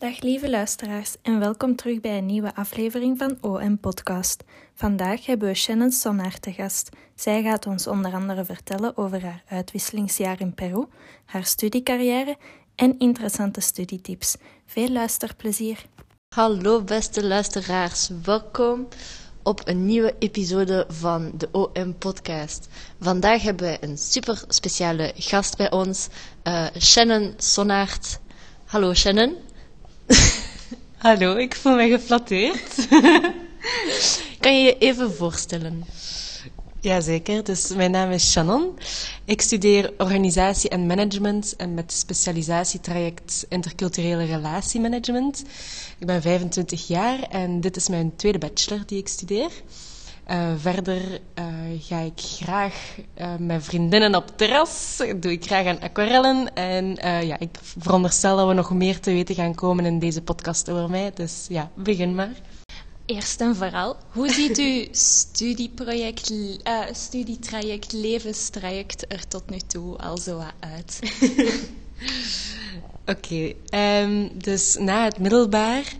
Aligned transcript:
Dag 0.00 0.20
lieve 0.20 0.50
luisteraars 0.50 1.14
en 1.22 1.38
welkom 1.38 1.76
terug 1.76 2.00
bij 2.00 2.18
een 2.18 2.26
nieuwe 2.26 2.54
aflevering 2.54 3.18
van 3.18 3.38
OM 3.40 3.78
Podcast. 3.78 4.44
Vandaag 4.74 5.26
hebben 5.26 5.48
we 5.48 5.54
Shannon 5.54 5.90
Sonnaar 5.90 6.38
te 6.38 6.52
gast. 6.52 6.88
Zij 7.14 7.42
gaat 7.42 7.66
ons 7.66 7.86
onder 7.86 8.12
andere 8.12 8.44
vertellen 8.44 8.96
over 8.96 9.22
haar 9.22 9.42
uitwisselingsjaar 9.48 10.40
in 10.40 10.54
Peru, 10.54 10.86
haar 11.24 11.44
studiecarrière 11.44 12.36
en 12.74 12.98
interessante 12.98 13.60
studietips. 13.60 14.36
Veel 14.66 14.88
luisterplezier. 14.88 15.84
Hallo 16.34 16.82
beste 16.82 17.26
luisteraars, 17.26 18.10
welkom 18.22 18.88
op 19.42 19.60
een 19.64 19.86
nieuwe 19.86 20.14
episode 20.18 20.84
van 20.88 21.32
de 21.36 21.48
OM 21.52 21.98
Podcast. 21.98 22.68
Vandaag 23.00 23.42
hebben 23.42 23.66
wij 23.66 23.78
een 23.80 23.98
super 23.98 24.44
speciale 24.48 25.12
gast 25.16 25.56
bij 25.56 25.70
ons, 25.70 26.08
uh, 26.44 26.66
Shannon 26.78 27.34
Sonnaert. 27.36 28.20
Hallo 28.64 28.94
Shannon. 28.94 29.48
Hallo, 31.06 31.36
ik 31.36 31.56
voel 31.56 31.74
me 31.74 31.88
geflatteerd. 31.88 32.88
kan 34.40 34.56
je 34.56 34.62
je 34.62 34.78
even 34.78 35.14
voorstellen? 35.14 35.84
Jazeker, 36.80 37.44
dus 37.44 37.68
mijn 37.68 37.90
naam 37.90 38.10
is 38.10 38.30
Shannon. 38.30 38.78
Ik 39.24 39.40
studeer 39.40 39.92
organisatie 39.98 40.70
en 40.70 40.86
management 40.86 41.56
en 41.56 41.74
met 41.74 41.92
specialisatietraject 41.92 43.46
interculturele 43.48 44.24
relatiemanagement. 44.24 45.44
Ik 45.98 46.06
ben 46.06 46.22
25 46.22 46.86
jaar 46.86 47.22
en 47.22 47.60
dit 47.60 47.76
is 47.76 47.88
mijn 47.88 48.16
tweede 48.16 48.38
bachelor 48.38 48.82
die 48.86 48.98
ik 48.98 49.08
studeer. 49.08 49.50
Uh, 50.30 50.52
verder 50.56 51.20
uh, 51.38 51.44
ga 51.78 51.98
ik 51.98 52.20
graag 52.20 52.96
uh, 53.20 53.36
met 53.38 53.64
vriendinnen 53.64 54.14
op 54.14 54.36
terras, 54.36 55.02
doe 55.16 55.32
ik 55.32 55.44
graag 55.44 55.66
aan 55.66 55.80
aquarellen. 55.80 56.54
En 56.54 56.94
ja, 57.26 57.38
ik 57.38 57.58
veronderstel 57.78 58.36
dat 58.36 58.48
we 58.48 58.54
nog 58.54 58.70
meer 58.70 59.00
te 59.00 59.10
weten 59.12 59.34
gaan 59.34 59.54
komen 59.54 59.84
in 59.84 59.98
deze 59.98 60.22
podcast 60.22 60.70
over 60.70 60.90
mij. 60.90 61.10
Dus 61.14 61.46
ja, 61.48 61.70
begin 61.74 62.14
maar. 62.14 62.32
Eerst 63.06 63.40
en 63.40 63.56
vooral, 63.56 63.96
hoe 64.10 64.28
ziet 64.28 64.58
uw 64.58 64.86
studieproject, 64.90 66.32
studietraject, 66.92 67.92
levenstraject 67.92 69.12
er 69.12 69.28
tot 69.28 69.50
nu 69.50 69.58
toe 69.58 69.96
al 69.96 70.18
zo 70.18 70.42
uit? 70.60 70.98
Oké, 73.06 73.54
okay, 73.70 74.02
um, 74.02 74.30
dus 74.38 74.76
na 74.78 75.04
het 75.04 75.18
middelbaar 75.18 75.92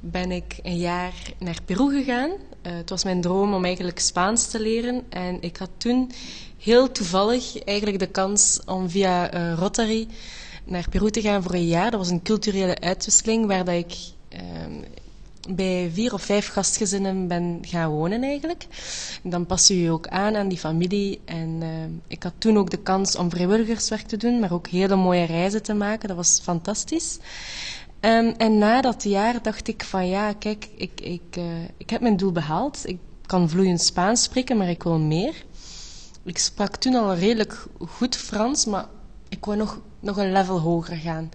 ben 0.00 0.30
ik 0.30 0.58
een 0.62 0.78
jaar 0.78 1.14
naar 1.38 1.58
Peru 1.64 1.98
gegaan. 1.98 2.30
Uh, 2.62 2.72
het 2.72 2.90
was 2.90 3.04
mijn 3.04 3.20
droom 3.20 3.54
om 3.54 3.64
eigenlijk 3.64 3.98
Spaans 3.98 4.46
te 4.46 4.60
leren. 4.60 5.02
En 5.08 5.42
ik 5.42 5.56
had 5.56 5.70
toen 5.76 6.10
heel 6.58 6.92
toevallig 6.92 7.64
eigenlijk 7.64 7.98
de 7.98 8.06
kans 8.06 8.60
om 8.66 8.90
via 8.90 9.34
uh, 9.34 9.52
Rotary 9.58 10.08
naar 10.64 10.88
Peru 10.90 11.10
te 11.10 11.20
gaan 11.20 11.42
voor 11.42 11.54
een 11.54 11.66
jaar. 11.66 11.90
Dat 11.90 12.00
was 12.00 12.10
een 12.10 12.22
culturele 12.22 12.80
uitwisseling 12.80 13.46
waar 13.46 13.64
dat 13.64 13.74
ik 13.74 13.94
uh, 14.32 14.40
bij 15.48 15.90
vier 15.92 16.12
of 16.12 16.22
vijf 16.22 16.48
gastgezinnen 16.48 17.28
ben 17.28 17.58
gaan 17.62 17.90
wonen 17.90 18.22
eigenlijk. 18.22 18.66
En 19.22 19.30
dan 19.30 19.46
pas 19.46 19.66
je 19.66 19.82
je 19.82 19.90
ook 19.90 20.08
aan 20.08 20.36
aan 20.36 20.48
die 20.48 20.58
familie. 20.58 21.20
En 21.24 21.60
uh, 21.62 21.68
ik 22.06 22.22
had 22.22 22.32
toen 22.38 22.58
ook 22.58 22.70
de 22.70 22.82
kans 22.82 23.16
om 23.16 23.30
vrijwilligerswerk 23.30 24.06
te 24.06 24.16
doen, 24.16 24.40
maar 24.40 24.52
ook 24.52 24.68
hele 24.68 24.96
mooie 24.96 25.24
reizen 25.24 25.62
te 25.62 25.74
maken. 25.74 26.08
Dat 26.08 26.16
was 26.16 26.40
fantastisch. 26.42 27.18
Um, 28.00 28.34
en 28.36 28.58
na 28.58 28.80
dat 28.80 29.02
jaar 29.02 29.42
dacht 29.42 29.68
ik 29.68 29.84
van 29.84 30.08
ja, 30.08 30.32
kijk, 30.32 30.68
ik, 30.76 31.00
ik, 31.00 31.36
uh, 31.38 31.44
ik 31.76 31.90
heb 31.90 32.00
mijn 32.00 32.16
doel 32.16 32.32
behaald. 32.32 32.80
Ik 32.84 32.98
kan 33.26 33.48
vloeiend 33.48 33.80
Spaans 33.80 34.22
spreken, 34.22 34.56
maar 34.56 34.68
ik 34.68 34.82
wil 34.82 34.98
meer. 34.98 35.44
Ik 36.22 36.38
sprak 36.38 36.76
toen 36.76 36.94
al 36.94 37.14
redelijk 37.14 37.66
goed 37.88 38.16
Frans, 38.16 38.64
maar 38.64 38.86
ik 39.28 39.44
wou 39.44 39.56
nog, 39.56 39.80
nog 40.00 40.16
een 40.16 40.32
level 40.32 40.60
hoger 40.60 40.96
gaan. 40.96 41.30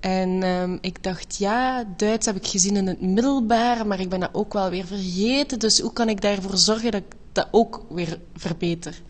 En 0.00 0.42
um, 0.42 0.78
ik 0.80 1.02
dacht, 1.02 1.36
ja, 1.36 1.84
Duits 1.96 2.26
heb 2.26 2.36
ik 2.36 2.46
gezien 2.46 2.76
in 2.76 2.86
het 2.86 3.00
middelbaar, 3.00 3.86
maar 3.86 4.00
ik 4.00 4.08
ben 4.08 4.20
dat 4.20 4.30
ook 4.32 4.52
wel 4.52 4.70
weer 4.70 4.86
vergeten. 4.86 5.58
Dus 5.58 5.80
hoe 5.80 5.92
kan 5.92 6.08
ik 6.08 6.20
daarvoor 6.20 6.56
zorgen 6.56 6.90
dat 6.90 7.00
ik 7.00 7.16
dat 7.32 7.48
ook 7.50 7.84
weer 7.88 8.20
verbeter? 8.34 9.02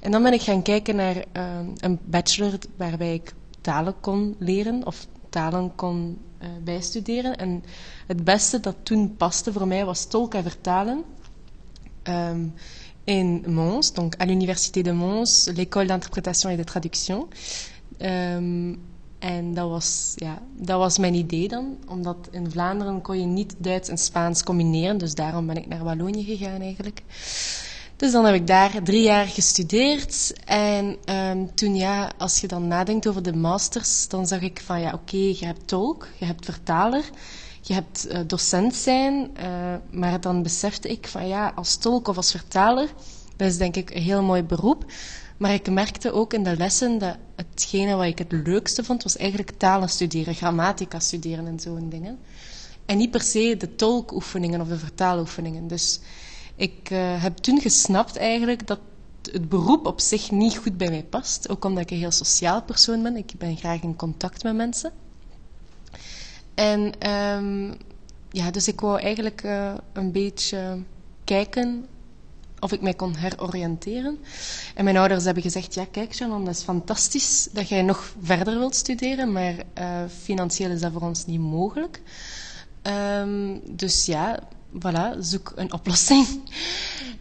En 0.00 0.10
dan 0.10 0.22
ben 0.22 0.32
ik 0.32 0.42
gaan 0.42 0.62
kijken 0.62 0.96
naar 0.96 1.16
um, 1.16 1.72
een 1.76 1.98
bachelor 2.04 2.58
waarbij 2.76 3.14
ik 3.14 3.32
talen 3.60 3.94
kon 4.00 4.34
leren, 4.38 4.86
of 4.86 5.06
talen 5.36 5.74
kon 5.74 6.18
uh, 6.42 6.48
bijstuderen. 6.64 7.36
En 7.36 7.62
het 8.06 8.24
beste 8.24 8.60
dat 8.60 8.76
toen 8.82 9.16
paste 9.16 9.52
voor 9.52 9.66
mij 9.66 9.84
was 9.84 10.06
tolken 10.06 10.38
en 10.38 10.50
vertalen. 10.50 11.04
Um, 12.08 12.52
in 13.04 13.44
Mons, 13.46 13.92
donc 13.92 14.14
à 14.20 14.24
l'Université 14.24 14.82
de 14.82 14.92
Mons, 14.92 15.50
l'école 15.54 15.86
d'interprétation 15.86 16.50
et 16.50 16.56
de 16.56 16.64
traduction. 16.64 17.28
Um, 17.98 18.78
en 19.18 19.54
was, 19.54 20.12
ja, 20.16 20.42
dat 20.56 20.78
was 20.78 20.98
mijn 20.98 21.14
idee 21.14 21.48
dan, 21.48 21.76
omdat 21.88 22.28
in 22.30 22.50
Vlaanderen 22.50 23.00
kon 23.02 23.20
je 23.20 23.26
niet 23.26 23.54
Duits 23.58 23.88
en 23.88 23.98
Spaans 23.98 24.42
combineren, 24.42 24.98
dus 24.98 25.14
daarom 25.14 25.46
ben 25.46 25.56
ik 25.56 25.66
naar 25.66 25.84
Wallonië 25.84 26.24
gegaan 26.24 26.60
eigenlijk. 26.60 27.02
Dus 27.96 28.12
dan 28.12 28.24
heb 28.24 28.34
ik 28.34 28.46
daar 28.46 28.82
drie 28.82 29.02
jaar 29.02 29.26
gestudeerd. 29.26 30.32
En 30.44 30.96
um, 31.10 31.54
toen, 31.54 31.76
ja, 31.76 32.10
als 32.18 32.40
je 32.40 32.46
dan 32.46 32.68
nadenkt 32.68 33.06
over 33.06 33.22
de 33.22 33.36
masters, 33.36 34.08
dan 34.08 34.26
zag 34.26 34.40
ik 34.40 34.60
van, 34.64 34.80
ja, 34.80 34.92
oké, 34.92 35.16
je 35.16 35.46
hebt 35.46 35.68
tolk, 35.68 36.08
je 36.18 36.24
hebt 36.24 36.44
vertaler, 36.44 37.04
je 37.60 37.74
hebt 37.74 38.06
uh, 38.10 38.18
docent 38.26 38.74
zijn. 38.74 39.30
Uh, 39.38 39.74
maar 39.90 40.20
dan 40.20 40.42
besefte 40.42 40.88
ik 40.88 41.08
van, 41.08 41.28
ja, 41.28 41.52
als 41.54 41.76
tolk 41.76 42.08
of 42.08 42.16
als 42.16 42.30
vertaler, 42.30 42.88
dat 43.36 43.48
is 43.48 43.58
denk 43.58 43.76
ik 43.76 43.90
een 43.90 44.02
heel 44.02 44.22
mooi 44.22 44.42
beroep. 44.42 44.84
Maar 45.36 45.52
ik 45.52 45.70
merkte 45.70 46.12
ook 46.12 46.32
in 46.32 46.42
de 46.42 46.56
lessen 46.56 46.98
dat 46.98 47.16
hetgene 47.36 47.94
wat 47.94 48.06
ik 48.06 48.18
het 48.18 48.32
leukste 48.32 48.84
vond, 48.84 49.02
was 49.02 49.16
eigenlijk 49.16 49.50
talen 49.56 49.88
studeren, 49.88 50.34
grammatica 50.34 50.98
studeren 50.98 51.46
en 51.46 51.60
zo'n 51.60 51.88
dingen. 51.88 52.18
En 52.86 52.96
niet 52.96 53.10
per 53.10 53.22
se 53.22 53.56
de 53.58 53.74
tolkoefeningen 53.74 54.60
of 54.60 54.68
de 54.68 54.78
vertaaloefeningen. 54.78 55.68
Dus 55.68 56.00
ik 56.56 56.90
uh, 56.90 57.22
heb 57.22 57.36
toen 57.36 57.60
gesnapt 57.60 58.16
eigenlijk 58.16 58.66
dat 58.66 58.80
het 59.22 59.48
beroep 59.48 59.86
op 59.86 60.00
zich 60.00 60.30
niet 60.30 60.56
goed 60.56 60.76
bij 60.76 60.88
mij 60.88 61.04
past. 61.04 61.48
Ook 61.48 61.64
omdat 61.64 61.82
ik 61.82 61.90
een 61.90 61.96
heel 61.96 62.10
sociaal 62.10 62.62
persoon 62.62 63.02
ben. 63.02 63.16
Ik 63.16 63.32
ben 63.38 63.56
graag 63.56 63.82
in 63.82 63.96
contact 63.96 64.42
met 64.42 64.54
mensen. 64.54 64.92
En 66.54 67.10
um, 67.10 67.76
ja, 68.30 68.50
dus 68.50 68.68
ik 68.68 68.80
wou 68.80 69.00
eigenlijk 69.00 69.42
uh, 69.44 69.74
een 69.92 70.12
beetje 70.12 70.82
kijken 71.24 71.86
of 72.58 72.72
ik 72.72 72.80
mij 72.80 72.94
kon 72.94 73.16
heroriënteren. 73.16 74.18
En 74.74 74.84
mijn 74.84 74.96
ouders 74.96 75.24
hebben 75.24 75.42
gezegd, 75.42 75.74
ja 75.74 75.86
kijk 75.90 76.14
Shannon, 76.14 76.44
dat 76.44 76.54
is 76.54 76.62
fantastisch 76.62 77.48
dat 77.52 77.68
jij 77.68 77.82
nog 77.82 78.12
verder 78.22 78.58
wilt 78.58 78.74
studeren, 78.74 79.32
maar 79.32 79.54
uh, 79.54 80.02
financieel 80.22 80.70
is 80.70 80.80
dat 80.80 80.92
voor 80.92 81.02
ons 81.02 81.26
niet 81.26 81.40
mogelijk. 81.40 82.00
Um, 82.82 83.60
dus 83.76 84.06
ja, 84.06 84.38
voilà, 84.78 85.18
zoek 85.18 85.52
een 85.54 85.72
oplossing. 85.72 86.26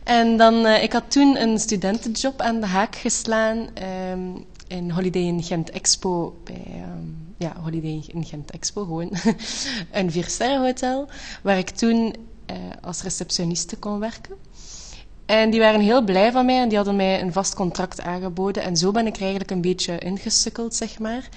En 0.04 0.38
dan, 0.38 0.66
uh, 0.66 0.84
ik 0.84 0.94
had 0.94 1.12
toen 1.12 1.42
een 1.42 1.60
studentenjob 1.60 2.42
aan 2.42 2.60
de 2.60 2.66
haak 2.66 2.96
geslaan 2.96 3.68
um, 4.12 4.46
in 4.68 4.92
Holiday 4.92 5.22
in 5.22 5.44
Gent 5.44 5.70
Expo. 5.70 6.38
Bij, 6.44 6.84
um, 6.96 7.34
ja, 7.38 7.56
Holiday 7.62 8.04
in 8.08 8.26
Gent 8.26 8.52
Expo, 8.52 8.84
gewoon 8.84 9.12
een 9.92 10.12
viersterrenhotel, 10.12 11.08
waar 11.44 11.58
ik 11.58 11.70
toen 11.70 12.16
uh, 12.52 12.58
als 12.82 13.02
receptioniste 13.02 13.78
kon 13.78 14.00
werken. 14.00 14.36
En 15.26 15.50
die 15.50 15.60
waren 15.60 15.80
heel 15.80 16.04
blij 16.04 16.32
van 16.32 16.46
mij 16.46 16.62
en 16.62 16.68
die 16.68 16.78
hadden 16.78 16.96
mij 16.96 17.22
een 17.22 17.34
vast 17.34 17.54
contract 17.54 18.02
aangeboden. 18.02 18.64
En 18.64 18.78
zo 18.78 18.92
ben 18.92 19.08
ik 19.08 19.20
eigenlijk 19.20 19.52
een 19.52 19.62
beetje 19.62 20.00
ingesukkeld, 20.00 20.76
zeg 20.76 21.00
maar. 21.00 21.30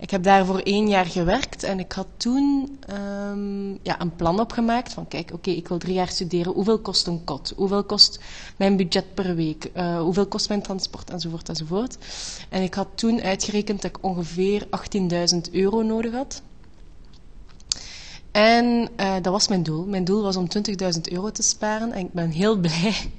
Ik 0.00 0.10
heb 0.10 0.22
daar 0.22 0.46
voor 0.46 0.58
één 0.58 0.88
jaar 0.88 1.06
gewerkt 1.06 1.62
en 1.62 1.78
ik 1.78 1.92
had 1.92 2.06
toen 2.16 2.78
um, 2.90 3.78
ja, 3.82 4.00
een 4.00 4.16
plan 4.16 4.40
opgemaakt 4.40 4.92
van 4.92 5.08
kijk, 5.08 5.30
oké, 5.32 5.50
ik 5.50 5.68
wil 5.68 5.78
drie 5.78 5.94
jaar 5.94 6.08
studeren. 6.08 6.52
Hoeveel 6.52 6.78
kost 6.78 7.06
een 7.06 7.24
kot? 7.24 7.52
Hoeveel 7.56 7.84
kost 7.84 8.20
mijn 8.56 8.76
budget 8.76 9.14
per 9.14 9.34
week? 9.34 9.70
Uh, 9.76 10.00
hoeveel 10.00 10.26
kost 10.26 10.48
mijn 10.48 10.62
transport? 10.62 11.10
Enzovoort, 11.10 11.48
enzovoort. 11.48 11.98
En 12.48 12.62
ik 12.62 12.74
had 12.74 12.88
toen 12.94 13.22
uitgerekend 13.22 13.82
dat 13.82 13.90
ik 13.90 14.04
ongeveer 14.04 14.66
18.000 15.34 15.52
euro 15.52 15.82
nodig 15.82 16.12
had. 16.12 16.42
En 18.32 18.88
uh, 18.96 19.14
dat 19.14 19.32
was 19.32 19.48
mijn 19.48 19.62
doel. 19.62 19.84
Mijn 19.84 20.04
doel 20.04 20.22
was 20.22 20.36
om 20.36 20.46
20.000 20.46 21.00
euro 21.02 21.30
te 21.30 21.42
sparen. 21.42 21.92
En 21.92 22.04
ik 22.04 22.12
ben 22.12 22.30
heel 22.30 22.58
blij 22.66 23.10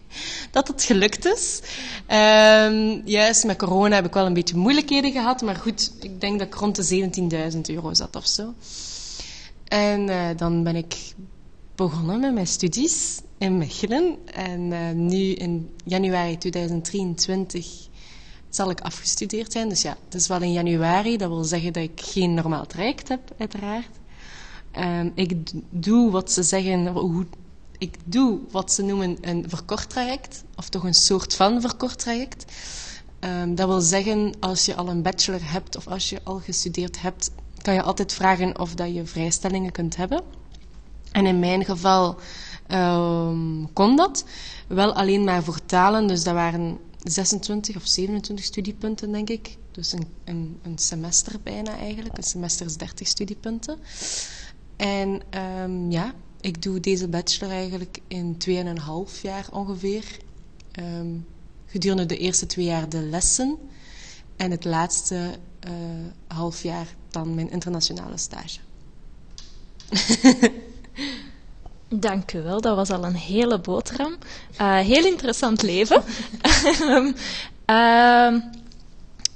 dat 0.52 0.68
het 0.68 0.84
gelukt 0.84 1.26
is. 1.26 1.62
Um, 2.08 3.02
juist 3.06 3.46
met 3.46 3.58
corona 3.58 3.96
heb 3.96 4.06
ik 4.06 4.14
wel 4.14 4.26
een 4.26 4.34
beetje 4.34 4.58
moeilijkheden 4.58 5.12
gehad. 5.12 5.42
Maar 5.42 5.56
goed, 5.56 5.92
ik 6.00 6.22
denk 6.22 6.40
dat 6.40 6.48
ik 6.48 6.54
rond 6.54 6.76
de 6.76 7.10
17.000 7.54 7.60
euro 7.62 7.94
zat 7.94 8.16
of 8.16 8.28
zo. 8.28 8.54
En 9.68 10.08
uh, 10.08 10.28
dan 10.38 10.64
ben 10.64 10.76
ik 10.76 10.96
begonnen 11.76 12.20
met 12.20 12.34
mijn 12.34 12.48
studies 12.48 13.20
in 13.38 13.58
Mechelen. 13.58 14.18
En 14.26 14.72
uh, 14.72 14.92
nu 14.92 15.34
in 15.34 15.70
januari 15.86 16.38
2023 16.38 17.90
zal 18.50 18.70
ik 18.70 18.82
afgestudeerd 18.82 19.52
zijn. 19.52 19.70
Dus 19.70 19.82
ja, 19.82 19.98
het 20.06 20.14
is 20.14 20.28
wel 20.28 20.42
in 20.42 20.54
januari. 20.54 21.18
Dat 21.18 21.30
wil 21.30 21.44
zeggen 21.44 21.74
dat 21.74 21.84
ik 21.84 22.02
geen 22.02 22.34
normaal 22.34 22.66
traject 22.66 23.08
heb, 23.08 23.22
uiteraard. 23.38 24.01
Um, 24.80 25.12
ik 25.16 25.52
doe 25.70 26.12
wat 26.12 26.32
ze 26.32 26.44
zeggen, 26.44 26.88
hoe, 26.88 27.26
ik 27.78 27.98
doe 28.04 28.40
wat 28.52 28.72
ze 28.72 28.84
noemen 28.84 29.18
een 29.22 29.46
verkort 29.48 29.90
traject, 29.90 30.44
of 30.56 30.70
toch 30.70 30.84
een 30.84 30.94
soort 30.94 31.36
van 31.36 31.62
verkort 31.62 32.00
traject. 32.00 32.46
Um, 33.20 33.56
dat 33.56 33.68
wil 33.68 33.82
zeggen, 33.82 34.34
als 34.40 34.66
je 34.66 34.76
al 34.76 34.88
een 34.88 35.02
bachelor 35.02 35.52
hebt 35.52 35.78
of 35.78 35.88
als 35.88 36.10
je 36.10 36.20
al 36.24 36.40
gestudeerd 36.40 37.02
hebt, 37.02 37.32
kan 37.62 37.74
je 37.74 37.82
altijd 37.82 38.14
vragen 38.14 38.60
of 38.60 38.76
dat 38.76 38.94
je 38.94 39.06
vrijstellingen 39.06 39.72
kunt 39.72 39.96
hebben. 39.96 40.22
En 41.12 41.26
in 41.26 41.40
mijn 41.40 41.66
geval 41.66 42.18
ehm, 42.68 43.66
kon 43.74 43.96
dat. 43.96 44.26
Wel 44.68 44.94
alleen 44.94 45.24
maar 45.24 45.44
voor 45.44 45.66
talen, 45.66 46.08
dus 46.08 46.24
dat 46.24 46.34
waren 46.34 46.78
26 47.04 47.76
of 47.76 47.88
27 47.88 48.46
studiepunten, 48.46 49.12
denk 49.12 49.30
ik. 49.30 49.58
Dus 49.72 49.92
een, 49.92 50.08
een, 50.24 50.60
een 50.64 50.78
semester 50.78 51.40
bijna 51.44 51.78
eigenlijk. 51.78 52.18
Een 52.18 52.24
semester 52.24 52.66
is 52.66 52.78
30 52.78 53.08
studiepunten. 53.08 53.78
En 54.82 55.22
ehm, 55.30 55.92
ja, 55.92 56.14
ik 56.40 56.62
doe 56.62 56.80
deze 56.80 57.08
bachelor 57.08 57.54
eigenlijk 57.54 58.00
in 58.08 58.38
2,5 58.38 59.22
jaar 59.22 59.46
ongeveer. 59.52 60.04
Ehm, 60.72 61.08
gedurende 61.66 62.06
de 62.06 62.18
eerste 62.18 62.46
twee 62.46 62.66
jaar 62.66 62.90
de 62.90 63.02
lessen. 63.02 63.58
En 64.36 64.52
het 64.52 64.66
laatste 64.66 65.16
uh, 65.68 65.72
half 66.28 66.64
jaar 66.64 66.88
dan 67.10 67.36
mijn 67.36 67.52
internationale 67.52 68.18
stage. 68.18 68.60
Dank 71.90 72.34
u 72.34 72.42
wel, 72.42 72.62
dat 72.62 72.76
was 72.76 72.90
al 72.90 73.06
een 73.06 73.16
hele 73.16 73.60
boterham. 73.60 74.16
Uh, 74.62 74.78
heel 74.78 75.06
interessant 75.06 75.62
leven. 75.62 76.04
uh, 77.70 78.36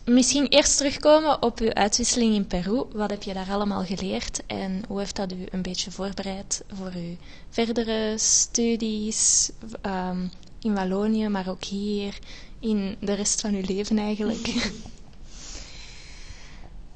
misschien 0.05 0.47
eerst 0.47 0.77
terugkomen 0.77 1.41
op 1.41 1.59
uw 1.59 1.73
uitwisseling 1.73 2.35
in 2.35 2.47
Peru. 2.47 2.83
Wat 2.93 3.09
heb 3.09 3.23
je 3.23 3.33
daar 3.33 3.49
allemaal 3.49 3.85
geleerd 3.85 4.45
en 4.45 4.83
hoe 4.87 4.99
heeft 4.99 5.15
dat 5.15 5.31
u 5.31 5.45
een 5.51 5.61
beetje 5.61 5.91
voorbereid 5.91 6.63
voor 6.73 6.91
uw 6.95 7.15
verdere 7.49 8.13
studies 8.17 9.51
um, 9.85 10.31
in 10.61 10.73
Wallonië, 10.73 11.27
maar 11.29 11.49
ook 11.49 11.63
hier, 11.63 12.19
in 12.59 12.95
de 12.99 13.13
rest 13.13 13.41
van 13.41 13.53
uw 13.53 13.63
leven 13.65 13.97
eigenlijk? 13.97 14.71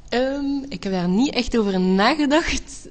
um, 0.09 0.65
ik 0.69 0.83
heb 0.83 0.94
daar 0.94 1.09
niet 1.09 1.33
echt 1.33 1.57
over 1.57 1.79
nagedacht. 1.79 2.88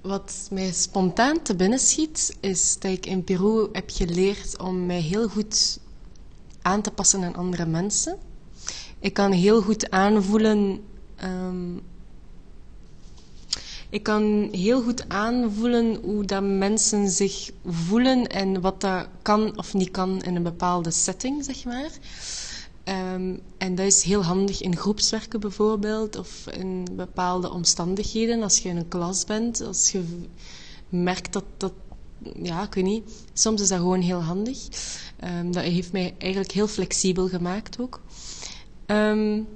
Wat 0.00 0.48
mij 0.50 0.72
spontaan 0.72 1.42
te 1.42 1.56
binnen 1.56 1.78
schiet, 1.78 2.36
is 2.40 2.78
dat 2.78 2.90
ik 2.90 3.06
in 3.06 3.24
Peru 3.24 3.68
heb 3.72 3.90
geleerd 3.92 4.58
om 4.58 4.86
mij 4.86 5.00
heel 5.00 5.28
goed 5.28 5.78
aan 6.62 6.82
te 6.82 6.90
passen 6.90 7.24
aan 7.24 7.34
andere 7.34 7.66
mensen. 7.66 8.18
Ik 9.00 9.12
kan 9.12 9.32
heel 9.32 9.62
goed 9.62 9.90
aanvoelen. 9.90 10.80
Um, 11.24 11.80
ik 13.90 14.02
kan 14.02 14.48
heel 14.52 14.82
goed 14.82 15.08
aanvoelen 15.08 15.94
hoe 16.02 16.24
dat 16.24 16.42
mensen 16.42 17.08
zich 17.08 17.50
voelen 17.66 18.26
en 18.26 18.60
wat 18.60 18.80
dat 18.80 19.08
kan 19.22 19.58
of 19.58 19.74
niet 19.74 19.90
kan 19.90 20.22
in 20.22 20.36
een 20.36 20.42
bepaalde 20.42 20.90
setting, 20.90 21.44
zeg 21.44 21.64
maar. 21.64 21.90
Um, 23.14 23.40
en 23.58 23.74
dat 23.74 23.86
is 23.86 24.02
heel 24.02 24.24
handig 24.24 24.60
in 24.60 24.76
groepswerken 24.76 25.40
bijvoorbeeld, 25.40 26.16
of 26.16 26.46
in 26.46 26.86
bepaalde 26.92 27.50
omstandigheden. 27.50 28.42
Als 28.42 28.58
je 28.58 28.68
in 28.68 28.76
een 28.76 28.88
klas 28.88 29.24
bent, 29.24 29.60
als 29.60 29.90
je 29.90 30.04
merkt 30.88 31.32
dat 31.32 31.44
dat, 31.56 31.72
ja, 32.42 32.62
ik 32.62 32.74
weet 32.74 32.84
niet, 32.84 33.10
soms 33.32 33.60
is 33.60 33.68
dat 33.68 33.78
gewoon 33.78 34.00
heel 34.00 34.22
handig. 34.22 34.58
Um, 35.24 35.52
dat 35.52 35.62
heeft 35.62 35.92
mij 35.92 36.14
eigenlijk 36.18 36.52
heel 36.52 36.68
flexibel 36.68 37.28
gemaakt 37.28 37.80
ook. 37.80 38.00
Um, 38.90 39.48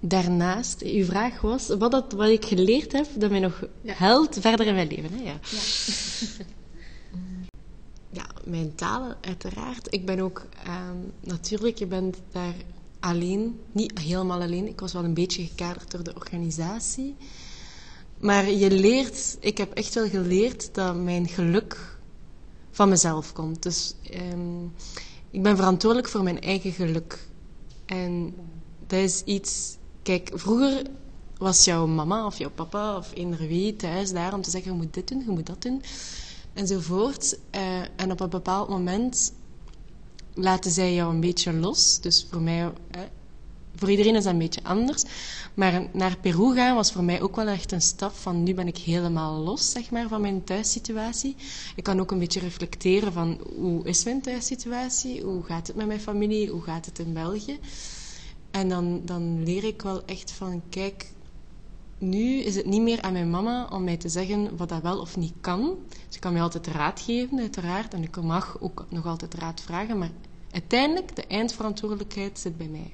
daarnaast, 0.00 0.82
uw 0.82 1.04
vraag 1.04 1.40
was 1.40 1.68
wat, 1.68 1.90
dat, 1.90 2.12
wat 2.12 2.28
ik 2.28 2.44
geleerd 2.44 2.92
heb 2.92 3.06
dat 3.18 3.30
mij 3.30 3.40
nog 3.40 3.64
ja. 3.80 3.94
helpt 3.96 4.38
verder 4.40 4.66
in 4.66 4.74
mijn 4.74 4.88
leven. 4.88 5.10
Hè? 5.12 5.22
Ja. 5.22 5.38
ja. 5.50 5.60
ja, 8.20 8.26
mijn 8.44 8.74
talen 8.74 9.16
uiteraard. 9.20 9.86
Ik 9.94 10.06
ben 10.06 10.20
ook 10.20 10.46
um, 10.66 11.12
natuurlijk, 11.20 11.78
je 11.78 11.86
bent 11.86 12.16
daar 12.32 12.54
alleen, 13.00 13.60
niet 13.72 13.98
helemaal 13.98 14.40
alleen. 14.40 14.68
Ik 14.68 14.80
was 14.80 14.92
wel 14.92 15.04
een 15.04 15.14
beetje 15.14 15.46
gekaderd 15.46 15.90
door 15.90 16.02
de 16.02 16.14
organisatie. 16.14 17.16
Maar 18.18 18.50
je 18.50 18.70
leert, 18.70 19.36
ik 19.40 19.58
heb 19.58 19.72
echt 19.72 19.94
wel 19.94 20.08
geleerd 20.08 20.74
dat 20.74 20.96
mijn 20.96 21.28
geluk 21.28 21.98
van 22.70 22.88
mezelf 22.88 23.32
komt. 23.32 23.62
Dus 23.62 23.94
um, 24.32 24.72
ik 25.30 25.42
ben 25.42 25.56
verantwoordelijk 25.56 26.08
voor 26.08 26.22
mijn 26.22 26.40
eigen 26.40 26.72
geluk. 26.72 27.25
En 27.86 28.34
dat 28.86 28.98
is 28.98 29.22
iets. 29.22 29.76
Kijk, 30.02 30.30
vroeger 30.34 30.82
was 31.38 31.64
jouw 31.64 31.86
mama 31.86 32.26
of 32.26 32.38
jouw 32.38 32.50
papa 32.50 32.96
of 32.96 33.10
eender 33.14 33.46
wie 33.48 33.76
thuis 33.76 34.12
daar 34.12 34.34
om 34.34 34.42
te 34.42 34.50
zeggen: 34.50 34.70
je 34.72 34.76
moet 34.76 34.94
dit 34.94 35.08
doen, 35.08 35.22
je 35.24 35.30
moet 35.30 35.46
dat 35.46 35.62
doen. 35.62 35.82
Enzovoort. 36.52 37.38
Uh, 37.54 37.80
en 37.96 38.10
op 38.10 38.20
een 38.20 38.28
bepaald 38.28 38.68
moment 38.68 39.32
laten 40.34 40.70
zij 40.70 40.94
jou 40.94 41.14
een 41.14 41.20
beetje 41.20 41.52
los. 41.52 42.00
Dus 42.00 42.26
voor 42.30 42.40
mij, 42.40 42.72
eh, 42.90 43.00
voor 43.74 43.90
iedereen 43.90 44.14
is 44.14 44.24
dat 44.24 44.32
een 44.32 44.38
beetje 44.38 44.64
anders. 44.64 45.04
Maar 45.56 45.86
naar 45.92 46.16
Peru 46.20 46.54
gaan 46.54 46.74
was 46.74 46.92
voor 46.92 47.04
mij 47.04 47.22
ook 47.22 47.36
wel 47.36 47.46
echt 47.46 47.72
een 47.72 47.82
stap 47.82 48.14
van 48.14 48.42
nu 48.42 48.54
ben 48.54 48.66
ik 48.66 48.76
helemaal 48.76 49.40
los, 49.40 49.70
zeg 49.70 49.90
maar, 49.90 50.08
van 50.08 50.20
mijn 50.20 50.44
thuissituatie. 50.44 51.36
Ik 51.76 51.82
kan 51.82 52.00
ook 52.00 52.10
een 52.10 52.18
beetje 52.18 52.40
reflecteren 52.40 53.12
van 53.12 53.40
hoe 53.54 53.84
is 53.84 54.04
mijn 54.04 54.20
thuissituatie? 54.22 55.22
Hoe 55.22 55.42
gaat 55.42 55.66
het 55.66 55.76
met 55.76 55.86
mijn 55.86 56.00
familie? 56.00 56.50
Hoe 56.50 56.62
gaat 56.62 56.86
het 56.86 56.98
in 56.98 57.12
België? 57.12 57.58
En 58.50 58.68
dan, 58.68 59.00
dan 59.04 59.44
leer 59.44 59.64
ik 59.64 59.82
wel 59.82 60.04
echt 60.04 60.30
van, 60.30 60.62
kijk, 60.68 61.12
nu 61.98 62.38
is 62.38 62.56
het 62.56 62.66
niet 62.66 62.82
meer 62.82 63.02
aan 63.02 63.12
mijn 63.12 63.30
mama 63.30 63.68
om 63.72 63.84
mij 63.84 63.96
te 63.96 64.08
zeggen 64.08 64.56
wat 64.56 64.68
dat 64.68 64.82
wel 64.82 65.00
of 65.00 65.16
niet 65.16 65.34
kan. 65.40 65.76
Ze 66.08 66.18
kan 66.18 66.32
mij 66.32 66.42
altijd 66.42 66.66
raad 66.66 67.00
geven, 67.00 67.38
uiteraard. 67.38 67.94
En 67.94 68.02
ik 68.02 68.22
mag 68.22 68.56
ook 68.60 68.86
nog 68.88 69.06
altijd 69.06 69.34
raad 69.34 69.60
vragen. 69.60 69.98
Maar 69.98 70.10
uiteindelijk, 70.50 71.16
de 71.16 71.26
eindverantwoordelijkheid 71.26 72.38
zit 72.38 72.56
bij 72.56 72.68
mij. 72.68 72.92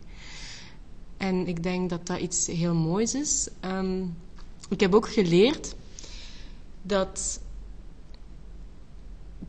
En 1.23 1.47
ik 1.47 1.63
denk 1.63 1.91
dat 1.91 2.07
dat 2.07 2.19
iets 2.19 2.47
heel 2.47 2.75
moois 2.75 3.15
is. 3.15 3.49
Um, 3.65 4.17
ik 4.69 4.81
heb 4.81 4.95
ook 4.95 5.09
geleerd 5.09 5.75
dat 6.83 7.41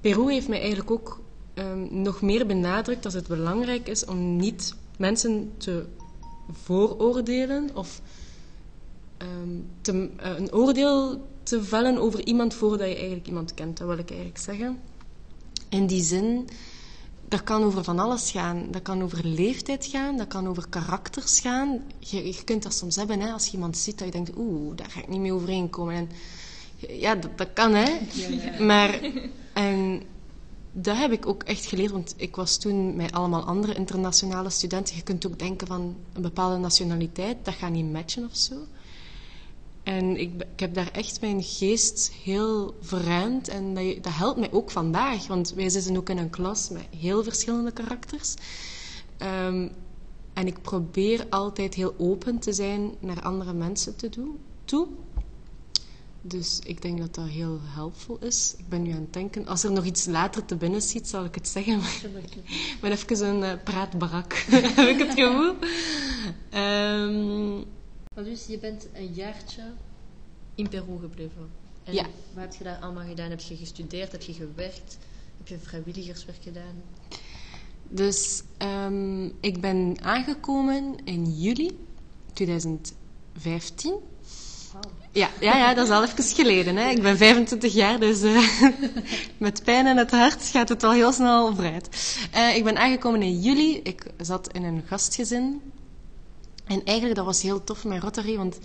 Peru 0.01 0.31
heeft 0.31 0.47
mij 0.47 0.59
eigenlijk 0.59 0.91
ook 0.91 1.21
um, 1.53 2.01
nog 2.01 2.21
meer 2.21 2.45
benadrukt 2.45 3.03
dat 3.03 3.13
het 3.13 3.27
belangrijk 3.27 3.87
is 3.87 4.05
om 4.05 4.35
niet 4.35 4.75
mensen 4.97 5.51
te 5.57 5.85
vooroordelen 6.51 7.69
of 7.75 8.01
um, 9.17 9.65
te, 9.81 9.91
uh, 9.93 10.37
een 10.37 10.53
oordeel 10.53 11.27
te 11.43 11.63
vellen 11.63 11.97
over 11.97 12.25
iemand 12.25 12.53
voordat 12.53 12.87
je 12.87 12.95
eigenlijk 12.95 13.27
iemand 13.27 13.53
kent. 13.53 13.77
Dat 13.77 13.87
wil 13.87 13.97
ik 13.97 14.09
eigenlijk 14.09 14.39
zeggen. 14.39 14.79
In 15.69 15.87
die 15.87 16.03
zin 16.03 16.47
dat 17.33 17.43
kan 17.43 17.63
over 17.63 17.83
van 17.83 17.99
alles 17.99 18.31
gaan. 18.31 18.67
Dat 18.71 18.81
kan 18.81 19.03
over 19.03 19.25
leeftijd 19.25 19.85
gaan, 19.85 20.17
dat 20.17 20.27
kan 20.27 20.47
over 20.47 20.67
karakters 20.69 21.39
gaan. 21.39 21.83
Je, 21.99 22.25
je 22.25 22.43
kunt 22.43 22.63
dat 22.63 22.73
soms 22.73 22.95
hebben, 22.95 23.19
hè, 23.19 23.31
als 23.31 23.45
je 23.45 23.51
iemand 23.53 23.77
ziet 23.77 23.97
dat 23.97 24.07
je 24.07 24.13
denkt, 24.13 24.31
oeh, 24.37 24.75
daar 24.75 24.89
ga 24.89 24.99
ik 24.99 25.07
niet 25.07 25.19
mee 25.19 25.33
overeenkomen. 25.33 25.95
En, 25.95 26.09
ja, 26.99 27.15
dat, 27.15 27.37
dat 27.37 27.53
kan, 27.53 27.73
hè. 27.73 27.99
Ja. 28.13 28.63
Maar, 28.63 28.99
en 29.53 30.01
dat 30.71 30.97
heb 30.97 31.11
ik 31.11 31.25
ook 31.25 31.43
echt 31.43 31.65
geleerd, 31.65 31.91
want 31.91 32.13
ik 32.17 32.35
was 32.35 32.57
toen 32.57 32.95
met 32.95 33.11
allemaal 33.11 33.43
andere 33.43 33.73
internationale 33.73 34.49
studenten. 34.49 34.95
Je 34.95 35.03
kunt 35.03 35.27
ook 35.27 35.39
denken 35.39 35.67
van 35.67 35.95
een 36.13 36.21
bepaalde 36.21 36.57
nationaliteit, 36.57 37.37
dat 37.43 37.53
gaat 37.53 37.71
niet 37.71 37.91
matchen 37.91 38.25
of 38.25 38.35
zo. 38.35 38.55
En 39.83 40.17
ik, 40.17 40.31
ik, 40.53 40.59
heb 40.59 40.73
daar 40.73 40.91
echt 40.91 41.21
mijn 41.21 41.43
geest 41.43 42.11
heel 42.23 42.75
verruimd. 42.81 43.47
En 43.47 43.73
dat, 43.73 44.03
dat, 44.03 44.13
helpt 44.13 44.39
mij 44.39 44.51
ook 44.51 44.71
vandaag. 44.71 45.27
Want 45.27 45.53
wij 45.53 45.69
zitten 45.69 45.97
ook 45.97 46.09
in 46.09 46.17
een 46.17 46.29
klas 46.29 46.69
met 46.69 46.85
heel 46.97 47.23
verschillende 47.23 47.71
karakters. 47.71 48.33
Um, 49.19 49.71
en 50.33 50.47
ik 50.47 50.61
probeer 50.61 51.25
altijd 51.29 51.73
heel 51.73 51.95
open 51.97 52.39
te 52.39 52.53
zijn 52.53 52.91
naar 52.99 53.21
andere 53.21 53.53
mensen 53.53 53.95
te 53.95 54.09
doen, 54.09 54.39
toe. 54.65 54.87
Dus 56.21 56.59
ik 56.63 56.81
denk 56.81 56.99
dat 56.99 57.15
dat 57.15 57.27
heel 57.27 57.59
helpvol 57.61 58.17
is. 58.21 58.55
Ik 58.57 58.69
ben 58.69 58.81
nu 58.81 58.91
aan 58.91 59.01
het 59.01 59.13
denken. 59.13 59.47
Als 59.47 59.63
er 59.63 59.71
nog 59.71 59.85
iets 59.85 60.05
later 60.05 60.45
te 60.45 60.55
binnen 60.55 60.81
ziet, 60.81 61.07
zal 61.07 61.25
ik 61.25 61.35
het 61.35 61.47
zeggen. 61.47 61.77
Maar 61.77 61.99
ik 62.03 62.77
ben 62.81 62.91
even 62.97 63.27
een 63.27 63.41
uh, 63.41 63.63
praatbarak, 63.63 64.33
heb 64.49 64.87
ik 64.87 64.99
het 64.99 65.13
gevoel. 65.13 65.55
Um, 66.53 67.65
maar 68.13 68.23
dus 68.23 68.45
je 68.45 68.57
bent 68.57 68.87
een 68.93 69.13
jaartje 69.13 69.63
in 70.55 70.69
Peru 70.69 70.99
gebleven. 70.99 71.49
En 71.83 71.93
ja. 71.93 72.05
wat 72.33 72.43
heb 72.43 72.53
je 72.53 72.63
daar 72.63 72.77
allemaal 72.77 73.07
gedaan? 73.07 73.29
Heb 73.29 73.39
je 73.39 73.55
gestudeerd? 73.55 74.11
Heb 74.11 74.21
je 74.21 74.33
gewerkt? 74.33 74.97
Heb 75.37 75.47
je 75.47 75.57
vrijwilligerswerk 75.57 76.43
gedaan? 76.43 76.83
Dus 77.89 78.43
um, 78.57 79.31
ik 79.39 79.61
ben 79.61 79.97
aangekomen 80.01 80.95
in 81.03 81.39
juli 81.39 81.77
2015. 82.33 82.93
Wow. 84.73 84.83
Ja, 85.11 85.29
ja, 85.39 85.57
ja, 85.57 85.73
dat 85.73 85.87
is 85.87 85.93
al 85.93 86.03
even 86.03 86.23
geleden. 86.23 86.75
Hè. 86.75 86.89
Ik 86.89 87.01
ben 87.01 87.17
25 87.17 87.73
jaar, 87.73 87.99
dus 87.99 88.23
uh, 88.23 88.49
met 89.37 89.63
pijn 89.63 89.87
in 89.87 89.97
het 89.97 90.11
hart 90.11 90.43
gaat 90.43 90.69
het 90.69 90.81
wel 90.81 90.91
heel 90.91 91.11
snel 91.11 91.55
vooruit. 91.55 91.89
Uh, 92.35 92.55
ik 92.55 92.63
ben 92.63 92.77
aangekomen 92.77 93.21
in 93.21 93.39
juli. 93.39 93.79
Ik 93.83 94.05
zat 94.17 94.53
in 94.53 94.63
een 94.63 94.83
gastgezin 94.85 95.61
en 96.63 96.83
eigenlijk, 96.83 97.15
dat 97.15 97.25
was 97.25 97.41
heel 97.41 97.63
tof 97.63 97.83
met 97.83 98.01
Rotary, 98.01 98.37
want 98.37 98.59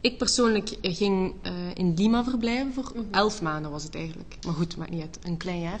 ik 0.00 0.18
persoonlijk 0.18 0.76
ging 0.82 1.34
uh, 1.42 1.52
in 1.74 1.94
Lima 1.96 2.24
verblijven 2.24 2.72
voor 2.72 2.90
mm 2.94 3.00
-hmm. 3.00 3.12
elf 3.12 3.42
maanden 3.42 3.70
was 3.70 3.82
het 3.82 3.94
eigenlijk. 3.94 4.36
Maar 4.44 4.54
goed, 4.54 4.76
maakt 4.76 4.90
niet 4.90 5.00
uit. 5.00 5.18
Een 5.22 5.36
klein 5.36 5.60
jaar. 5.60 5.80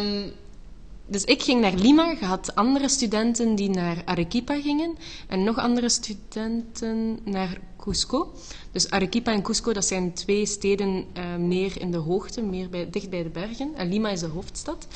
um, 0.00 0.32
dus 1.14 1.24
ik 1.24 1.42
ging 1.42 1.60
naar 1.60 1.74
Lima, 1.74 2.16
je 2.20 2.24
had 2.24 2.54
andere 2.54 2.88
studenten 2.88 3.54
die 3.54 3.70
naar 3.70 4.02
Arequipa 4.04 4.60
gingen 4.60 4.94
en 5.28 5.44
nog 5.44 5.58
andere 5.58 5.88
studenten 5.88 7.18
naar 7.24 7.60
Cusco. 7.78 8.32
Dus 8.72 8.90
Arequipa 8.90 9.32
en 9.32 9.42
Cusco, 9.42 9.72
dat 9.72 9.84
zijn 9.84 10.12
twee 10.12 10.46
steden 10.46 11.04
uh, 11.16 11.36
meer 11.36 11.80
in 11.80 11.90
de 11.90 11.96
hoogte, 11.96 12.42
meer 12.42 12.68
bij, 12.68 12.90
dicht 12.90 13.10
bij 13.10 13.22
de 13.22 13.28
bergen. 13.28 13.74
En 13.74 13.88
Lima 13.88 14.08
is 14.10 14.20
de 14.20 14.26
hoofdstad. 14.26 14.86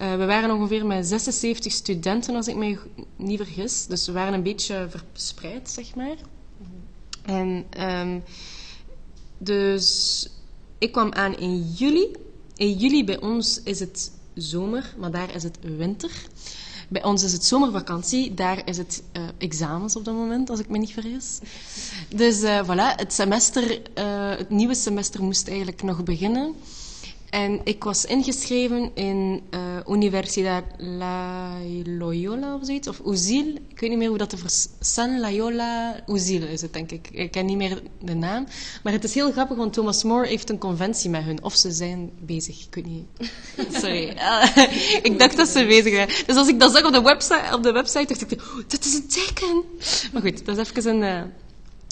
Uh, 0.00 0.16
we 0.16 0.24
waren 0.24 0.50
ongeveer 0.50 0.86
met 0.86 1.06
76 1.06 1.72
studenten, 1.72 2.34
als 2.34 2.48
ik 2.48 2.56
me 2.56 2.78
niet 3.16 3.36
vergis. 3.36 3.86
Dus 3.86 4.06
we 4.06 4.12
waren 4.12 4.34
een 4.34 4.42
beetje 4.42 4.88
verspreid, 4.90 5.70
zeg 5.70 5.94
maar. 5.94 6.16
En 7.22 7.64
um, 7.80 8.22
dus 9.38 10.28
ik 10.78 10.92
kwam 10.92 11.12
aan 11.12 11.36
in 11.36 11.72
juli. 11.72 12.12
In 12.56 12.72
juli 12.72 13.04
bij 13.04 13.20
ons 13.20 13.62
is 13.62 13.80
het 13.80 14.10
zomer, 14.34 14.94
maar 14.98 15.10
daar 15.10 15.34
is 15.34 15.42
het 15.42 15.58
winter. 15.60 16.10
Bij 16.88 17.04
ons 17.04 17.22
is 17.22 17.32
het 17.32 17.44
zomervakantie, 17.44 18.34
daar 18.34 18.68
is 18.68 18.76
het 18.76 19.02
uh, 19.12 19.22
examens 19.38 19.96
op 19.96 20.04
dat 20.04 20.14
moment, 20.14 20.50
als 20.50 20.60
ik 20.60 20.68
me 20.68 20.78
niet 20.78 20.92
vergis. 20.92 21.38
Dus 22.08 22.42
uh, 22.42 22.62
voilà, 22.64 22.96
het, 22.96 23.12
semester, 23.12 23.80
het 24.38 24.50
nieuwe 24.50 24.74
semester 24.74 25.22
moest 25.22 25.48
eigenlijk 25.48 25.82
nog 25.82 26.04
beginnen. 26.04 26.54
En 27.36 27.60
ik 27.64 27.84
was 27.84 28.04
ingeschreven 28.04 28.90
in 28.94 29.42
uh, 29.50 29.60
Universidad 29.96 30.62
La 30.76 31.50
Loyola 31.84 32.54
of 32.54 32.64
zoiets, 32.64 32.88
of 32.88 33.00
Uzil. 33.06 33.46
Ik 33.68 33.80
weet 33.80 33.90
niet 33.90 33.98
meer 33.98 34.08
hoe 34.08 34.18
dat 34.18 34.30
te 34.30 34.36
vers... 34.36 34.68
San 34.80 35.20
Loyola 35.20 36.02
Uzil 36.06 36.42
is 36.42 36.60
het, 36.60 36.72
denk 36.72 36.90
ik. 36.90 37.08
Ik 37.12 37.30
ken 37.30 37.46
niet 37.46 37.56
meer 37.56 37.82
de 38.00 38.14
naam. 38.14 38.46
Maar 38.82 38.92
het 38.92 39.04
is 39.04 39.14
heel 39.14 39.32
grappig, 39.32 39.56
want 39.56 39.72
Thomas 39.72 40.02
More 40.04 40.26
heeft 40.26 40.50
een 40.50 40.58
conventie 40.58 41.10
met 41.10 41.22
hun. 41.22 41.42
Of 41.42 41.54
ze 41.54 41.70
zijn 41.70 42.10
bezig, 42.20 42.66
ik 42.66 42.74
weet 42.74 42.86
niet. 42.86 43.30
Sorry. 43.80 44.08
ik 45.08 45.18
dacht 45.18 45.36
dat 45.36 45.48
ze 45.48 45.66
bezig 45.66 45.92
waren. 45.92 46.14
Dus 46.26 46.36
als 46.36 46.48
ik 46.48 46.60
dat 46.60 46.72
zag 46.72 46.84
op 46.84 46.92
de 46.92 47.02
website, 47.02 47.48
op 47.52 47.62
de 47.62 47.72
website 47.72 48.06
dacht 48.06 48.32
ik, 48.32 48.40
oh, 48.40 48.56
dat 48.68 48.84
is 48.84 48.94
een 48.94 49.06
teken. 49.06 49.62
Maar 50.12 50.22
goed, 50.22 50.44
dat 50.44 50.58
is 50.58 50.68
even 50.68 51.02
een... 51.02 51.02
Uh, 51.02 51.22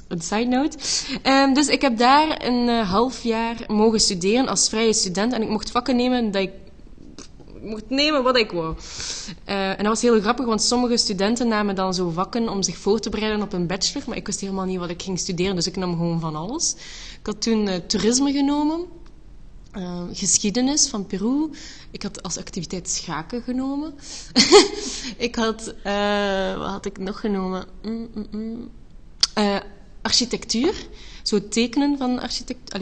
een 0.08 0.20
side 0.20 0.44
note. 0.44 0.78
Um, 1.22 1.54
dus 1.54 1.68
ik 1.68 1.80
heb 1.80 1.98
daar 1.98 2.44
een 2.44 2.68
uh, 2.68 2.90
half 2.90 3.22
jaar 3.22 3.56
mogen 3.68 4.00
studeren 4.00 4.48
als 4.48 4.68
vrije 4.68 4.92
student. 4.92 5.32
En 5.32 5.42
ik 5.42 5.48
mocht 5.48 5.70
vakken 5.70 5.96
nemen 5.96 6.30
dat 6.30 6.42
ik 6.42 6.50
mocht 7.62 7.90
nemen 7.90 8.22
wat 8.22 8.36
ik 8.36 8.50
wou. 8.50 8.76
Uh, 9.48 9.68
en 9.68 9.76
dat 9.76 9.86
was 9.86 10.02
heel 10.02 10.20
grappig, 10.20 10.46
want 10.46 10.62
sommige 10.62 10.96
studenten 10.96 11.48
namen 11.48 11.74
dan 11.74 11.94
zo 11.94 12.10
vakken 12.10 12.48
om 12.48 12.62
zich 12.62 12.76
voor 12.76 13.00
te 13.00 13.10
bereiden 13.10 13.42
op 13.42 13.52
een 13.52 13.66
bachelor. 13.66 14.04
Maar 14.08 14.16
ik 14.16 14.26
wist 14.26 14.40
helemaal 14.40 14.64
niet 14.64 14.78
wat 14.78 14.90
ik 14.90 15.02
ging 15.02 15.18
studeren, 15.18 15.54
dus 15.54 15.66
ik 15.66 15.76
nam 15.76 15.92
gewoon 15.92 16.20
van 16.20 16.36
alles. 16.36 16.74
Ik 17.20 17.26
had 17.26 17.42
toen 17.42 17.66
uh, 17.66 17.74
toerisme 17.74 18.32
genomen. 18.32 18.84
Uh, 19.78 20.02
geschiedenis 20.12 20.88
van 20.88 21.06
Peru. 21.06 21.50
Ik 21.90 22.02
had 22.02 22.22
als 22.22 22.38
activiteit 22.38 22.88
schaken 22.88 23.42
genomen. 23.42 23.94
ik 25.16 25.34
had, 25.34 25.74
wat 26.58 26.70
had 26.70 26.86
ik 26.86 26.98
nog 26.98 27.20
genomen? 27.20 27.66
Mm, 27.82 28.08
mm, 28.14 28.26
mm 28.30 28.70
architectuur. 30.04 30.74
Zo 31.22 31.48
tekenen 31.48 31.98
van 31.98 32.20
architect... 32.20 32.78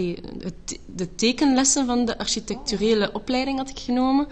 De 0.87 1.14
tekenlessen 1.14 1.87
van 1.87 2.05
de 2.05 2.19
architecturele 2.19 3.11
opleiding 3.12 3.59
had 3.59 3.71
ik 3.71 3.79
genomen. 3.79 4.26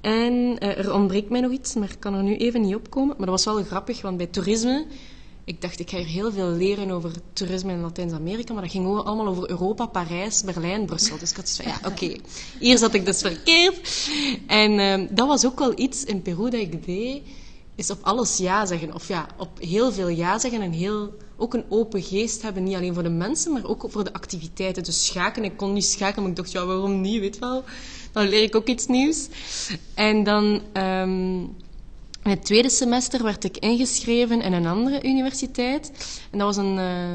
En 0.00 0.32
uh, 0.32 0.78
er 0.78 0.94
ontbreekt 0.94 1.30
mij 1.30 1.40
nog 1.40 1.52
iets, 1.52 1.74
maar 1.74 1.90
ik 1.90 2.00
kan 2.00 2.14
er 2.14 2.22
nu 2.22 2.36
even 2.36 2.60
niet 2.60 2.74
opkomen. 2.74 3.16
Maar 3.16 3.26
dat 3.26 3.44
was 3.44 3.54
wel 3.54 3.64
grappig, 3.64 4.02
want 4.02 4.16
bij 4.16 4.26
toerisme... 4.26 4.86
Ik 5.44 5.60
dacht, 5.60 5.80
ik 5.80 5.90
ga 5.90 5.96
hier 5.96 6.06
heel 6.06 6.32
veel 6.32 6.48
leren 6.48 6.90
over 6.90 7.10
toerisme 7.32 7.72
in 7.72 7.80
Latijns-Amerika, 7.80 8.52
maar 8.52 8.62
dat 8.62 8.70
ging 8.70 8.86
allemaal 8.86 9.26
over 9.26 9.50
Europa, 9.50 9.86
Parijs, 9.86 10.42
Berlijn, 10.44 10.86
Brussel. 10.86 11.18
Dus 11.18 11.30
ik 11.30 11.36
had 11.36 11.60
ja, 11.64 11.80
oké, 11.84 12.16
hier 12.58 12.78
zat 12.78 12.94
ik 12.94 13.04
dus 13.04 13.20
verkeerd. 13.20 14.08
En 14.46 14.72
uh, 14.72 15.08
dat 15.10 15.26
was 15.26 15.46
ook 15.46 15.58
wel 15.58 15.72
iets 15.78 16.04
in 16.04 16.22
Peru 16.22 16.50
dat 16.50 16.60
ik 16.60 16.84
deed, 16.86 17.22
is 17.74 17.90
op 17.90 17.98
alles 18.02 18.36
ja 18.36 18.66
zeggen. 18.66 18.94
Of 18.94 19.08
ja, 19.08 19.26
op 19.38 19.50
heel 19.60 19.92
veel 19.92 20.08
ja 20.08 20.38
zeggen 20.38 20.62
en 20.62 20.72
heel 20.72 21.14
ook 21.42 21.54
een 21.54 21.64
open 21.68 22.02
geest 22.02 22.42
hebben. 22.42 22.62
Niet 22.64 22.74
alleen 22.76 22.94
voor 22.94 23.02
de 23.02 23.08
mensen, 23.08 23.52
maar 23.52 23.64
ook 23.64 23.84
voor 23.88 24.04
de 24.04 24.12
activiteiten. 24.12 24.82
Dus 24.82 25.06
schaken. 25.06 25.44
Ik 25.44 25.56
kon 25.56 25.72
niet 25.72 25.84
schaken, 25.84 26.22
maar 26.22 26.30
ik 26.30 26.36
dacht, 26.36 26.52
ja, 26.52 26.64
waarom 26.66 27.00
niet? 27.00 27.20
Weet 27.20 27.38
wel. 27.38 27.64
Dan 28.12 28.28
leer 28.28 28.42
ik 28.42 28.54
ook 28.56 28.66
iets 28.68 28.86
nieuws. 28.86 29.28
En 29.94 30.24
dan... 30.24 30.60
In 32.24 32.30
het 32.30 32.44
tweede 32.44 32.70
semester 32.70 33.22
werd 33.22 33.44
ik 33.44 33.56
ingeschreven 33.56 34.42
in 34.42 34.52
een 34.52 34.66
andere 34.66 35.02
universiteit. 35.02 35.92
En 36.30 36.38
dat 36.38 36.46
was 36.46 36.56
een, 36.56 36.76
uh, 36.76 37.14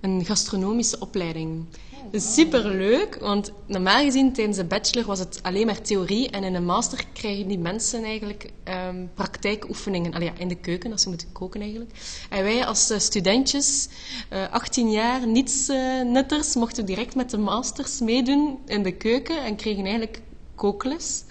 een 0.00 0.24
gastronomische 0.24 1.00
opleiding. 1.00 1.64
Superleuk, 2.12 3.16
want 3.20 3.52
normaal 3.66 4.04
gezien 4.04 4.32
tijdens 4.32 4.56
de 4.56 4.64
bachelor 4.64 5.06
was 5.06 5.18
het 5.18 5.38
alleen 5.42 5.66
maar 5.66 5.80
theorie 5.80 6.30
en 6.30 6.44
in 6.44 6.52
de 6.52 6.60
master 6.60 7.04
krijgen 7.12 7.48
die 7.48 7.58
mensen 7.58 8.04
eigenlijk 8.04 8.50
um, 8.88 9.10
praktijkoefeningen 9.14 10.14
allee, 10.14 10.28
ja, 10.28 10.38
in 10.38 10.48
de 10.48 10.54
keuken, 10.54 10.92
als 10.92 11.02
ze 11.02 11.08
moeten 11.08 11.32
koken 11.32 11.60
eigenlijk. 11.60 11.90
En 12.30 12.42
wij 12.42 12.66
als 12.66 12.90
uh, 12.90 12.98
studentjes, 12.98 13.88
uh, 14.32 14.44
eh, 14.44 14.52
18 14.52 14.90
jaar, 14.90 15.26
niets 15.26 15.68
uh, 15.68 16.02
nutters, 16.02 16.54
mochten 16.54 16.86
direct 16.86 17.14
met 17.14 17.30
de 17.30 17.38
masters 17.38 18.00
meedoen 18.00 18.58
in 18.66 18.82
de 18.82 18.92
keuken 18.92 19.44
en 19.44 19.56
kregen 19.56 19.82
eigenlijk 19.82 20.20
kookles. 20.54 21.24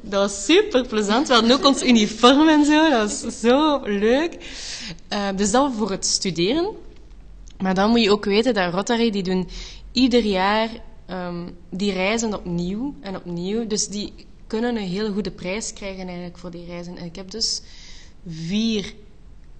Dat 0.00 0.20
was 0.20 0.44
super 0.44 0.86
plezant. 0.86 1.28
We 1.28 1.34
hadden 1.34 1.52
ook 1.52 1.64
ons 1.64 1.82
uniform 1.82 2.48
en 2.48 2.64
zo. 2.64 2.90
Dat 2.90 3.22
was 3.22 3.40
zo 3.40 3.80
leuk. 3.84 4.36
Uh, 5.12 5.28
dus 5.36 5.50
dat 5.50 5.72
voor 5.76 5.90
het 5.90 6.06
studeren. 6.06 6.66
Maar 7.58 7.74
dan 7.74 7.90
moet 7.90 8.02
je 8.02 8.10
ook 8.10 8.24
weten 8.24 8.54
dat 8.54 8.74
Rotary, 8.74 9.10
die 9.10 9.22
doen 9.22 9.48
ieder 9.94 10.24
jaar 10.24 10.70
um, 11.10 11.56
die 11.70 11.92
reizen 11.92 12.34
opnieuw 12.34 12.94
en 13.00 13.16
opnieuw. 13.16 13.66
Dus 13.66 13.88
die 13.88 14.12
kunnen 14.46 14.76
een 14.76 14.88
hele 14.88 15.12
goede 15.12 15.30
prijs 15.30 15.72
krijgen 15.72 16.06
eigenlijk 16.06 16.38
voor 16.38 16.50
die 16.50 16.64
reizen. 16.64 16.96
En 16.96 17.04
ik 17.04 17.16
heb 17.16 17.30
dus 17.30 17.62
vier 18.26 18.94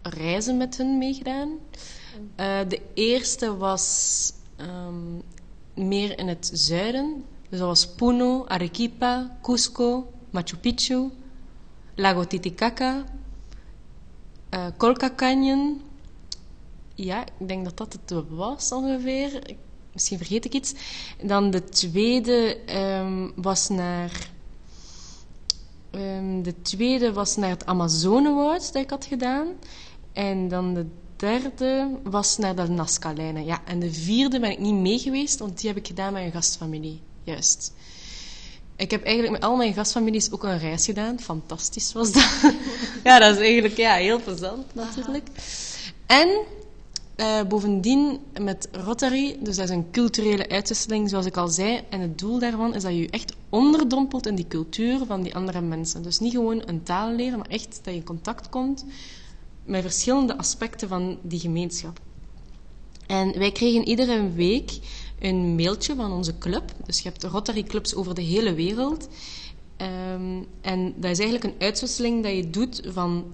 reizen 0.02 0.56
met 0.56 0.76
hen 0.76 0.98
meegedaan. 0.98 1.48
Uh, 1.48 2.58
de 2.68 2.80
eerste 2.94 3.56
was 3.56 4.32
um, 4.60 5.22
meer 5.74 6.18
in 6.18 6.28
het 6.28 6.50
zuiden. 6.52 7.24
Dus 7.48 7.58
dat 7.58 7.68
was 7.68 7.86
Puno, 7.94 8.44
Arequipa, 8.46 9.38
Cusco, 9.42 10.12
Machu 10.30 10.56
Picchu, 10.56 11.10
Lago 11.94 12.24
Titicaca, 12.24 13.04
uh, 14.54 14.66
Colca 14.76 15.10
Canyon. 15.16 15.80
Ja, 16.94 17.26
ik 17.38 17.48
denk 17.48 17.64
dat 17.64 17.76
dat 17.76 17.92
het 17.92 18.24
was 18.28 18.72
ongeveer 18.72 19.56
misschien 19.94 20.18
vergeet 20.18 20.44
ik 20.44 20.54
iets. 20.54 20.72
Dan 21.22 21.50
de 21.50 21.64
tweede 21.64 22.58
um, 23.00 23.32
was 23.36 23.68
naar. 23.68 24.32
Um, 25.90 26.42
de 26.42 26.62
tweede 26.62 27.12
was 27.12 27.36
naar 27.36 27.50
het 27.50 27.66
Amazonewoud 27.66 28.72
dat 28.72 28.82
ik 28.82 28.90
had 28.90 29.04
gedaan. 29.04 29.46
En 30.12 30.48
dan 30.48 30.74
de 30.74 30.86
derde 31.16 31.88
was 32.02 32.38
naar 32.38 32.56
de 32.56 32.68
Nazca-lijnen. 32.68 33.44
Ja, 33.44 33.60
en 33.64 33.78
de 33.78 33.92
vierde 33.92 34.40
ben 34.40 34.50
ik 34.50 34.58
niet 34.58 34.74
mee 34.74 34.98
geweest, 34.98 35.38
want 35.38 35.60
die 35.60 35.68
heb 35.68 35.78
ik 35.78 35.86
gedaan 35.86 36.12
met 36.12 36.22
een 36.22 36.32
gastfamilie. 36.32 37.00
Juist. 37.22 37.72
Ik 38.76 38.90
heb 38.90 39.02
eigenlijk 39.04 39.32
met 39.32 39.50
al 39.50 39.56
mijn 39.56 39.74
gastfamilies 39.74 40.30
ook 40.30 40.42
een 40.42 40.58
reis 40.58 40.84
gedaan. 40.84 41.20
Fantastisch 41.20 41.92
was 41.92 42.12
dat. 42.12 42.30
ja, 43.04 43.18
dat 43.18 43.36
is 43.36 43.42
eigenlijk 43.42 43.76
ja, 43.76 43.94
heel 43.94 44.22
plezant 44.22 44.74
natuurlijk. 44.74 45.28
En 46.06 46.28
uh, 47.16 47.42
bovendien 47.42 48.18
met 48.40 48.68
Rotary, 48.72 49.36
dus 49.40 49.56
dat 49.56 49.64
is 49.64 49.74
een 49.74 49.90
culturele 49.90 50.48
uitwisseling, 50.48 51.08
zoals 51.08 51.26
ik 51.26 51.36
al 51.36 51.48
zei. 51.48 51.80
En 51.88 52.00
het 52.00 52.18
doel 52.18 52.38
daarvan 52.38 52.74
is 52.74 52.82
dat 52.82 52.92
je 52.92 52.98
je 52.98 53.10
echt 53.10 53.34
onderdompelt 53.48 54.26
in 54.26 54.34
die 54.34 54.48
cultuur 54.48 55.06
van 55.06 55.22
die 55.22 55.34
andere 55.34 55.60
mensen. 55.60 56.02
Dus 56.02 56.18
niet 56.18 56.32
gewoon 56.32 56.62
een 56.66 56.82
taal 56.82 57.12
leren, 57.12 57.38
maar 57.38 57.48
echt 57.48 57.80
dat 57.82 57.94
je 57.94 58.00
in 58.00 58.04
contact 58.04 58.48
komt 58.48 58.84
met 59.64 59.82
verschillende 59.82 60.36
aspecten 60.36 60.88
van 60.88 61.18
die 61.22 61.40
gemeenschap. 61.40 62.00
En 63.06 63.38
wij 63.38 63.52
kregen 63.52 63.88
iedere 63.88 64.32
week 64.32 64.78
een 65.20 65.54
mailtje 65.54 65.94
van 65.94 66.12
onze 66.12 66.38
club. 66.38 66.72
Dus 66.86 67.00
je 67.00 67.08
hebt 67.08 67.24
Rotary 67.24 67.62
clubs 67.62 67.94
over 67.94 68.14
de 68.14 68.22
hele 68.22 68.54
wereld. 68.54 69.08
Um, 70.12 70.46
en 70.60 70.94
dat 70.96 71.10
is 71.10 71.18
eigenlijk 71.18 71.44
een 71.44 71.66
uitwisseling 71.66 72.22
dat 72.22 72.32
je 72.32 72.50
doet 72.50 72.82
van 72.86 73.24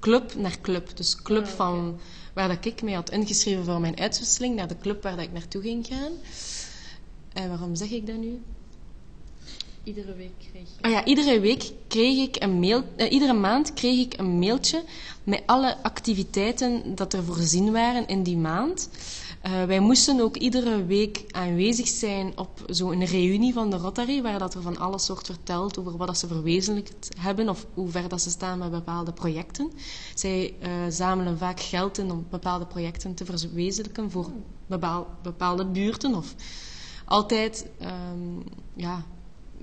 club 0.00 0.34
naar 0.34 0.58
club. 0.60 0.96
Dus 0.96 1.22
club 1.22 1.44
ah, 1.44 1.50
van 1.50 1.98
waar 2.32 2.48
dat 2.48 2.64
ik 2.64 2.82
mij 2.82 2.92
had 2.92 3.10
ingeschreven 3.10 3.64
voor 3.64 3.80
mijn 3.80 3.98
uitwisseling 3.98 4.56
naar 4.56 4.68
de 4.68 4.78
club 4.78 5.02
waar 5.02 5.16
dat 5.16 5.24
ik 5.24 5.32
naartoe 5.32 5.62
ging 5.62 5.86
gaan. 5.86 6.12
En 7.32 7.48
waarom 7.48 7.74
zeg 7.74 7.90
ik 7.90 8.06
dat 8.06 8.16
nu? 8.16 8.40
Iedere 9.84 10.14
week 10.14 10.32
kreeg 10.50 10.62
je... 10.76 10.82
Ah 10.82 10.90
ja, 10.90 11.04
iedere 11.04 11.40
week 11.40 11.72
kreeg 11.88 12.28
ik 12.28 12.42
een 12.42 12.60
mail... 12.60 12.84
Eh, 12.96 13.12
iedere 13.12 13.32
maand 13.32 13.74
kreeg 13.74 13.98
ik 13.98 14.18
een 14.18 14.38
mailtje 14.38 14.84
met 15.24 15.42
alle 15.46 15.82
activiteiten 15.82 16.94
dat 16.94 17.12
er 17.12 17.24
voorzien 17.24 17.72
waren 17.72 18.06
in 18.06 18.22
die 18.22 18.36
maand. 18.36 18.88
Uh, 19.46 19.64
wij 19.64 19.80
moesten 19.80 20.20
ook 20.20 20.36
iedere 20.36 20.84
week 20.86 21.24
aanwezig 21.30 21.88
zijn 21.88 22.38
op 22.38 22.64
zo'n 22.66 23.04
reunie 23.04 23.52
van 23.52 23.70
de 23.70 23.76
Rotary, 23.76 24.22
waar 24.22 24.38
dat 24.38 24.54
er 24.54 24.62
van 24.62 24.78
alles 24.78 25.08
wordt 25.08 25.26
verteld 25.26 25.78
over 25.78 25.96
wat 25.96 26.06
dat 26.06 26.18
ze 26.18 26.26
verwezenlijkt 26.26 27.08
hebben 27.18 27.48
of 27.48 27.66
hoe 27.74 27.88
ver 27.90 28.08
dat 28.08 28.20
ze 28.22 28.30
staan 28.30 28.58
met 28.58 28.70
bepaalde 28.70 29.12
projecten. 29.12 29.70
Zij 30.14 30.54
uh, 30.62 30.68
zamelen 30.88 31.38
vaak 31.38 31.60
geld 31.60 31.98
in 31.98 32.10
om 32.10 32.26
bepaalde 32.30 32.66
projecten 32.66 33.14
te 33.14 33.24
verwezenlijken 33.24 34.10
voor 34.10 34.30
bepaal, 34.66 35.06
bepaalde 35.22 35.64
buurten. 35.66 36.14
Of 36.14 36.34
altijd, 37.04 37.66
um, 37.80 38.42
ja, 38.74 39.04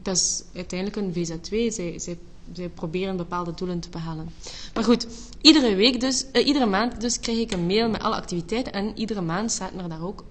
dat 0.02 0.16
is 0.16 0.44
uiteindelijk 0.54 1.16
een 1.16 1.28
VZ2. 1.28 1.74
Zij, 1.74 2.00
zij 2.00 2.18
zij 2.54 2.70
proberen 2.70 3.18
bepaalde 3.18 3.54
doelen 3.54 3.80
te 3.80 3.90
behalen. 3.90 4.30
Maar 4.74 4.84
goed, 4.84 5.08
iedere 5.42 5.76
week 5.76 6.00
dus, 6.00 6.32
eh, 6.32 6.48
iedere 6.48 6.66
maand 6.66 7.02
dus 7.02 7.20
krijg 7.20 7.38
ik 7.38 7.52
een 7.52 7.66
mail 7.66 7.90
met 7.90 8.02
alle 8.02 8.16
activiteiten 8.16 8.74
en 8.74 8.98
iedere 8.98 9.22
maand 9.22 9.52
staat 9.52 9.72
er 9.78 9.90
daar 9.90 10.04
ook 10.04 10.24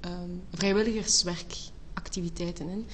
ehm, 0.00 0.30
vrijwilligerswerkactiviteiten 0.52 2.68
in. 2.68 2.86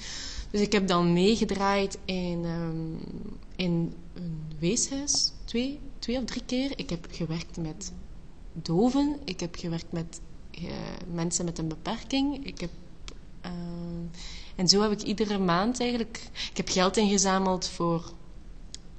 Dus 0.50 0.60
ik 0.60 0.72
heb 0.72 0.88
dan 0.88 1.12
meegedraaid 1.12 1.98
in, 2.04 2.44
ehm, 2.44 2.94
in 3.56 3.94
een 4.14 4.42
weeshuis, 4.58 5.32
twee, 5.44 5.80
twee 5.98 6.18
of 6.18 6.24
drie 6.24 6.42
keer. 6.46 6.72
Ik 6.76 6.90
heb 6.90 7.06
gewerkt 7.10 7.56
met 7.56 7.92
doven, 8.52 9.16
ik 9.24 9.40
heb 9.40 9.56
gewerkt 9.56 9.92
met 9.92 10.20
eh, 10.50 10.62
mensen 11.12 11.44
met 11.44 11.58
een 11.58 11.68
beperking. 11.68 12.46
Ik 12.46 12.60
heb, 12.60 12.70
ehm, 13.40 13.52
en 14.56 14.68
zo 14.68 14.82
heb 14.82 14.92
ik 14.92 15.02
iedere 15.02 15.38
maand 15.38 15.80
eigenlijk... 15.80 16.28
Ik 16.50 16.56
heb 16.56 16.68
geld 16.68 16.96
ingezameld 16.96 17.68
voor 17.68 18.12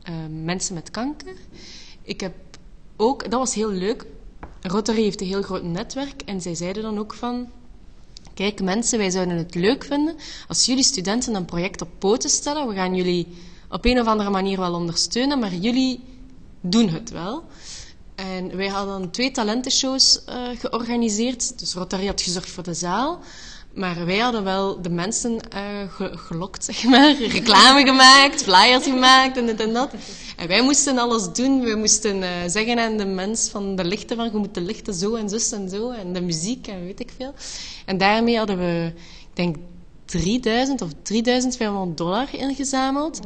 ehm, 0.06 0.44
mensen 0.44 0.74
met 0.74 0.92
kanker. 0.92 1.36
Ik 2.02 2.22
heb 2.22 2.34
ook... 2.96 3.22
Dat 3.32 3.40
was 3.40 3.54
heel 3.54 3.72
leuk. 3.72 4.06
Rotary 4.62 5.02
heeft 5.02 5.22
een 5.22 5.28
heel 5.28 5.42
groot 5.42 5.64
netwerk. 5.64 6.22
En 6.22 6.42
zij 6.42 6.56
zeiden 6.56 6.84
dan 6.84 7.00
ook 7.00 7.14
van... 7.14 7.50
Kijk, 8.34 8.62
mensen, 8.62 8.98
wij 8.98 9.10
zouden 9.10 9.38
het 9.38 9.56
leuk 9.56 9.84
vinden 9.84 10.16
als 10.48 10.66
jullie 10.66 10.84
studenten 10.84 11.36
een 11.36 11.46
project 11.46 11.82
op 11.82 11.90
poten 12.00 12.30
stellen. 12.30 12.68
We 12.68 12.76
gaan 12.76 12.96
jullie 12.96 13.28
op 13.70 13.86
een 13.86 14.00
of 14.00 14.08
andere 14.08 14.30
manier 14.30 14.60
wel 14.60 14.74
ondersteunen, 14.74 15.40
maar 15.40 15.54
jullie 15.54 16.04
doen 16.62 16.90
het 16.90 17.10
wel. 17.10 17.44
En 18.16 18.56
wij 18.56 18.68
hadden 18.68 19.12
twee 19.12 19.32
talentenshows 19.32 20.22
uh, 20.30 20.36
georganiseerd. 20.60 21.60
Dus 21.60 21.74
Rotary 21.74 22.06
had 22.06 22.22
gezorgd 22.22 22.50
voor 22.50 22.64
de 22.64 22.74
zaal. 22.74 23.20
Maar 23.76 24.06
wij 24.06 24.18
hadden 24.18 24.44
wel 24.44 24.82
de 24.82 24.90
mensen 24.90 25.32
uh, 25.32 26.10
gelokt, 26.18 26.64
zeg 26.64 26.84
maar. 26.84 27.16
Reclame 27.38 27.86
gemaakt, 27.86 28.44
flyers 28.44 28.84
gemaakt 28.84 29.38
en 29.38 29.46
dit 29.46 29.60
en 29.60 29.74
dat. 29.74 29.94
En 30.38 30.48
wij 30.48 30.64
moesten 30.64 30.98
alles 30.98 31.34
doen. 31.34 31.62
We 31.62 31.76
moesten 31.76 32.18
uh, 32.18 32.30
zeggen 32.48 32.80
aan 32.80 32.98
de 32.98 33.06
mens 33.06 33.50
van 33.50 33.76
de 33.76 33.86
lichten 33.86 34.16
van 34.16 34.26
je 34.26 34.38
moet 34.38 34.54
de 34.54 34.62
lichten 34.62 34.94
zo 34.94 35.16
en 35.16 35.30
zus 35.30 35.52
en 35.52 35.70
zo. 35.70 35.90
En 35.90 36.14
de 36.14 36.22
muziek 36.22 36.68
en 36.68 36.84
weet 36.86 37.00
ik 37.00 37.12
veel. 37.18 37.34
En 37.86 37.98
daarmee 37.98 38.38
hadden 38.38 38.58
we, 38.58 38.94
ik 39.20 39.36
denk, 39.36 39.56
3000 40.06 40.82
of 40.82 40.90
3500 41.02 41.98
dollar 41.98 42.28
ingezameld. 42.32 43.20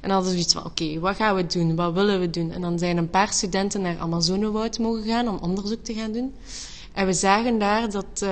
En 0.00 0.10
hadden 0.10 0.28
we 0.28 0.36
zoiets 0.36 0.54
van, 0.54 0.64
oké, 0.64 0.98
wat 0.98 1.16
gaan 1.16 1.34
we 1.34 1.46
doen? 1.46 1.76
Wat 1.76 1.92
willen 1.92 2.20
we 2.20 2.30
doen? 2.30 2.52
En 2.52 2.60
dan 2.60 2.78
zijn 2.78 2.96
een 2.96 3.10
paar 3.10 3.32
studenten 3.32 3.80
naar 3.80 3.98
Amazonewoud 3.98 4.78
mogen 4.78 5.02
gaan 5.02 5.28
om 5.28 5.38
onderzoek 5.40 5.84
te 5.84 5.94
gaan 5.94 6.12
doen. 6.12 6.34
En 6.92 7.06
we 7.06 7.12
zagen 7.12 7.58
daar 7.58 7.90
dat 7.90 8.26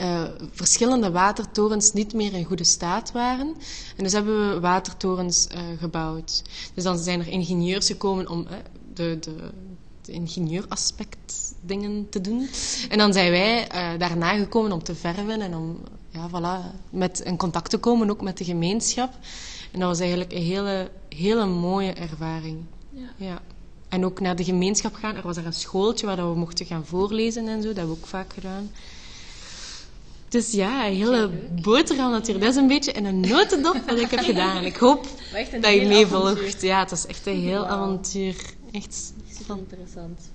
uh, 0.00 0.22
verschillende 0.52 1.10
watertorens 1.10 1.92
niet 1.92 2.12
meer 2.12 2.32
in 2.32 2.44
goede 2.44 2.64
staat 2.64 3.12
waren. 3.12 3.54
En 3.96 4.04
dus 4.04 4.12
hebben 4.12 4.54
we 4.54 4.60
watertorens 4.60 5.46
uh, 5.52 5.60
gebouwd. 5.78 6.42
Dus 6.74 6.84
dan 6.84 6.98
zijn 6.98 7.20
er 7.20 7.28
ingenieurs 7.28 7.86
gekomen 7.86 8.28
om 8.28 8.40
uh, 8.40 8.56
de, 8.94 9.18
de, 9.20 9.34
de 10.02 10.12
ingenieuraspect 10.12 11.54
dingen 11.60 12.08
te 12.08 12.20
doen. 12.20 12.48
En 12.88 12.98
dan 12.98 13.12
zijn 13.12 13.30
wij 13.30 13.66
daarna 13.98 14.36
gekomen 14.36 14.72
om 14.72 14.82
te 14.82 14.94
verven 14.94 15.40
en 15.40 15.54
om 15.54 15.78
ja, 16.10 16.28
voilà, 16.28 16.76
met 16.90 17.20
in 17.20 17.36
contact 17.36 17.70
te 17.70 17.78
komen, 17.78 18.10
ook 18.10 18.22
met 18.22 18.38
de 18.38 18.44
gemeenschap. 18.44 19.12
En 19.72 19.80
dat 19.80 19.88
was 19.88 20.00
eigenlijk 20.00 20.32
een 20.32 20.42
hele, 20.42 20.90
hele 21.08 21.46
mooie 21.46 21.92
ervaring. 21.92 22.64
Ja. 22.90 23.08
ja. 23.16 23.42
En 23.88 24.04
ook 24.04 24.20
naar 24.20 24.36
de 24.36 24.44
gemeenschap 24.44 24.94
gaan. 24.94 25.16
Er 25.16 25.22
was 25.22 25.36
er 25.36 25.46
een 25.46 25.52
schooltje 25.52 26.06
waar 26.06 26.16
we 26.16 26.38
mochten 26.38 26.66
gaan 26.66 26.86
voorlezen 26.86 27.48
en 27.48 27.62
zo. 27.62 27.68
Dat 27.68 27.76
hebben 27.76 27.94
we 27.94 28.00
ook 28.00 28.06
vaak 28.06 28.32
gedaan. 28.32 28.70
Dus 30.28 30.52
ja, 30.52 30.86
een 30.86 30.94
hele 30.94 31.30
boterham 31.62 32.10
natuurlijk. 32.10 32.44
Dat 32.44 32.54
is 32.54 32.60
een 32.60 32.68
beetje 32.68 32.92
in 32.92 33.04
een 33.04 33.20
notendop 33.20 33.82
wat 33.86 33.98
ik 33.98 34.10
heb 34.10 34.20
gedaan. 34.20 34.64
Ik 34.64 34.76
hoop 34.76 35.06
dat 35.60 35.72
je 35.72 35.86
meevolgt. 35.86 36.62
Ja, 36.62 36.78
het 36.78 36.90
is 36.90 37.06
echt 37.06 37.26
een 37.26 37.40
heel 37.40 37.66
avontuur. 37.66 38.36
Echt 38.72 39.12
super 39.38 39.56
interessant. 39.56 40.30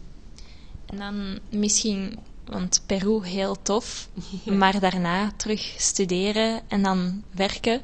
En 0.85 0.97
dan 0.97 1.39
misschien, 1.59 2.19
want 2.45 2.83
Peru 2.85 3.25
heel 3.25 3.57
tof, 3.61 4.09
maar 4.59 4.79
daarna 4.79 5.31
terug 5.37 5.75
studeren 5.77 6.61
en 6.67 6.81
dan 6.81 7.23
werken. 7.31 7.81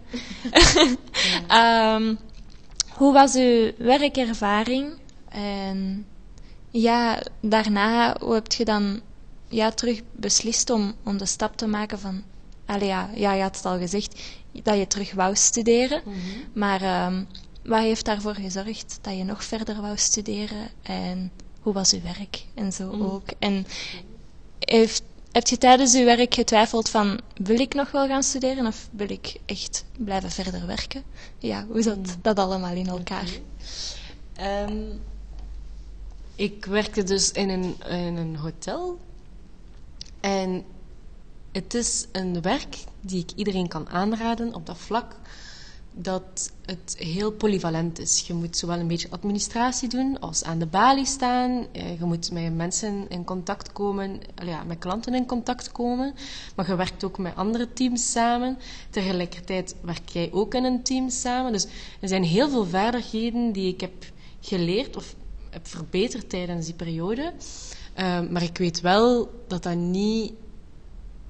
um, 1.51 2.17
hoe 2.99 3.13
was 3.13 3.35
uw 3.35 3.71
werkervaring? 3.77 4.91
En 5.29 6.05
ja, 6.69 7.23
daarna, 7.41 8.15
hoe 8.19 8.33
heb 8.33 8.51
je 8.51 8.65
dan 8.65 9.01
ja, 9.49 9.71
terug 9.71 10.01
beslist 10.11 10.69
om, 10.69 10.93
om 11.03 11.17
de 11.17 11.25
stap 11.25 11.57
te 11.57 11.67
maken 11.67 11.99
van... 11.99 12.23
Allee, 12.65 12.87
ja, 12.87 13.09
ja, 13.15 13.33
je 13.33 13.41
had 13.41 13.55
het 13.55 13.65
al 13.65 13.77
gezegd, 13.77 14.21
dat 14.63 14.77
je 14.77 14.87
terug 14.87 15.13
wou 15.13 15.35
studeren. 15.35 16.01
Mhm. 16.05 16.17
Maar 16.53 17.05
um, 17.05 17.27
wat 17.63 17.79
heeft 17.79 18.05
daarvoor 18.05 18.35
gezorgd 18.35 18.99
dat 19.01 19.17
je 19.17 19.23
nog 19.23 19.43
verder 19.43 19.81
wou 19.81 19.97
studeren? 19.97 20.69
En 20.81 21.31
hoe 21.61 21.73
was 21.73 21.93
uw 21.93 22.01
werk? 22.01 22.45
En 22.53 22.71
zo 22.71 22.91
mhm. 22.91 23.01
ook. 23.01 23.27
En 23.39 23.65
heeft, 24.59 25.03
heb 25.31 25.47
je 25.47 25.57
tijdens 25.57 25.95
uw 25.95 26.05
werk 26.05 26.33
getwijfeld 26.33 26.89
van... 26.89 27.19
Wil 27.35 27.59
ik 27.59 27.73
nog 27.73 27.91
wel 27.91 28.07
gaan 28.07 28.23
studeren 28.23 28.65
of 28.65 28.89
wil 28.91 29.09
ik 29.09 29.35
echt 29.45 29.85
blijven 29.97 30.31
verder 30.31 30.67
werken? 30.67 31.03
Ja, 31.37 31.65
hoe 31.69 31.81
zat 31.81 31.97
mhm. 31.97 32.15
dat 32.21 32.39
allemaal 32.39 32.75
in 32.75 32.87
elkaar? 32.87 33.29
Um, 34.69 35.01
ik 36.35 36.65
werkte 36.65 37.03
dus 37.03 37.31
in 37.31 37.49
een, 37.49 37.75
in 37.89 38.17
een 38.17 38.35
hotel 38.35 38.99
en 40.19 40.63
het 41.51 41.73
is 41.73 42.07
een 42.11 42.41
werk 42.41 42.77
die 43.01 43.21
ik 43.21 43.31
iedereen 43.35 43.67
kan 43.67 43.89
aanraden 43.89 44.53
op 44.53 44.65
dat 44.65 44.77
vlak 44.77 45.15
dat 45.93 46.51
het 46.65 46.95
heel 46.97 47.31
polyvalent 47.31 47.99
is. 47.99 48.27
Je 48.27 48.33
moet 48.33 48.57
zowel 48.57 48.79
een 48.79 48.87
beetje 48.87 49.09
administratie 49.09 49.89
doen 49.89 50.19
als 50.19 50.43
aan 50.43 50.59
de 50.59 50.65
balie 50.65 51.05
staan. 51.05 51.67
Eh, 51.71 51.99
je 51.99 52.05
moet 52.05 52.31
met 52.31 52.55
mensen 52.55 53.05
in 53.09 53.23
contact 53.23 53.71
komen, 53.71 54.19
ja, 54.45 54.63
met 54.63 54.77
klanten 54.77 55.13
in 55.13 55.25
contact 55.25 55.71
komen. 55.71 56.13
Maar 56.55 56.67
je 56.67 56.75
werkt 56.75 57.03
ook 57.03 57.17
met 57.17 57.35
andere 57.35 57.73
teams 57.73 58.11
samen. 58.11 58.57
Tegelijkertijd 58.89 59.75
werk 59.81 60.09
jij 60.09 60.29
ook 60.31 60.53
in 60.53 60.63
een 60.63 60.83
team 60.83 61.09
samen. 61.09 61.51
Dus 61.51 61.67
er 62.01 62.07
zijn 62.07 62.23
heel 62.23 62.49
veel 62.49 62.65
vaardigheden 62.65 63.51
die 63.51 63.73
ik 63.73 63.81
heb 63.81 64.05
geleerd 64.41 64.95
of 64.95 65.15
heb 65.49 65.67
verbeterd 65.67 66.29
tijdens 66.29 66.65
die 66.65 66.75
periode. 66.75 67.33
Ehm, 67.99 68.31
maar 68.31 68.43
ik 68.43 68.57
weet 68.57 68.81
wel 68.81 69.31
dat 69.47 69.63
dat 69.63 69.75
niet 69.75 70.33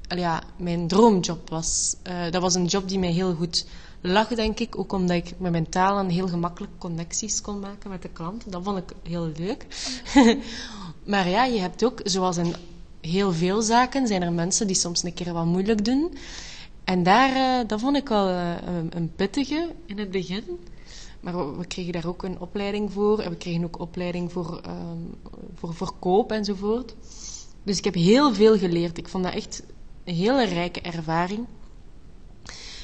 ja, 0.08 0.44
mijn 0.58 0.88
droomjob 0.88 1.50
was. 1.50 1.96
Uh, 2.08 2.32
dat 2.32 2.42
was 2.42 2.56
een 2.56 2.66
job 2.66 2.88
die 2.88 3.00
mij 3.00 3.12
heel 3.12 3.34
goed 3.34 3.66
lag, 4.02 4.28
denk 4.28 4.60
ik. 4.60 4.78
Ook 4.78 4.94
omdat 4.94 5.18
ik 5.18 5.40
met 5.40 5.52
mijn 5.52 5.70
taal 5.70 6.06
heel 6.06 6.28
gemakkelijk 6.28 6.72
connecties 6.78 7.42
kon 7.42 7.60
maken 7.60 7.90
met 7.90 8.02
de 8.02 8.10
klant. 8.10 8.52
Dat 8.52 8.64
vond 8.64 8.78
ik 8.78 8.92
heel 9.04 9.32
leuk. 9.38 9.66
maar 11.12 11.30
ja, 11.30 11.46
je 11.46 11.60
hebt 11.60 11.84
ook, 11.84 12.00
zoals 12.04 12.38
in 12.38 12.56
heel 13.02 13.34
veel 13.34 13.62
zaken, 13.62 14.08
zijn 14.08 14.22
er 14.22 14.34
mensen 14.34 14.68
die 14.68 14.76
soms 14.76 15.04
een 15.04 15.14
keer 15.14 15.34
wat 15.34 15.46
moeilijk 15.46 15.86
doen. 15.86 16.18
En 16.84 17.04
daar, 17.04 17.62
uh, 17.62 17.68
dat 17.68 17.80
vond 17.80 17.96
ik 17.96 18.08
wel 18.08 18.30
uh, 18.30 18.56
een 18.90 19.12
pittige 19.16 19.70
in 19.86 19.98
het 19.98 20.12
begin. 20.12 20.44
Maar 21.20 21.58
we, 21.58 21.66
kregen 21.66 21.92
daar 21.92 22.08
ook 22.08 22.24
een 22.24 22.40
opleiding 22.40 22.92
voor. 22.92 23.20
En 23.20 23.30
we 23.30 23.38
kregen 23.38 23.64
ook 23.64 23.80
opleiding 23.80 24.32
voor, 24.32 24.62
um, 24.68 25.16
voor 25.56 25.74
verkoop 25.74 26.32
enzovoort. 26.32 26.96
Dus 27.64 27.78
ik 27.78 27.84
heb 27.84 27.94
heel 27.94 28.34
veel 28.34 28.58
geleerd. 28.58 28.98
Ik 28.98 29.08
vond 29.08 29.24
dat 29.24 29.34
echt 29.34 29.64
een 30.04 30.16
hele 30.16 30.46
rijke 30.46 30.82
ervaring. 30.82 31.46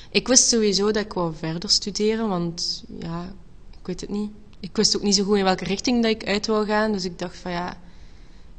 Ik 0.09 0.27
wist 0.27 0.47
sowieso 0.47 0.91
dat 0.91 1.03
ik 1.03 1.13
wou 1.13 1.33
verder 1.35 1.69
studeren, 1.69 2.27
want 2.27 2.83
ja, 2.99 3.33
ik 3.79 3.87
weet 3.87 4.01
het 4.01 4.09
niet. 4.09 4.31
Ik 4.59 4.75
wist 4.75 4.95
ook 4.95 5.01
niet 5.01 5.15
zo 5.15 5.23
goed 5.23 5.37
in 5.37 5.43
welke 5.43 5.63
richting 5.63 6.01
dat 6.01 6.11
ik 6.11 6.27
uit 6.27 6.47
wou 6.47 6.65
gaan. 6.65 6.91
Dus 6.91 7.05
ik 7.05 7.19
dacht 7.19 7.37
van 7.37 7.51
ja, 7.51 7.77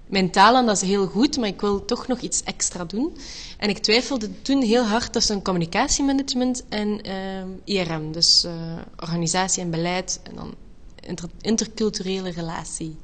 mijn 0.06 0.30
talen 0.30 0.66
dat 0.66 0.82
is 0.82 0.88
heel 0.88 1.06
goed, 1.06 1.36
maar 1.36 1.48
ik 1.48 1.60
wil 1.60 1.84
toch 1.84 2.06
nog 2.06 2.20
iets 2.20 2.42
extra 2.42 2.84
doen. 2.84 3.16
En 3.58 3.68
ik 3.68 3.78
twijfelde 3.78 4.42
toen 4.42 4.62
heel 4.62 4.84
hard 4.84 5.12
tussen 5.12 5.42
communicatiemanagement 5.42 6.64
en 6.68 7.00
IRM, 7.64 8.12
dus 8.12 8.44
uh, 8.44 8.52
organisatie 8.96 9.62
en 9.62 9.70
beleid 9.70 10.20
en 10.22 10.34
dan 10.34 10.54
inter 11.06 11.28
interculturele 11.40 12.30
relatie. 12.30 12.96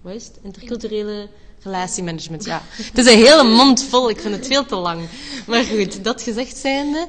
Wat 0.00 0.14
is 0.14 0.24
het? 0.24 0.38
Interculturele 0.42 1.28
relatiemanagement, 1.62 2.44
ja. 2.44 2.62
Het 2.68 2.98
is 2.98 3.06
een 3.06 3.18
hele 3.18 3.42
mond 3.44 3.84
vol, 3.84 4.10
ik 4.10 4.20
vind 4.20 4.34
het 4.34 4.46
veel 4.46 4.66
te 4.66 4.76
lang. 4.76 5.08
Maar 5.46 5.64
goed, 5.64 6.04
dat 6.04 6.22
gezegd 6.22 6.56
zijnde, 6.56 7.06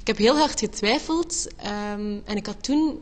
ik 0.00 0.06
heb 0.06 0.16
heel 0.16 0.36
hard 0.36 0.60
getwijfeld 0.60 1.46
um, 1.66 2.22
en 2.24 2.36
ik 2.36 2.46
had 2.46 2.62
toen 2.62 2.98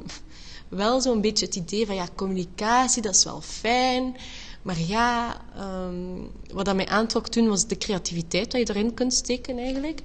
wel 0.69 1.01
zo'n 1.01 1.21
beetje 1.21 1.47
het 1.47 1.57
idee 1.57 1.87
van 1.87 1.95
ja, 1.95 2.09
communicatie, 2.15 3.03
dat 3.03 3.15
is 3.15 3.25
wel 3.25 3.41
fijn. 3.41 4.17
Maar 4.63 4.79
ja, 4.79 5.41
um, 5.59 6.31
wat 6.53 6.65
dat 6.65 6.77
mij 6.77 6.89
aantrok 6.89 7.29
toen 7.29 7.49
was 7.49 7.67
de 7.67 7.77
creativiteit 7.77 8.51
dat 8.51 8.69
je 8.69 8.75
erin 8.75 8.95
kunt 8.95 9.15
steken 9.15 9.59
eigenlijk. 9.59 10.03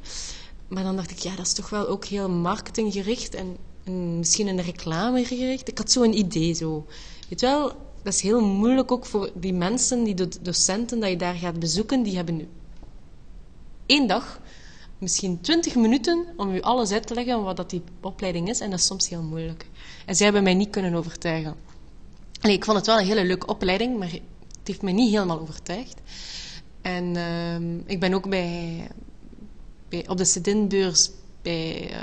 Maar 0.67 0.83
dan 0.83 0.95
dacht 0.95 1.11
ik, 1.11 1.17
ja, 1.17 1.35
dat 1.35 1.45
is 1.45 1.53
toch 1.53 1.69
wel 1.69 1.87
ook 1.87 2.05
heel 2.05 2.29
marketinggericht 2.29 3.35
en, 3.35 3.57
en 3.83 4.17
misschien 4.17 4.47
een 4.47 4.61
reclame 4.61 5.25
gericht. 5.25 5.67
Ik 5.67 5.77
had 5.77 5.91
zo'n 5.91 6.17
idee 6.17 6.53
zo. 6.53 6.85
Weet 7.29 7.41
wel, 7.41 7.67
dat 8.03 8.13
is 8.13 8.21
heel 8.21 8.41
moeilijk 8.41 8.91
ook 8.91 9.05
voor 9.05 9.31
die 9.33 9.53
mensen, 9.53 10.03
die 10.03 10.27
docenten 10.41 10.99
dat 10.99 11.09
je 11.09 11.17
daar 11.17 11.35
gaat 11.35 11.59
bezoeken, 11.59 12.03
die 12.03 12.15
hebben 12.15 12.47
één 13.85 14.07
dag 14.07 14.39
misschien 14.97 15.41
20 15.41 15.75
minuten 15.75 16.25
om 16.37 16.53
u 16.53 16.61
alles 16.61 16.91
uit 16.91 17.07
te 17.07 17.13
leggen 17.13 17.43
wat 17.43 17.57
dat 17.57 17.69
die 17.69 17.83
opleiding 18.01 18.49
is. 18.49 18.59
En 18.59 18.69
dat 18.69 18.79
is 18.79 18.85
soms 18.85 19.09
heel 19.09 19.21
moeilijk. 19.21 19.69
En 20.05 20.15
zij 20.15 20.25
hebben 20.25 20.43
mij 20.43 20.53
niet 20.53 20.69
kunnen 20.69 20.93
overtuigen. 20.93 21.55
Allee, 22.41 22.55
ik 22.55 22.65
vond 22.65 22.77
het 22.77 22.85
wel 22.85 22.99
een 22.99 23.05
hele 23.05 23.25
leuke 23.25 23.47
opleiding, 23.47 23.97
maar 23.97 24.19
het 24.65 24.73
heeft 24.73 24.82
mij 24.82 25.04
niet 25.04 25.12
helemaal 25.12 25.39
overtuigd. 25.39 26.01
En 26.82 27.15
ehm, 27.15 27.78
ik 27.86 27.99
ben 27.99 28.13
ook 28.13 28.30
bij, 28.30 28.88
bij, 29.89 30.08
op 30.08 30.17
de 30.17 30.25
Sedinbeurs 30.25 31.12
bij, 31.41 31.91
uh, 31.91 31.97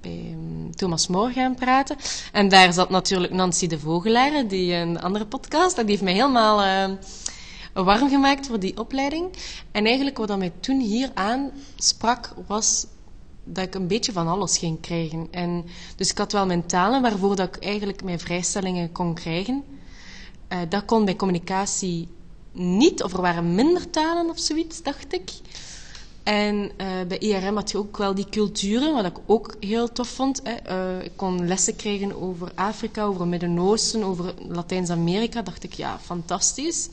bij 0.00 0.30
um, 0.32 0.76
Thomas 0.76 1.06
Moor 1.06 1.30
gaan 1.30 1.54
praten. 1.54 1.96
En 2.32 2.48
daar 2.48 2.72
zat 2.72 2.90
natuurlijk 2.90 3.32
Nancy 3.32 3.66
de 3.66 3.78
Vogelaar, 3.78 4.48
die 4.48 4.74
een 4.74 5.00
andere 5.00 5.26
podcast, 5.26 5.76
die 5.76 5.84
heeft 5.84 6.02
mij 6.02 6.12
helemaal 6.12 6.88
uh, 6.90 7.84
warm 7.84 8.08
gemaakt 8.08 8.46
voor 8.46 8.60
die 8.60 8.78
opleiding. 8.78 9.28
En 9.72 9.84
eigenlijk 9.86 10.16
wat 10.16 10.28
dat 10.28 10.38
mij 10.38 10.52
toen 10.60 10.80
hier 10.80 11.10
aansprak, 11.14 12.34
was 12.46 12.86
dat 13.44 13.64
ik 13.64 13.74
een 13.74 13.86
beetje 13.86 14.12
van 14.12 14.28
alles 14.28 14.58
ging 14.58 14.80
krijgen. 14.80 15.28
En, 15.30 15.64
dus 15.96 16.10
ik 16.10 16.18
had 16.18 16.32
wel 16.32 16.46
mijn 16.46 16.66
talen 16.66 17.02
waarvoor 17.02 17.36
dat 17.36 17.56
ik 17.56 17.64
eigenlijk 17.64 18.02
mijn 18.02 18.20
vrijstellingen 18.20 18.92
kon 18.92 19.14
krijgen. 19.14 19.64
Uh, 20.52 20.58
dat 20.68 20.84
kon 20.84 21.04
bij 21.04 21.16
communicatie 21.16 22.08
niet, 22.52 23.02
of 23.02 23.12
er 23.12 23.20
waren 23.20 23.54
minder 23.54 23.90
talen 23.90 24.30
of 24.30 24.38
zoiets, 24.38 24.82
dacht 24.82 25.12
ik. 25.12 25.30
En 26.22 26.56
uh, 26.56 26.86
bij 27.08 27.18
IRM 27.18 27.56
had 27.56 27.70
je 27.70 27.78
ook 27.78 27.96
wel 27.96 28.14
die 28.14 28.28
culturen, 28.30 28.94
wat 28.94 29.04
ik 29.04 29.16
ook 29.26 29.54
heel 29.60 29.92
tof 29.92 30.08
vond. 30.08 30.40
Hè. 30.44 30.72
Uh, 30.98 31.04
ik 31.04 31.12
kon 31.16 31.46
lessen 31.46 31.76
krijgen 31.76 32.22
over 32.22 32.52
Afrika, 32.54 33.04
over 33.04 33.20
het 33.20 33.30
Midden-Oosten, 33.30 34.02
over 34.02 34.34
Latijns-Amerika. 34.48 35.42
Dacht 35.42 35.64
ik, 35.64 35.72
ja, 35.72 35.98
fantastisch. 36.02 36.88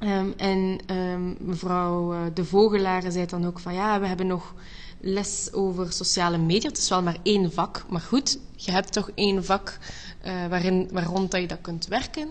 Um, 0.00 0.34
en 0.36 0.78
um, 0.90 1.36
mevrouw 1.38 2.14
De 2.34 2.44
Vogelaar 2.44 3.12
zei 3.12 3.26
dan 3.26 3.46
ook 3.46 3.58
van, 3.58 3.74
ja, 3.74 4.00
we 4.00 4.06
hebben 4.06 4.26
nog 4.26 4.54
les 5.00 5.48
over 5.52 5.92
sociale 5.92 6.38
media. 6.38 6.68
Het 6.68 6.78
is 6.78 6.88
wel 6.88 7.02
maar 7.02 7.18
één 7.22 7.52
vak, 7.52 7.84
maar 7.88 8.00
goed, 8.00 8.38
je 8.56 8.70
hebt 8.70 8.92
toch 8.92 9.10
één 9.14 9.44
vak 9.44 9.78
waarin, 10.22 10.88
waar 10.92 11.04
rond 11.04 11.30
dat 11.30 11.40
je 11.40 11.46
dat 11.46 11.60
kunt 11.60 11.86
werken. 11.86 12.30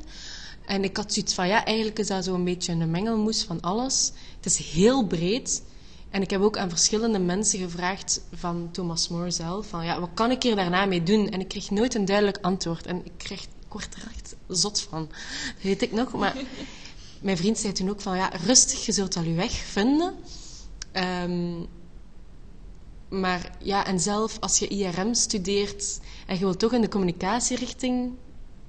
En 0.66 0.84
ik 0.84 0.98
had 0.98 1.14
zoiets 1.14 1.34
van, 1.34 1.48
ja, 1.48 1.66
eigenlijk 1.66 2.00
is 2.00 2.08
dat 2.08 2.24
zo'n 2.24 2.44
beetje 2.44 2.72
een 2.72 2.92
mengelmoes 2.92 3.44
van 3.44 3.62
alles. 3.62 4.12
Het 4.36 4.46
is 4.46 4.58
heel 4.58 5.06
breed. 5.06 5.64
En 6.10 6.22
ik 6.22 6.30
heb 6.30 6.42
ook 6.42 6.58
aan 6.58 6.70
verschillende 6.70 7.20
mensen 7.20 7.60
gevraagd 7.60 8.22
van 8.34 8.70
Thomas 8.72 9.08
More 9.08 9.32
zelf, 9.32 9.68
van 9.68 9.86
ja, 9.86 10.00
wat 10.00 10.10
kan 10.14 10.32
ik 10.32 10.44
hier 10.44 10.56
daarna 10.56 10.86
mee 10.86 11.04
doen? 11.04 11.30
En 11.30 11.40
ik 11.40 11.48
kreeg 11.48 11.70
nooit 11.70 11.96
een 11.96 12.06
duidelijk 12.06 12.38
antwoord. 12.42 12.86
En 12.86 13.06
ik, 13.06 13.12
kreeg, 13.18 13.42
ik 13.42 13.50
word 13.72 13.96
er 13.96 14.12
echt 14.16 14.36
zot 14.48 14.82
van. 14.82 15.08
Dat 15.08 15.64
weet 15.64 15.82
ik 15.82 15.92
nog. 15.92 16.14
Maar 16.14 16.36
mijn 17.22 17.38
vriend 17.38 17.58
zei 17.58 17.74
toen 17.74 17.90
ook 17.90 18.02
van, 18.02 18.18
ja, 18.18 18.32
rustig, 18.46 18.86
je 18.86 18.92
zult 18.92 19.16
al 19.16 19.24
je 19.24 19.34
weg 19.34 19.52
vinden. 19.52 20.14
Um, 20.94 21.68
maar 23.10 23.58
ja, 23.60 23.86
en 23.86 24.00
zelf 24.00 24.38
als 24.40 24.60
je 24.60 24.68
IRM 24.68 25.14
studeert 25.14 26.00
en 26.26 26.36
je 26.36 26.40
wilt 26.40 26.60
toch 26.60 26.74
in 26.74 26.82
de 26.82 26.90
communicatierichting 26.90 28.12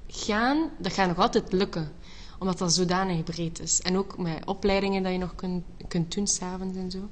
gaan, 0.06 0.70
dat 0.78 0.92
gaat 0.92 1.08
nog 1.08 1.18
altijd 1.18 1.52
lukken. 1.52 1.92
Omdat 2.38 2.58
dat 2.58 2.72
zodanig 2.72 3.24
breed 3.24 3.60
is. 3.60 3.80
En 3.80 3.96
ook 3.96 4.18
met 4.18 4.46
opleidingen 4.46 5.02
dat 5.02 5.12
je 5.12 5.18
nog 5.18 5.34
kunt, 5.34 5.64
kunt 5.88 6.14
doen 6.14 6.26
s'avonds 6.26 6.76
en 6.76 6.90
zo. 6.90 6.98
Mm. 6.98 7.06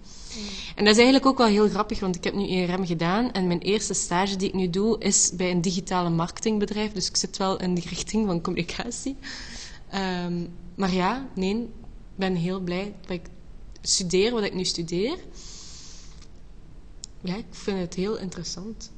En 0.75 0.85
dat 0.85 0.93
is 0.93 1.03
eigenlijk 1.03 1.27
ook 1.27 1.39
wel 1.39 1.47
heel 1.47 1.69
grappig, 1.69 2.01
want 2.01 2.17
ik 2.17 2.25
heb 2.25 2.35
nu 2.35 2.49
ERM 2.49 2.87
gedaan. 2.87 3.33
En 3.33 3.47
mijn 3.47 3.61
eerste 3.61 3.95
stage 3.95 4.37
die 4.37 4.49
ik 4.49 4.55
nu 4.55 4.71
doe, 4.71 4.99
is 4.99 5.33
bij 5.37 5.51
een 5.51 5.61
digitale 5.61 6.11
marketingbedrijf. 6.11 6.93
Dus 6.93 7.09
ik 7.09 7.17
zit 7.17 7.37
wel 7.37 7.61
in 7.61 7.75
die 7.75 7.89
richting 7.89 8.27
van 8.27 8.41
communicatie. 8.41 9.17
Um, 9.95 10.49
maar 10.75 10.93
ja, 10.93 11.29
nee, 11.35 11.55
ik 11.55 11.69
ben 12.15 12.35
heel 12.35 12.61
blij 12.61 12.95
dat 13.01 13.11
ik 13.11 13.27
studeer 13.81 14.33
wat 14.33 14.43
ik 14.43 14.55
nu 14.55 14.65
studeer. 14.65 15.19
Ja, 17.21 17.37
ik 17.37 17.47
vind 17.51 17.79
het 17.79 17.95
heel 17.95 18.19
interessant. 18.19 18.91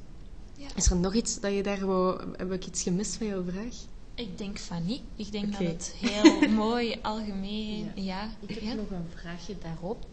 Ja. 0.67 0.75
Is 0.75 0.89
er 0.89 0.95
nog 0.95 1.13
iets 1.13 1.39
dat 1.39 1.53
je 1.53 1.63
daar 1.63 1.85
wou... 1.85 2.21
Heb 2.37 2.51
ik 2.51 2.65
iets 2.65 2.83
gemist 2.83 3.15
van 3.15 3.27
jouw 3.27 3.43
vraag? 3.43 3.75
Ik 4.15 4.37
denk 4.37 4.57
van 4.57 4.85
niet. 4.85 5.01
Ik 5.15 5.31
denk 5.31 5.53
okay. 5.53 5.65
dat 5.65 5.73
het 5.73 5.93
heel 5.97 6.49
mooi, 6.65 6.95
algemeen... 7.01 7.91
Ja. 7.95 8.03
ja. 8.03 8.29
Ik 8.39 8.49
heb 8.49 8.63
ja. 8.63 8.73
nog 8.73 8.89
een 8.89 9.07
vraagje 9.15 9.55
daarop. 9.61 10.05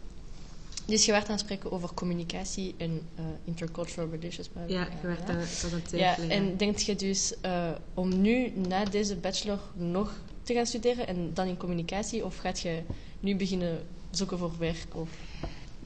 Dus 0.85 1.05
je 1.05 1.11
werd 1.11 1.25
aan 1.25 1.31
het 1.31 1.39
spreken 1.39 1.71
over 1.71 1.93
communicatie 1.93 2.75
en 2.77 3.01
uh, 3.19 3.25
intercultural 3.43 4.09
relations. 4.09 4.49
Maar 4.53 4.69
ja, 4.69 4.87
je 5.01 5.07
werd 5.07 5.29
aan, 5.29 5.35
het 5.35 5.65
aan 5.93 5.99
Ja, 5.99 6.17
en 6.17 6.57
denk 6.57 6.77
je 6.77 6.95
dus 6.95 7.33
uh, 7.45 7.69
om 7.93 8.21
nu 8.21 8.51
na 8.67 8.85
deze 8.85 9.15
bachelor 9.15 9.59
nog 9.73 10.13
te 10.43 10.53
gaan 10.53 10.65
studeren 10.65 11.07
en 11.07 11.31
dan 11.33 11.47
in 11.47 11.57
communicatie? 11.57 12.25
Of 12.25 12.37
gaat 12.37 12.59
je 12.59 12.81
nu 13.19 13.35
beginnen 13.35 13.87
zoeken 14.09 14.37
voor 14.37 14.51
werk? 14.57 14.95
Of... 14.95 15.09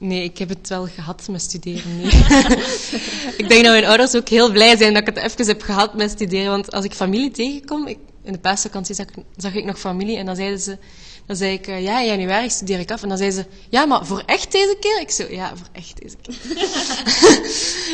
Nee, 0.00 0.24
ik 0.24 0.38
heb 0.38 0.48
het 0.48 0.68
wel 0.68 0.86
gehad 0.86 1.28
met 1.28 1.42
studeren. 1.42 1.96
Nee. 1.96 2.06
ik 3.40 3.48
denk 3.48 3.64
dat 3.64 3.72
mijn 3.72 3.84
ouders 3.84 4.16
ook 4.16 4.28
heel 4.28 4.50
blij 4.52 4.76
zijn 4.76 4.94
dat 4.94 5.08
ik 5.08 5.14
het 5.14 5.24
even 5.24 5.46
heb 5.46 5.62
gehad 5.62 5.94
met 5.94 6.10
studeren. 6.10 6.50
Want 6.50 6.72
als 6.72 6.84
ik 6.84 6.92
familie 6.92 7.30
tegenkom, 7.30 7.86
ik, 7.86 7.98
in 8.22 8.32
de 8.32 8.38
paasvakantie 8.38 8.94
zag, 8.94 9.06
zag, 9.36 9.54
ik 9.54 9.64
nog 9.64 9.78
familie 9.78 10.16
en 10.16 10.26
dan 10.26 10.36
zeiden 10.36 10.60
ze, 10.60 10.78
dan 11.26 11.36
zei 11.36 11.52
ik, 11.52 11.68
uh, 11.68 11.82
ja, 11.82 12.00
in 12.00 12.06
januari 12.06 12.50
studeer 12.50 12.78
ik 12.78 12.90
af. 12.90 13.02
En 13.02 13.08
dan 13.08 13.18
zeiden 13.18 13.42
ze, 13.42 13.48
ja, 13.68 13.84
maar 13.84 14.06
voor 14.06 14.22
echt 14.26 14.52
deze 14.52 14.76
keer? 14.80 15.00
Ik 15.00 15.10
zo, 15.10 15.26
ja, 15.30 15.56
voor 15.56 15.68
echt 15.72 16.02
deze 16.02 16.16
keer. 16.22 16.34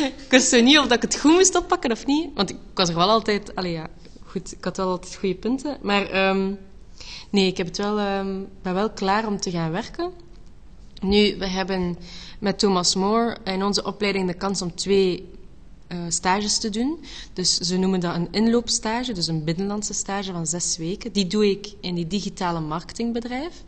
ik 0.25 0.29
wist 0.29 0.61
niet 0.61 0.77
of 0.77 0.87
dat 0.87 0.95
ik 0.95 1.01
het 1.01 1.19
goed 1.19 1.31
moest 1.31 1.55
oppakken 1.55 1.91
of 1.91 2.05
niet. 2.05 2.29
Want 2.35 2.49
ik 2.49 2.57
was 2.73 2.89
er 2.89 2.95
wel 2.95 3.09
altijd, 3.09 3.55
allee 3.55 3.71
ja, 3.71 3.87
goed, 4.25 4.51
ik 4.51 4.63
had 4.63 4.77
wel 4.77 4.89
altijd 4.89 5.15
goede 5.15 5.35
punten. 5.35 5.77
Maar 5.81 6.29
um, 6.29 6.59
nee, 7.29 7.47
ik 7.47 7.57
heb 7.57 7.67
het 7.67 7.77
wel, 7.77 7.99
um, 7.99 8.47
ben 8.61 8.73
wel 8.73 8.89
klaar 8.89 9.27
om 9.27 9.39
te 9.39 9.51
gaan 9.51 9.71
werken. 9.71 10.25
Nu, 11.01 11.37
we 11.37 11.47
hebben 11.47 11.97
met 12.39 12.59
Thomas 12.59 12.95
More 12.95 13.37
in 13.43 13.63
onze 13.63 13.83
opleiding 13.83 14.27
de 14.27 14.33
kans 14.33 14.61
om 14.61 14.75
twee 14.75 15.29
uh, 15.91 15.97
stages 16.07 16.57
te 16.57 16.69
doen. 16.69 16.99
Dus 17.33 17.57
ze 17.57 17.77
noemen 17.77 17.99
dat 17.99 18.15
een 18.15 18.27
inloopstage, 18.31 19.13
dus 19.13 19.27
een 19.27 19.43
binnenlandse 19.43 19.93
stage 19.93 20.31
van 20.31 20.47
zes 20.47 20.77
weken. 20.77 21.11
Die 21.11 21.27
doe 21.27 21.49
ik 21.49 21.73
in 21.81 21.95
die 21.95 22.07
digitale 22.07 22.59
marketingbedrijf. 22.59 23.63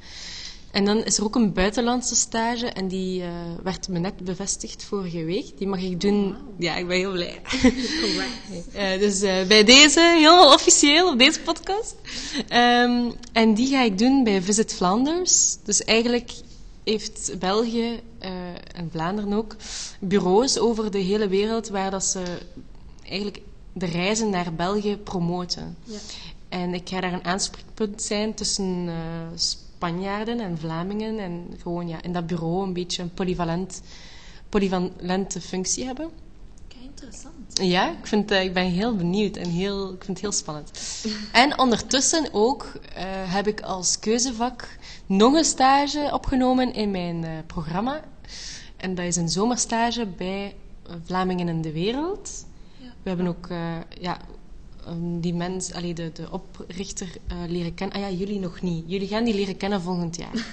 En 0.72 0.86
dan 0.86 1.04
is 1.04 1.18
er 1.18 1.24
ook 1.24 1.36
een 1.36 1.54
buitenlandse 1.54 2.16
stage 2.16 2.68
en 2.68 2.88
die 2.88 3.22
uh, 3.22 3.28
werd 3.64 3.88
me 3.88 4.00
net 4.00 4.24
bevestigd 4.24 4.84
vorige 4.84 5.24
week. 5.24 5.58
Die 5.58 5.68
mag 5.68 5.82
ik 5.82 6.02
doen. 6.02 6.36
Ja, 6.58 6.76
ik 6.76 6.88
ben 6.88 6.98
heel 6.98 7.12
blij. 7.12 7.42
uh, 8.76 9.00
dus 9.06 9.22
uh, 9.22 9.44
bij 9.48 9.64
deze, 9.64 10.00
helemaal 10.00 10.54
officieel 10.54 11.12
op 11.12 11.20
deze 11.20 11.40
podcast. 11.40 11.96
Um, 12.54 13.14
en 13.32 13.54
die 13.54 13.68
ga 13.68 13.82
ik 13.82 13.98
doen 13.98 14.24
bij 14.24 14.42
Visit 14.42 14.74
Flanders. 14.74 15.58
Dus 15.64 15.84
eigenlijk 15.84 16.32
heeft 16.90 17.40
België 17.40 18.00
uh, 18.22 18.30
en 18.72 18.90
Vlaanderen 18.92 19.34
ook 19.34 19.56
bureaus 20.00 20.60
over 20.60 20.92
de 20.92 20.98
hele 20.98 21.28
wereld 21.28 21.68
waar 21.68 21.92
dat 21.92 22.06
ze 22.06 22.24
eigenlijk 23.04 23.42
de 23.74 23.86
reizen 23.86 24.30
naar 24.30 24.54
België 24.54 24.98
promoten. 24.98 25.78
Ja. 25.84 25.98
En 26.50 26.74
ik 26.74 26.90
ga 26.90 27.00
daar 27.00 27.14
een 27.14 27.26
aanspreekpunt 27.26 28.02
zijn 28.02 28.34
tussen 28.34 28.86
uh, 28.86 28.94
Spanjaarden 29.36 30.40
en 30.40 30.58
Vlamingen 30.58 31.20
en 31.20 31.48
gewoon 31.62 31.88
ja, 31.88 32.02
in 32.02 32.14
dat 32.14 32.28
bureau 32.28 32.64
een 32.64 32.74
beetje 32.74 33.02
een 33.02 33.14
polyvalent, 33.14 33.82
polyvalente 34.50 35.42
functie 35.42 35.86
hebben. 35.86 36.10
Interessant. 36.82 37.34
Ja, 37.54 37.90
ik, 37.90 38.08
vind, 38.08 38.32
uh, 38.32 38.44
ik 38.44 38.54
ben 38.54 38.66
heel 38.66 38.96
benieuwd 38.96 39.36
en 39.36 39.50
heel, 39.50 39.94
ik 39.94 40.04
vind 40.04 40.08
het 40.08 40.20
heel 40.20 40.32
spannend. 40.32 40.72
en 41.32 41.60
ondertussen 41.60 42.30
ook 42.32 42.64
uh, 42.64 43.02
heb 43.34 43.48
ik 43.48 43.62
als 43.62 44.00
keuzevak 44.00 44.78
nog 45.10 45.34
een 45.34 45.46
stage 45.46 46.10
opgenomen 46.14 46.74
in 46.74 46.92
mijn 46.92 47.24
uh, 47.24 47.30
programma. 47.48 48.02
En 48.78 48.96
dat 48.96 49.06
is 49.06 49.16
een 49.16 49.30
zomerstage 49.30 50.06
bij 50.06 50.56
Vlamingen 51.04 51.48
in 51.48 51.62
de 51.62 51.72
Wereld. 51.72 52.46
Ja. 52.78 52.88
We 53.04 53.10
hebben 53.10 53.28
ook 53.28 53.48
ja, 54.00 54.18
um, 54.88 55.20
die 55.20 55.34
mens, 55.34 55.74
allee, 55.74 55.94
de, 55.94 56.12
de 56.14 56.28
oprichter 56.32 57.08
uh, 57.32 57.38
leren 57.48 57.74
kennen. 57.74 57.96
Ah 57.96 58.02
ja, 58.02 58.18
jullie 58.18 58.40
nog 58.40 58.62
niet. 58.62 58.84
Jullie 58.88 59.08
gaan 59.08 59.24
die 59.24 59.34
leren 59.34 59.58
kennen 59.58 59.82
volgend 59.82 60.16
jaar. 60.16 60.32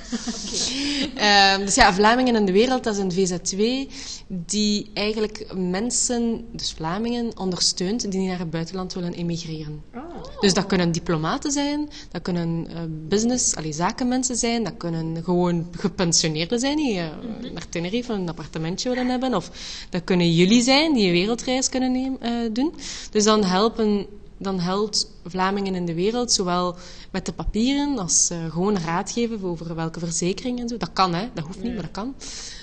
okay. 1.14 1.54
um, 1.54 1.64
dus 1.64 1.74
ja, 1.74 1.94
Vlamingen 1.94 2.36
in 2.36 2.44
de 2.44 2.52
wereld, 2.52 2.84
dat 2.84 2.96
is 2.96 3.00
een 3.00 3.12
VZ2 3.12 3.92
die 4.26 4.90
eigenlijk 4.94 5.46
mensen, 5.54 6.44
dus 6.52 6.72
Vlamingen, 6.72 7.38
ondersteunt 7.38 8.10
die 8.10 8.28
naar 8.28 8.38
het 8.38 8.50
buitenland 8.50 8.92
willen 8.92 9.12
emigreren. 9.12 9.82
Oh. 9.94 10.02
Dus 10.40 10.54
dat 10.54 10.66
kunnen 10.66 10.92
diplomaten 10.92 11.52
zijn, 11.52 11.88
dat 12.10 12.22
kunnen 12.22 12.66
uh, 12.70 12.76
business, 13.08 13.56
allee, 13.56 13.72
zakenmensen 13.72 14.36
zijn, 14.36 14.64
dat 14.64 14.76
kunnen 14.76 15.24
gewoon 15.24 15.66
gepensioneerden 15.70 16.60
zijn 16.60 16.76
die 16.76 16.94
uh, 16.94 17.04
mm 17.04 17.42
-hmm. 17.42 17.52
naar 17.52 17.68
Tenerife 17.68 18.12
een 18.12 18.28
appartementje 18.28 18.88
willen 18.88 19.08
hebben. 19.08 19.34
Of 19.34 19.50
dat 19.90 20.04
kunnen 20.04 20.32
jullie 20.32 20.62
zijn 20.62 20.92
die 20.92 21.06
een 21.06 21.12
wereldreis 21.12 21.68
kunnen 21.68 21.92
nemen, 21.92 22.52
doen. 22.52 22.74
Dus 23.10 23.24
dan 23.24 23.44
helpen 23.44 24.06
dan 24.38 24.60
helpt 24.60 25.10
Vlamingen 25.24 25.74
in 25.74 25.86
de 25.86 25.94
wereld 25.94 26.32
zowel 26.32 26.76
met 27.10 27.26
de 27.26 27.32
papieren 27.32 27.98
als 27.98 28.30
uh, 28.32 28.52
gewoon 28.52 28.78
raad 28.78 29.10
geven 29.10 29.44
over 29.44 29.74
welke 29.74 29.98
verzekering 29.98 30.60
en 30.60 30.68
zo. 30.68 30.76
Dat 30.76 30.92
kan, 30.92 31.14
hè? 31.14 31.28
Dat 31.34 31.44
hoeft 31.44 31.62
niet, 31.62 31.72
maar 31.72 31.82
dat 31.82 31.90
kan. 31.90 32.14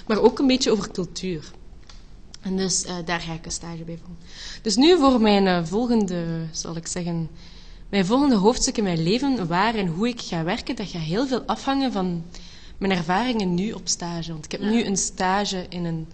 Maar 0.08 0.22
ook 0.22 0.40
een 0.40 0.48
beetje 0.48 0.72
over 0.72 0.92
cultuur. 0.92 1.52
En 2.42 2.58
dus 2.58 2.86
uh, 2.86 2.96
daar 3.06 3.20
ga 3.20 3.34
ik 3.34 3.46
een 3.46 3.52
stage 3.52 3.84
bij 3.84 3.98
volgen. 3.98 4.18
Dus 4.62 4.76
nu 4.76 4.98
voor 4.98 5.22
mijn 5.22 5.46
uh, 5.46 5.66
volgende, 5.66 6.26
zal 6.52 6.76
ik 6.76 6.88
zeggen, 6.88 7.30
mijn 7.90 8.06
volgende 8.06 8.36
hoofdstuk 8.36 8.78
in 8.78 8.84
mijn 8.84 9.04
leven, 9.04 9.48
waar 9.48 9.76
en 9.76 9.88
hoe 9.88 10.08
ik 10.08 10.22
ga 10.22 10.44
werken, 10.44 10.76
dat 10.76 10.88
gaat 10.90 11.02
heel 11.02 11.28
veel 11.28 11.42
afhangen 11.46 11.92
van 11.92 12.24
mijn 12.78 12.92
ervaringen 12.92 13.54
nu 13.54 13.72
op 13.72 13.88
stage. 13.88 14.32
Want 14.32 14.46
ik 14.46 14.52
heb 14.52 14.62
nu 14.62 14.84
een 14.84 14.98
stage 14.98 15.66
in 15.70 15.86
een 15.86 16.08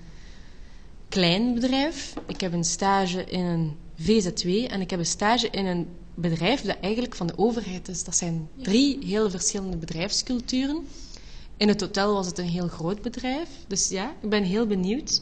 klein 1.10 1.54
bedrijf. 1.54 2.14
Ik 2.28 2.42
heb 2.42 2.54
een 2.54 2.64
stage 2.64 3.24
in 3.24 3.46
een 3.46 3.76
VZW. 4.00 4.48
En 4.48 4.82
ik 4.82 4.90
heb 4.90 5.00
een 5.00 5.06
stage 5.06 5.50
in 5.50 5.66
een 5.66 5.88
bedrijf 6.16 6.62
dat 6.62 6.78
eigenlijk 6.82 7.16
van 7.16 7.28
de 7.28 7.38
overheid 7.38 7.88
is. 7.88 8.04
Dat 8.04 8.16
zijn 8.16 8.50
drie 8.62 9.06
heel 9.06 9.30
verschillende 9.30 9.78
bedrijfsculturen. 9.78 10.88
In 11.58 11.68
het 11.68 11.82
hotel 11.82 12.14
was 12.14 12.26
het 12.26 12.38
een 12.38 12.48
heel 12.48 12.68
groot 12.68 13.02
bedrijf. 13.02 13.50
Dus 13.68 13.90
ja, 13.90 14.16
ik 14.22 14.30
ben 14.30 14.44
heel 14.44 14.68
benieuwd. 14.68 15.22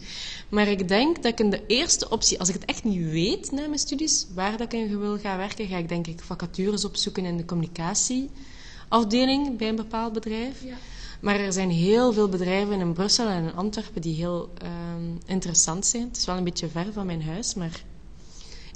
Maar 0.49 0.67
ik 0.67 0.87
denk 0.87 1.15
dat 1.15 1.31
ik 1.31 1.39
in 1.39 1.49
de 1.49 1.65
eerste 1.67 2.09
optie, 2.09 2.39
als 2.39 2.47
ik 2.47 2.53
het 2.53 2.65
echt 2.65 2.83
niet 2.83 3.11
weet 3.11 3.51
na 3.51 3.67
mijn 3.67 3.79
studies, 3.79 4.27
waar 4.33 4.57
dat 4.57 4.73
ik 4.73 4.79
in 4.79 4.99
wil 4.99 5.17
gaan 5.17 5.37
werken, 5.37 5.67
ga 5.67 5.77
ik 5.77 5.89
denk 5.89 6.07
ik 6.07 6.21
vacatures 6.21 6.85
opzoeken 6.85 7.25
in 7.25 7.37
de 7.37 7.45
communicatieafdeling 7.45 9.57
bij 9.57 9.69
een 9.69 9.75
bepaald 9.75 10.13
bedrijf. 10.13 10.63
Ja. 10.63 10.75
Maar 11.21 11.39
er 11.39 11.53
zijn 11.53 11.69
heel 11.69 12.13
veel 12.13 12.29
bedrijven 12.29 12.79
in 12.79 12.93
Brussel 12.93 13.27
en 13.27 13.43
in 13.43 13.55
Antwerpen 13.55 14.01
die 14.01 14.15
heel 14.15 14.49
ehm, 14.57 15.15
interessant 15.25 15.85
zijn. 15.85 16.07
Het 16.07 16.17
is 16.17 16.25
wel 16.25 16.37
een 16.37 16.43
beetje 16.43 16.69
ver 16.69 16.93
van 16.93 17.05
mijn 17.05 17.23
huis, 17.23 17.53
maar 17.53 17.83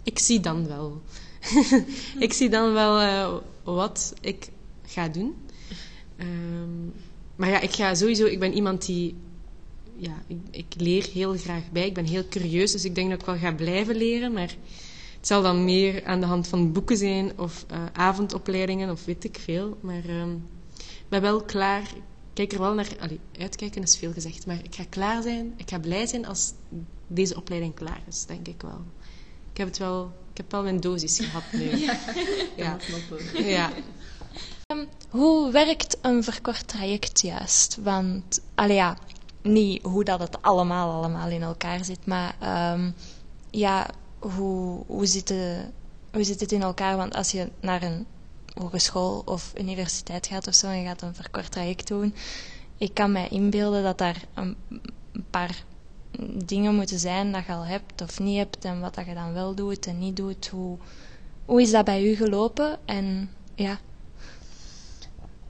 ik 0.04 0.20
zie 0.20 0.40
dan 0.40 0.68
wel. 0.68 1.02
ik 2.26 2.34
zie 2.34 2.50
dan 2.50 2.74
wel 2.74 3.00
eh, 3.00 3.34
wat 3.64 4.14
ik 4.22 4.50
ga 4.86 5.08
doen. 5.08 5.36
Ehm, 6.18 6.86
maar 7.36 7.50
ja, 7.50 7.60
ik 7.60 7.74
ga 7.74 7.96
sowieso... 7.96 8.26
Ik 8.26 8.40
ben 8.40 8.54
iemand 8.54 8.86
die... 8.86 9.16
Ja, 9.96 10.24
ik, 10.28 10.38
ik 10.52 10.66
leer 10.78 11.10
heel 11.14 11.38
graag 11.38 11.72
bij. 11.72 11.86
Ik 11.86 11.94
ben 11.94 12.06
heel 12.06 12.28
curieus, 12.28 12.72
dus 12.72 12.86
ik 12.86 12.96
denk 12.96 13.10
dat 13.10 13.20
ik 13.20 13.26
wel 13.26 13.38
ga 13.38 13.54
blijven 13.54 13.96
leren. 13.96 14.34
Maar 14.34 14.56
het 15.18 15.28
zal 15.28 15.42
dan 15.42 15.66
meer 15.66 16.06
aan 16.06 16.20
de 16.20 16.26
hand 16.26 16.48
van 16.48 16.72
boeken 16.72 16.98
zijn 16.98 17.40
of 17.40 17.66
eh, 17.68 17.86
avondopleidingen 17.94 18.90
of 18.90 19.06
weet 19.06 19.24
ik 19.24 19.38
veel. 19.40 19.78
Maar 19.82 20.06
ehm, 20.06 20.32
ik 20.78 21.10
ben 21.10 21.22
wel 21.22 21.42
klaar. 21.44 21.82
Ik 21.82 22.02
kijk 22.34 22.52
er 22.52 22.60
wel 22.60 22.74
naar... 22.74 22.88
Uitkijken 23.40 23.82
is 23.82 23.98
veel 23.98 24.12
gezegd. 24.12 24.46
Maar 24.46 24.60
ik 24.64 24.76
ga 24.76 24.84
klaar 24.90 25.22
zijn. 25.22 25.54
Ik 25.58 25.70
ga 25.70 25.80
blij 25.80 26.08
zijn 26.08 26.26
als 26.26 26.54
deze 27.08 27.36
opleiding 27.36 27.74
klaar 27.74 28.02
is, 28.08 28.26
denk 28.26 28.48
ik 28.48 28.62
wel. 28.62 28.82
Ik 29.52 29.58
heb 29.58 29.68
het 29.68 29.78
wel... 29.78 30.12
Ik 30.32 30.38
heb 30.38 30.52
wel 30.52 30.64
mijn 30.64 30.80
dosis 30.80 31.20
gehad 31.20 31.44
nu. 31.52 31.70
Ja. 31.86 31.98
Ja. 32.56 32.78
Ja. 33.34 33.70
Hoe 35.10 35.52
werkt 35.52 35.98
een 36.02 36.24
verkort 36.24 36.68
traject 36.68 37.22
juist? 37.22 37.78
Want, 37.84 38.40
allee 38.56 38.76
ja, 38.76 38.98
niet 39.42 39.84
hoe 39.84 40.04
dat 40.04 40.20
het 40.20 40.42
allemaal, 40.42 40.92
allemaal 40.92 41.30
in 41.30 41.42
elkaar 41.42 41.86
zit, 41.86 42.06
maar 42.06 42.36
ehm, 42.40 42.92
ja, 43.50 43.90
hoe, 44.20 44.84
hoe, 44.88 45.06
zit 45.06 45.28
de, 45.28 45.66
hoe 46.12 46.24
zit 46.24 46.40
het 46.40 46.52
in 46.52 46.62
elkaar? 46.62 46.98
Want 46.98 47.16
als 47.16 47.32
je 47.32 47.50
naar 47.60 47.84
een 47.84 48.06
hogeschool 48.54 49.22
of 49.26 49.54
universiteit 49.58 50.28
gaat 50.28 50.48
of 50.48 50.54
zo 50.54 50.68
en 50.68 50.82
je 50.82 50.88
gaat 50.88 51.02
een 51.02 51.16
verkort 51.16 51.52
traject 51.52 51.88
doen, 51.88 52.16
ik 52.78 52.94
kan 52.94 53.12
mij 53.12 53.28
inbeelden 53.28 53.84
dat 53.84 53.98
daar 53.98 54.22
een, 54.34 54.56
een 55.12 55.26
paar 55.30 55.64
dingen 56.46 56.76
moeten 56.76 57.00
zijn 57.00 57.32
dat 57.32 57.46
je 57.46 57.52
al 57.52 57.66
hebt 57.66 58.02
of 58.02 58.20
niet 58.20 58.38
hebt 58.38 58.66
en 58.66 58.80
wat 58.80 58.96
dat 58.96 59.06
je 59.06 59.14
dan 59.14 59.34
wel 59.34 59.56
doet 59.56 59.88
en 59.88 60.00
niet 60.00 60.16
doet. 60.16 60.48
Hoe, 60.48 60.78
hoe 61.46 61.62
is 61.62 61.72
dat 61.72 61.86
bij 61.86 62.04
u 62.04 62.16
gelopen? 62.16 62.80
En 62.86 63.30
ja, 63.56 63.80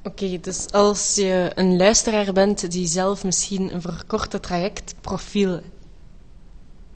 Oké, 0.03 0.39
dus 0.39 0.71
als 0.71 1.15
je 1.15 1.51
een 1.55 1.77
luisteraar 1.77 2.33
bent 2.33 2.71
die 2.71 2.87
zelf 2.87 3.23
misschien 3.23 3.73
een 3.73 3.81
verkorte 3.81 4.39
trajectprofiel 4.39 5.59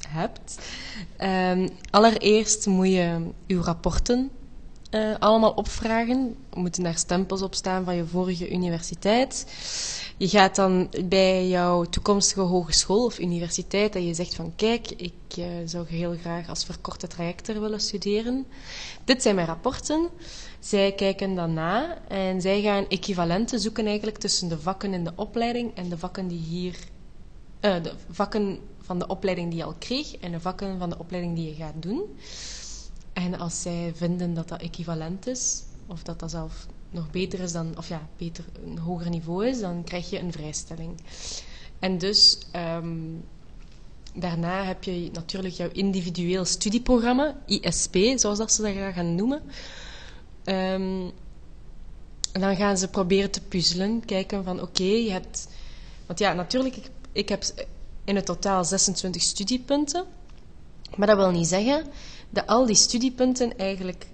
hebt, 0.08 0.58
ehm, 1.18 1.68
allereerst 1.90 2.66
moet 2.66 2.88
je 2.88 3.32
je 3.46 3.62
rapporten 3.62 4.32
eh, 4.90 5.16
allemaal 5.20 5.52
opvragen. 5.52 6.36
Er 6.50 6.60
moeten 6.60 6.84
daar 6.84 6.98
stempels 6.98 7.42
op 7.42 7.56
staan 7.56 7.84
van 7.86 7.96
je 7.96 8.06
vorige 8.06 8.52
universiteit. 8.52 9.46
Je 10.18 10.28
gaat 10.28 10.56
dan 10.56 10.90
bij 11.06 11.48
jouw 11.48 11.84
toekomstige 11.84 12.42
hogeschool 12.42 13.06
of 13.06 13.20
universiteit 13.20 13.94
dat 13.94 14.04
je 14.04 14.14
zegt 14.14 14.36
van 14.36 14.54
kijk, 14.56 14.92
ik 14.92 15.14
uh, 15.38 15.46
zou 15.66 15.88
heel 15.88 16.16
graag 16.18 16.50
als 16.50 16.66
verkorte 16.66 17.08
trajecter 17.08 17.60
willen 17.62 17.80
studeren. 17.80 18.46
Dit 19.04 19.22
zijn 19.22 19.36
mijn 19.36 19.48
rapporten. 19.48 20.10
Zij 20.60 20.92
kijken 20.92 21.36
dan 21.36 21.54
na 21.54 21.98
en 22.08 22.42
zij 22.42 22.62
gaan 22.62 22.88
equivalenten 22.88 23.60
zoeken 23.60 23.86
eigenlijk 23.86 24.18
tussen 24.18 24.50
de 24.50 24.60
vakken 24.60 24.94
in 24.94 25.04
de 25.04 25.14
opleiding 25.16 25.76
en 25.76 25.90
de 25.90 25.98
vakken 25.98 26.28
die 26.28 26.40
hier... 26.40 26.78
Uh, 27.62 27.84
de 27.84 27.94
vakken 28.10 28.60
van 28.82 29.00
de 29.00 29.08
opleiding 29.08 29.50
die 29.50 29.58
je 29.58 29.66
al 29.66 29.76
kreeg 29.80 30.16
en 30.18 30.32
de 30.32 30.40
vakken 30.40 30.78
van 30.80 30.90
de 30.90 30.98
opleiding 30.98 31.36
die 31.36 31.48
je 31.50 31.56
gaat 31.56 31.82
doen. 31.82 32.02
En 33.14 33.40
als 33.40 33.62
zij 33.62 33.92
vinden 33.96 34.34
dat 34.34 34.48
dat 34.48 34.62
equivalent 34.62 35.28
is, 35.28 35.64
of 35.88 36.04
dat 36.04 36.20
dat 36.20 36.32
zelf 36.32 36.68
nog 36.96 37.12
beter 37.12 37.40
is 37.40 37.52
dan, 37.52 37.78
of 37.78 37.88
ja, 37.88 38.08
beter 38.18 38.46
een 38.66 38.78
hoger 38.78 39.10
niveau 39.10 39.48
is, 39.48 39.60
dan 39.60 39.84
krijg 39.84 40.10
je 40.10 40.20
een 40.20 40.32
vrijstelling. 40.32 41.02
En 41.80 41.98
dus 41.98 42.38
um, 42.56 43.24
daarna 44.14 44.64
heb 44.64 44.84
je 44.84 45.10
natuurlijk 45.14 45.54
jouw 45.54 45.70
individueel 45.72 46.46
studieprogramma, 46.46 47.36
ISP, 47.46 47.96
zoals 48.16 48.38
dat 48.38 48.52
ze 48.52 48.62
dat 48.62 48.94
gaan 48.94 49.16
noemen. 49.16 49.42
Um, 50.46 51.12
en 52.32 52.42
dan 52.42 52.56
gaan 52.56 52.78
ze 52.78 52.88
proberen 52.88 53.32
te 53.32 53.42
puzzelen, 53.42 54.06
kijken 54.06 54.44
van 54.44 54.62
oké, 54.62 54.84
je 54.84 55.12
hebt... 55.12 55.48
Want 56.06 56.20
ja, 56.20 56.34
natuurlijk, 56.34 56.76
ik, 56.76 56.90
ik 57.12 57.30
heb 57.30 57.44
in 58.04 58.16
het 58.16 58.26
totaal 58.26 58.66
26 58.66 59.22
studiepunten. 59.22 60.06
Maar 60.96 61.08
dat 61.08 61.18
wil 61.18 61.32
niet 61.32 61.48
zeggen 61.48 61.86
dat 62.30 62.48
al 62.48 62.66
die 62.66 62.76
studiepunten 62.76 63.58
eigenlijk... 63.58 64.08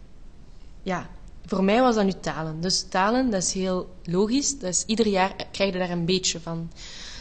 Ja, 0.84 1.10
voor 1.52 1.64
mij 1.64 1.82
was 1.82 1.96
dat 1.96 2.06
nu 2.06 2.14
talen. 2.22 2.62
Dus 2.62 2.86
talen, 2.90 3.30
dat 3.30 3.44
is 3.44 3.54
heel 3.54 3.90
logisch. 4.04 4.60
Dat 4.60 4.70
is, 4.70 4.84
ieder 4.86 5.08
jaar 5.08 5.36
krijg 5.52 5.74
je 5.74 5.80
daar 5.80 5.90
een 5.90 6.06
beetje 6.06 6.40
van. 6.40 6.72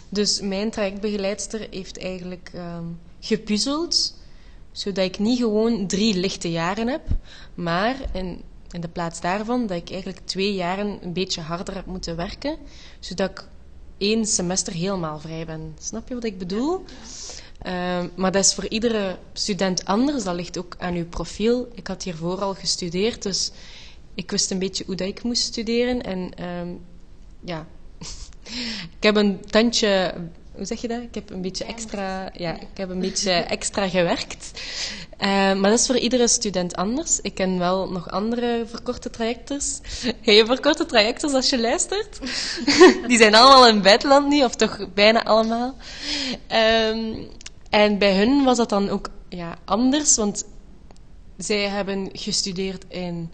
Dus 0.08 0.40
mijn 0.40 0.70
trajectbegeleidster 0.70 1.66
heeft 1.70 1.98
eigenlijk 1.98 2.50
um, 2.54 2.98
gepuzzeld, 3.20 4.14
zodat 4.72 5.04
ik 5.04 5.18
niet 5.18 5.38
gewoon 5.38 5.86
drie 5.86 6.14
lichte 6.14 6.50
jaren 6.50 6.88
heb, 6.88 7.02
maar 7.54 7.96
in, 8.12 8.42
in 8.70 8.80
de 8.80 8.88
plaats 8.88 9.20
daarvan 9.20 9.66
dat 9.66 9.76
ik 9.76 9.90
eigenlijk 9.90 10.20
twee 10.24 10.54
jaren 10.54 10.98
een 11.02 11.12
beetje 11.12 11.40
harder 11.40 11.74
heb 11.74 11.86
moeten 11.86 12.16
werken, 12.16 12.56
zodat 13.00 13.30
ik 13.30 13.48
één 13.98 14.26
semester 14.26 14.72
helemaal 14.72 15.18
vrij 15.18 15.46
ben. 15.46 15.74
Snap 15.80 16.08
je 16.08 16.14
wat 16.14 16.24
ik 16.24 16.38
bedoel? 16.38 16.84
Uh, 17.66 18.04
maar 18.14 18.32
dat 18.32 18.44
is 18.44 18.54
voor 18.54 18.68
iedere 18.68 19.18
student 19.32 19.84
anders. 19.84 20.24
Dat 20.24 20.34
ligt 20.34 20.58
ook 20.58 20.76
aan 20.78 20.94
uw 20.94 21.06
profiel. 21.06 21.68
Ik 21.74 21.86
had 21.86 22.02
hiervoor 22.02 22.40
al 22.40 22.54
gestudeerd, 22.54 23.22
dus 23.22 23.52
ik 24.20 24.30
wist 24.30 24.50
een 24.50 24.58
beetje 24.58 24.84
hoe 24.86 24.94
dat 24.94 25.08
ik 25.08 25.22
moest 25.22 25.42
studeren. 25.42 26.02
En 26.02 26.44
um, 26.44 26.80
ja, 27.44 27.66
ik 28.96 29.02
heb 29.02 29.16
een 29.16 29.40
tandje, 29.46 30.14
hoe 30.52 30.64
zeg 30.64 30.80
je 30.80 30.88
dat? 30.88 31.02
Ik 31.02 31.14
heb 31.14 31.30
een 31.30 31.40
beetje 31.40 31.64
extra, 31.64 32.30
ja, 32.36 32.60
ik 32.60 32.76
heb 32.76 32.90
een 32.90 33.00
beetje 33.00 33.30
extra 33.56 33.88
gewerkt. 33.88 34.50
Uh, 35.20 35.26
maar 35.28 35.70
dat 35.70 35.78
is 35.78 35.86
voor 35.86 35.98
iedere 35.98 36.28
student 36.28 36.76
anders. 36.76 37.20
Ik 37.20 37.34
ken 37.34 37.58
wel 37.58 37.90
nog 37.90 38.10
andere 38.10 38.64
verkorte 38.66 39.10
trajectors. 39.10 39.80
Hey, 40.26 40.46
verkorte 40.46 40.86
trajectors 40.86 41.32
als 41.32 41.50
je 41.50 41.60
luistert. 41.60 42.18
Die 43.06 43.18
zijn 43.18 43.34
allemaal 43.34 43.68
in 43.68 43.82
buitenland 43.82 44.28
nu, 44.28 44.44
of 44.44 44.54
toch 44.54 44.92
bijna 44.94 45.24
allemaal. 45.24 45.76
Um, 46.92 47.28
en 47.70 47.98
bij 47.98 48.16
hun 48.16 48.44
was 48.44 48.56
dat 48.56 48.68
dan 48.68 48.88
ook 48.88 49.10
ja, 49.28 49.58
anders, 49.64 50.16
want 50.16 50.44
zij 51.36 51.68
hebben 51.68 52.08
gestudeerd 52.12 52.84
in 52.88 53.30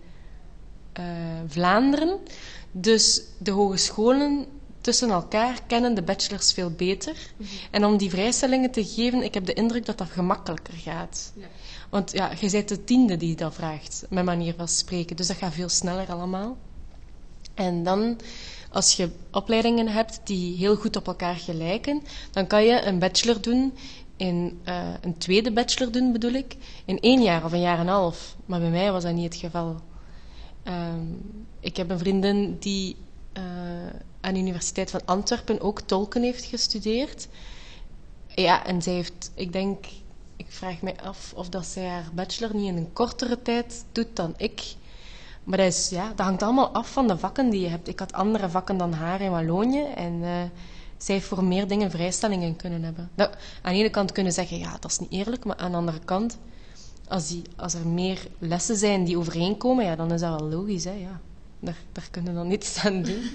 Vlaanderen. 1.47 2.19
Dus 2.73 3.23
de 3.39 3.51
hogescholen 3.51 4.47
tussen 4.81 5.11
elkaar 5.11 5.59
kennen 5.67 5.95
de 5.95 6.03
bachelors 6.03 6.53
veel 6.53 6.71
beter. 6.71 7.13
Mm 7.13 7.47
-hmm. 7.47 7.59
En 7.71 7.85
om 7.85 7.97
die 7.97 8.11
vrijstellingen 8.11 8.71
te 8.71 8.85
geven, 8.85 9.23
ik 9.23 9.35
heb 9.35 9.47
de 9.47 9.53
indruk 9.53 9.87
dat 9.87 9.99
dat 9.99 10.11
gemakkelijker 10.11 10.75
gaat. 10.75 11.33
Ja. 11.35 11.47
Want 11.91 12.13
ja, 12.13 12.31
je 12.41 12.51
bent 12.51 12.69
de 12.69 12.85
tiende 12.85 13.17
die 13.17 13.37
dat 13.37 13.55
vraagt, 13.55 14.07
met 14.11 14.25
manier 14.25 14.55
van 14.57 14.69
spreken. 14.69 15.17
Dus 15.17 15.27
dat 15.27 15.37
gaat 15.37 15.55
veel 15.55 15.69
sneller 15.69 16.09
allemaal. 16.09 16.57
En 17.55 17.83
dan, 17.83 18.19
als 18.71 18.93
je 18.93 19.11
opleidingen 19.31 19.89
hebt 19.89 20.21
die 20.25 20.57
heel 20.57 20.77
goed 20.77 20.97
op 20.97 21.07
elkaar 21.07 21.37
gelijken, 21.37 22.03
dan 22.31 22.47
kan 22.47 22.65
je 22.65 22.83
een 22.83 22.99
bachelor 22.99 23.41
doen 23.41 23.73
in 24.17 24.61
uh, 24.69 24.89
een 25.01 25.19
tweede 25.19 25.53
bachelor 25.53 25.93
doen, 25.93 26.13
bedoel 26.13 26.33
ik, 26.33 26.57
in 26.85 27.01
één 27.01 27.23
jaar 27.23 27.45
of 27.45 27.53
een 27.53 27.61
jaar 27.61 27.79
en 27.79 27.87
een 27.87 27.93
half. 27.93 28.37
Maar 28.47 28.61
bij 28.61 28.71
mij 28.71 28.93
was 28.93 29.03
dat 29.03 29.15
niet 29.15 29.33
het 29.33 29.43
geval. 29.43 29.77
Um, 30.69 31.47
ik 31.61 31.77
heb 31.77 31.91
een 31.91 31.99
vriendin 31.99 32.57
die 32.59 32.97
uh, 33.39 33.43
aan 34.21 34.35
de 34.35 34.41
Universiteit 34.41 34.91
van 34.91 35.01
Antwerpen 35.05 35.61
ook 35.61 35.81
tolken 35.81 36.23
heeft 36.23 36.45
gestudeerd. 36.45 37.29
Ja, 38.35 38.67
en 38.67 38.83
zij 38.83 38.93
heeft, 38.93 39.31
ik 39.35 39.53
denk, 39.53 39.87
ik 40.37 40.47
vraag 40.49 40.83
me 40.83 41.01
af 41.03 41.33
of 41.37 41.49
dat 41.49 41.67
zij 41.67 41.87
haar 41.87 42.11
bachelor 42.15 42.57
niet 42.57 42.67
in 42.67 42.77
een 42.77 42.93
kortere 42.93 43.43
tijd 43.43 43.85
doet 43.93 44.17
dan 44.17 44.35
ik. 44.37 44.75
Maar 45.45 45.59
dat, 45.59 45.67
is, 45.67 45.89
ja, 45.89 46.09
dat 46.09 46.27
hangt 46.27 46.43
allemaal 46.43 46.69
af 46.69 46.93
van 46.93 47.09
de 47.09 47.19
vakken 47.19 47.51
die 47.51 47.61
je 47.61 47.69
hebt. 47.69 47.89
Ik 47.89 47.99
had 47.99 48.13
andere 48.13 48.49
vakken 48.49 48.77
dan 48.77 48.93
haar 48.93 49.21
in 49.21 49.31
Wallonië 49.31 49.85
en 49.95 50.13
uh, 50.13 50.29
zij 50.97 51.15
heeft 51.15 51.27
voor 51.27 51.45
meer 51.45 51.69
dingen 51.69 51.91
vrijstellingen 51.91 52.57
kunnen 52.57 52.83
hebben. 52.83 53.11
Dat, 53.15 53.37
aan 53.63 53.73
de 53.73 53.79
ene 53.79 53.91
kant 53.91 54.13
kunnen 54.13 54.33
zeggen, 54.33 54.59
ja, 54.59 54.77
dat 54.81 54.91
is 54.91 54.99
niet 54.99 55.13
eerlijk, 55.13 55.45
maar 55.45 55.57
aan 55.57 55.71
de 55.71 55.77
andere 55.77 56.01
kant, 56.05 56.39
als, 57.09 57.29
die, 57.29 57.43
als 57.57 57.75
er 57.75 57.87
meer 57.87 58.27
lessen 58.39 58.77
zijn 58.77 59.05
die 59.05 59.19
overeenkomen, 59.19 59.85
ja, 59.85 59.97
dan 59.97 60.13
is 60.13 60.21
dat 60.21 60.41
wel 60.41 60.49
logisch, 60.49 60.85
hè, 60.85 60.93
ja. 60.93 61.21
daar, 61.61 61.77
daar 61.93 62.09
kunnen 62.11 62.33
we 62.33 62.39
dan 62.39 62.49
niets 62.49 62.79
aan 62.85 63.03
doen. 63.03 63.31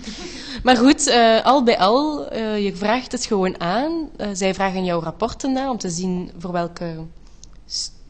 maar 0.64 0.78
goed, 0.78 1.08
eh, 1.08 1.46
al 1.46 1.64
bij 1.64 1.78
al, 1.78 2.30
eh, 2.30 2.64
je 2.64 2.76
vraagt 2.76 3.12
het 3.12 3.26
gewoon 3.26 3.60
aan. 3.60 4.10
Eh, 4.18 4.30
zij 4.34 4.54
vragen 4.54 4.86
jouw 4.86 5.02
rapporten 5.02 5.52
na 5.52 5.70
om 5.70 5.78
te 5.78 5.90
zien 5.90 6.32
voor 6.38 6.52
welke, 6.52 7.06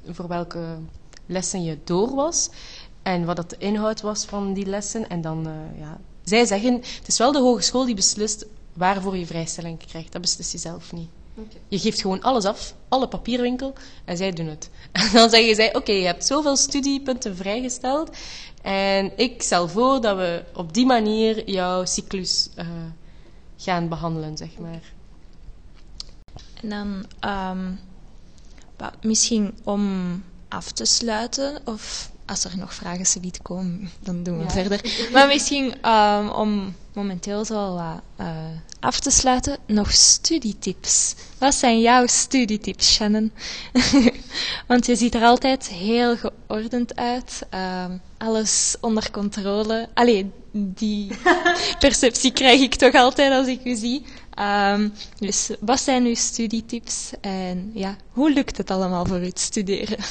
voor 0.10 0.28
welke 0.28 0.78
lessen 1.26 1.64
je 1.64 1.78
door 1.84 2.16
was. 2.16 2.50
En 3.02 3.26
wat 3.26 3.36
dat 3.36 3.50
de 3.50 3.58
inhoud 3.58 4.02
was 4.02 4.26
van 4.26 4.54
die 4.54 4.66
lessen. 4.66 5.10
En 5.10 5.22
dan, 5.22 5.48
ja, 5.80 6.00
zij 6.24 6.46
zeggen, 6.46 6.74
het 6.74 7.08
is 7.08 7.18
wel 7.18 7.32
de 7.32 7.40
hogeschool 7.40 7.86
die 7.86 7.96
beslist 7.96 8.46
waarvoor 8.74 9.18
je 9.18 9.26
vrijstelling 9.26 9.86
krijgt. 9.86 10.12
Dat 10.12 10.22
beslist 10.22 10.52
je 10.52 10.58
zelf 10.58 10.92
niet. 10.92 11.10
Je 11.68 11.80
geeft 11.80 12.02
gewoon 12.02 12.22
alles 12.22 12.46
af, 12.46 12.76
alle 12.88 13.08
papierwinkel, 13.08 13.74
en 14.06 14.18
zij 14.18 14.32
doen 14.32 14.48
het. 14.48 14.70
En 14.92 15.10
dan 15.14 15.30
zeggen 15.30 15.56
zij, 15.56 15.76
oké, 15.76 15.92
je 15.92 16.06
hebt 16.06 16.26
zoveel 16.26 16.56
studiepunten 16.56 17.36
vrijgesteld, 17.36 18.18
en 18.62 19.12
ik 19.16 19.42
stel 19.42 19.68
voor 19.68 20.02
dat 20.02 20.18
we 20.18 20.44
op 20.54 20.74
die 20.74 20.86
manier 20.86 21.50
jouw 21.50 21.86
cyclus 21.86 22.50
eh, 22.56 22.68
gaan 23.58 23.90
behandelen, 23.90 24.38
zeg 24.38 24.58
maar. 24.58 24.94
En 26.62 26.70
dan 26.70 27.06
ehm, 27.20 27.72
misschien 29.02 29.58
om 29.64 30.24
af 30.48 30.72
te 30.72 30.86
sluiten, 30.86 31.62
of 31.66 32.12
als 32.26 32.44
er 32.44 32.58
nog 32.58 32.74
vragen 32.74 33.06
subiet 33.06 33.42
komen, 33.42 33.90
dan 34.00 34.24
doen 34.24 34.38
we 34.38 34.50
verder. 34.50 35.10
Maar 35.14 35.28
misschien 35.28 35.82
ehm, 35.82 36.30
om 36.30 36.76
momenteel 36.94 37.46
zo 37.46 37.78
eh, 38.16 38.36
af 38.80 39.00
te 39.00 39.12
sluiten, 39.12 39.58
nog 39.68 39.92
studietips. 39.92 41.16
Wat 41.38 41.56
zijn 41.56 41.80
jouw 41.80 42.08
studietips, 42.08 42.94
Shannon? 42.94 43.32
Want 44.68 44.86
je 44.86 44.96
ziet 44.96 45.16
er 45.16 45.24
altijd 45.24 45.68
heel 45.68 46.16
geordend 46.18 46.96
uit. 46.96 47.42
ehm, 47.50 47.98
alles 48.18 48.76
onder 48.82 49.12
controle. 49.12 49.90
Allee, 49.94 50.32
die 50.52 51.12
perceptie 51.80 52.32
krijg 52.32 52.62
ik 52.62 52.76
toch 52.76 52.94
altijd 52.94 53.32
als 53.32 53.48
ik 53.48 53.66
u 53.66 53.76
zie. 53.76 54.06
Ehm, 54.34 54.90
dus 55.20 55.50
wat 55.60 55.80
zijn 55.80 56.06
uw 56.06 56.16
studietips 56.16 57.12
en 57.22 57.72
ja, 57.74 57.96
hoe 58.12 58.34
lukt 58.34 58.58
het 58.58 58.72
allemaal 58.72 59.06
voor 59.06 59.22
u 59.22 59.32
te 59.32 59.42
studeren? 59.42 59.98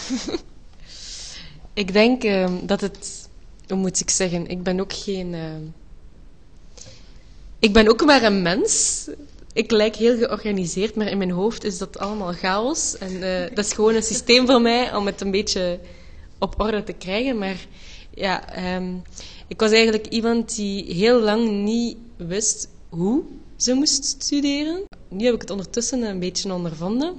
Ik 1.74 1.92
denk 1.92 2.24
ehm, 2.24 2.66
dat 2.66 2.80
het, 2.80 3.28
hoe 3.68 3.76
moet 3.76 4.00
ik 4.00 4.10
zeggen, 4.10 4.46
ik 4.46 4.62
ben 4.62 4.80
ook 4.80 4.92
geen. 4.92 5.34
Ik 7.60 7.72
ben 7.72 7.88
ook 7.88 8.04
maar 8.04 8.22
een 8.22 8.42
mens. 8.42 9.06
Ik 9.52 9.70
lijk 9.70 9.96
heel 9.96 10.16
georganiseerd, 10.16 10.94
maar 10.94 11.06
in 11.06 11.18
mijn 11.18 11.30
hoofd 11.30 11.64
is 11.64 11.78
dat 11.78 11.98
allemaal 11.98 12.32
chaos. 12.32 12.98
En 12.98 13.22
eh, 13.22 13.54
dat 13.54 13.64
is 13.64 13.72
gewoon 13.72 13.94
een 13.94 14.02
systeem 14.02 14.46
voor 14.46 14.60
mij 14.60 14.94
om 14.94 15.06
het 15.06 15.20
een 15.20 15.30
beetje 15.30 15.78
op 16.38 16.60
orde 16.60 16.84
te 16.84 16.92
krijgen. 16.92 17.38
Maar 17.38 17.66
ja, 18.14 18.48
ehm, 18.48 18.94
ik 19.48 19.60
was 19.60 19.70
eigenlijk 19.70 20.06
iemand 20.06 20.56
die 20.56 20.94
heel 20.94 21.20
lang 21.20 21.50
niet 21.50 21.96
wist 22.16 22.68
hoe 22.88 23.22
ze 23.56 23.74
moest 23.74 24.04
studeren. 24.04 24.82
Nu 25.08 25.24
heb 25.24 25.34
ik 25.34 25.40
het 25.40 25.50
ondertussen 25.50 26.02
een 26.02 26.18
beetje 26.18 26.52
ondervonden. 26.52 27.16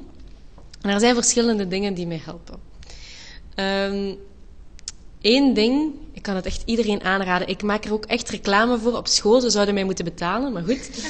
En 0.82 0.90
er 0.90 1.00
zijn 1.00 1.16
verschillende 1.16 1.68
dingen 1.68 1.94
die 1.94 2.08
mij 2.08 2.22
helpen. 2.24 2.60
Ehm 3.56 4.14
Eén 5.22 5.54
ding, 5.54 5.94
ik 6.14 6.22
kan 6.22 6.36
het 6.36 6.46
echt 6.46 6.62
iedereen 6.66 7.04
aanraden. 7.04 7.48
Ik 7.48 7.64
maak 7.64 7.86
er 7.86 7.94
ook 7.94 8.06
echt 8.06 8.30
reclame 8.30 8.78
voor 8.78 8.98
op 8.98 9.08
school. 9.08 9.42
Ze 9.42 9.50
zouden 9.50 9.74
mij 9.74 9.84
moeten 9.84 10.06
betalen, 10.06 10.52
maar 10.52 10.64
goed. 10.64 10.90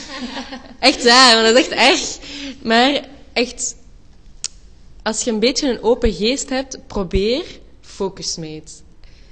Echt 0.80 1.04
waar, 1.04 1.42
want 1.42 1.56
dat 1.56 1.66
is 1.66 1.70
echt 1.70 1.90
erg. 1.90 2.18
Maar 2.64 3.08
echt, 3.34 3.76
als 5.04 5.22
je 5.24 5.32
een 5.32 5.40
beetje 5.40 5.70
een 5.70 5.82
open 5.82 6.14
geest 6.14 6.50
hebt, 6.50 6.88
probeer 6.88 7.46
Focusmate. 7.82 8.72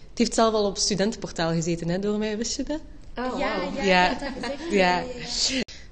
Het 0.09 0.17
heeft 0.17 0.33
zelf 0.33 0.53
al 0.53 0.65
op 0.65 0.77
studentenportaal 0.77 1.51
gezeten, 1.51 1.89
hè, 1.89 1.99
door 1.99 2.17
mij, 2.17 2.37
wist 2.37 2.55
je 2.55 2.63
dat? 2.63 2.79
Oh, 3.17 3.39
ja, 3.39 3.83
ja, 3.83 4.17
ja. 4.71 5.03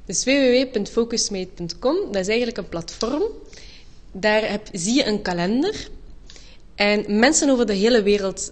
Dus 0.06 0.23
www.focusmate.com, 0.23 1.95
dat 2.12 2.21
is 2.21 2.28
eigenlijk 2.28 2.58
een 2.58 2.69
platform. 2.69 3.23
Daar 4.12 4.50
heb, 4.50 4.69
zie 4.71 4.93
je 4.93 5.06
een 5.06 5.21
kalender. 5.21 5.89
En 6.76 7.19
mensen 7.19 7.50
over 7.50 7.65
de 7.65 7.73
hele 7.73 8.04
wereld 8.04 8.52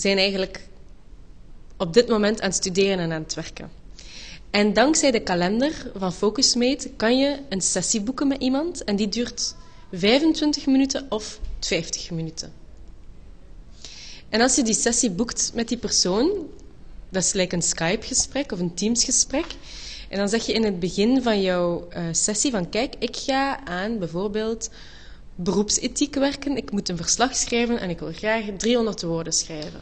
zijn 0.00 0.18
eigenlijk 0.18 0.68
op 1.76 1.92
dit 1.92 2.08
moment 2.08 2.40
aan 2.40 2.48
het 2.48 2.56
studeren 2.56 2.98
en 2.98 3.12
aan 3.12 3.22
het 3.22 3.34
werken. 3.34 3.70
En 4.50 4.72
dankzij 4.72 5.10
de 5.10 5.20
kalender 5.22 5.90
van 5.96 6.12
Focusmate 6.12 6.90
kan 6.96 7.18
je 7.18 7.38
een 7.48 7.60
sessie 7.60 8.00
boeken 8.00 8.28
met 8.28 8.42
iemand 8.42 8.84
en 8.84 8.96
die 8.96 9.08
duurt 9.08 9.54
25 9.92 10.66
minuten 10.66 11.06
of 11.08 11.40
50 11.60 12.10
minuten. 12.10 12.52
En 14.28 14.40
als 14.40 14.54
je 14.54 14.62
die 14.62 14.74
sessie 14.74 15.10
boekt 15.10 15.50
met 15.54 15.68
die 15.68 15.78
persoon, 15.78 16.30
dat 17.08 17.22
is 17.22 17.30
gelijk 17.30 17.52
een 17.52 17.62
Skype-gesprek 17.62 18.52
of 18.52 18.58
een 18.58 18.74
Teams-gesprek. 18.74 19.46
En 20.08 20.18
dan 20.18 20.28
zeg 20.28 20.46
je 20.46 20.52
in 20.52 20.64
het 20.64 20.80
begin 20.80 21.22
van 21.22 21.42
jouw 21.42 21.88
eh, 21.88 22.04
sessie 22.10 22.50
van 22.50 22.68
kijk, 22.68 22.94
ik 22.98 23.16
ga 23.16 23.64
aan 23.64 23.98
bijvoorbeeld 23.98 24.70
beroepsethiek 25.34 26.14
werken. 26.14 26.56
Ik 26.56 26.70
moet 26.70 26.88
een 26.88 26.96
verslag 26.96 27.36
schrijven 27.36 27.80
en 27.80 27.90
ik 27.90 27.98
wil 27.98 28.12
graag 28.12 28.44
300 28.56 29.02
woorden 29.02 29.32
schrijven. 29.32 29.80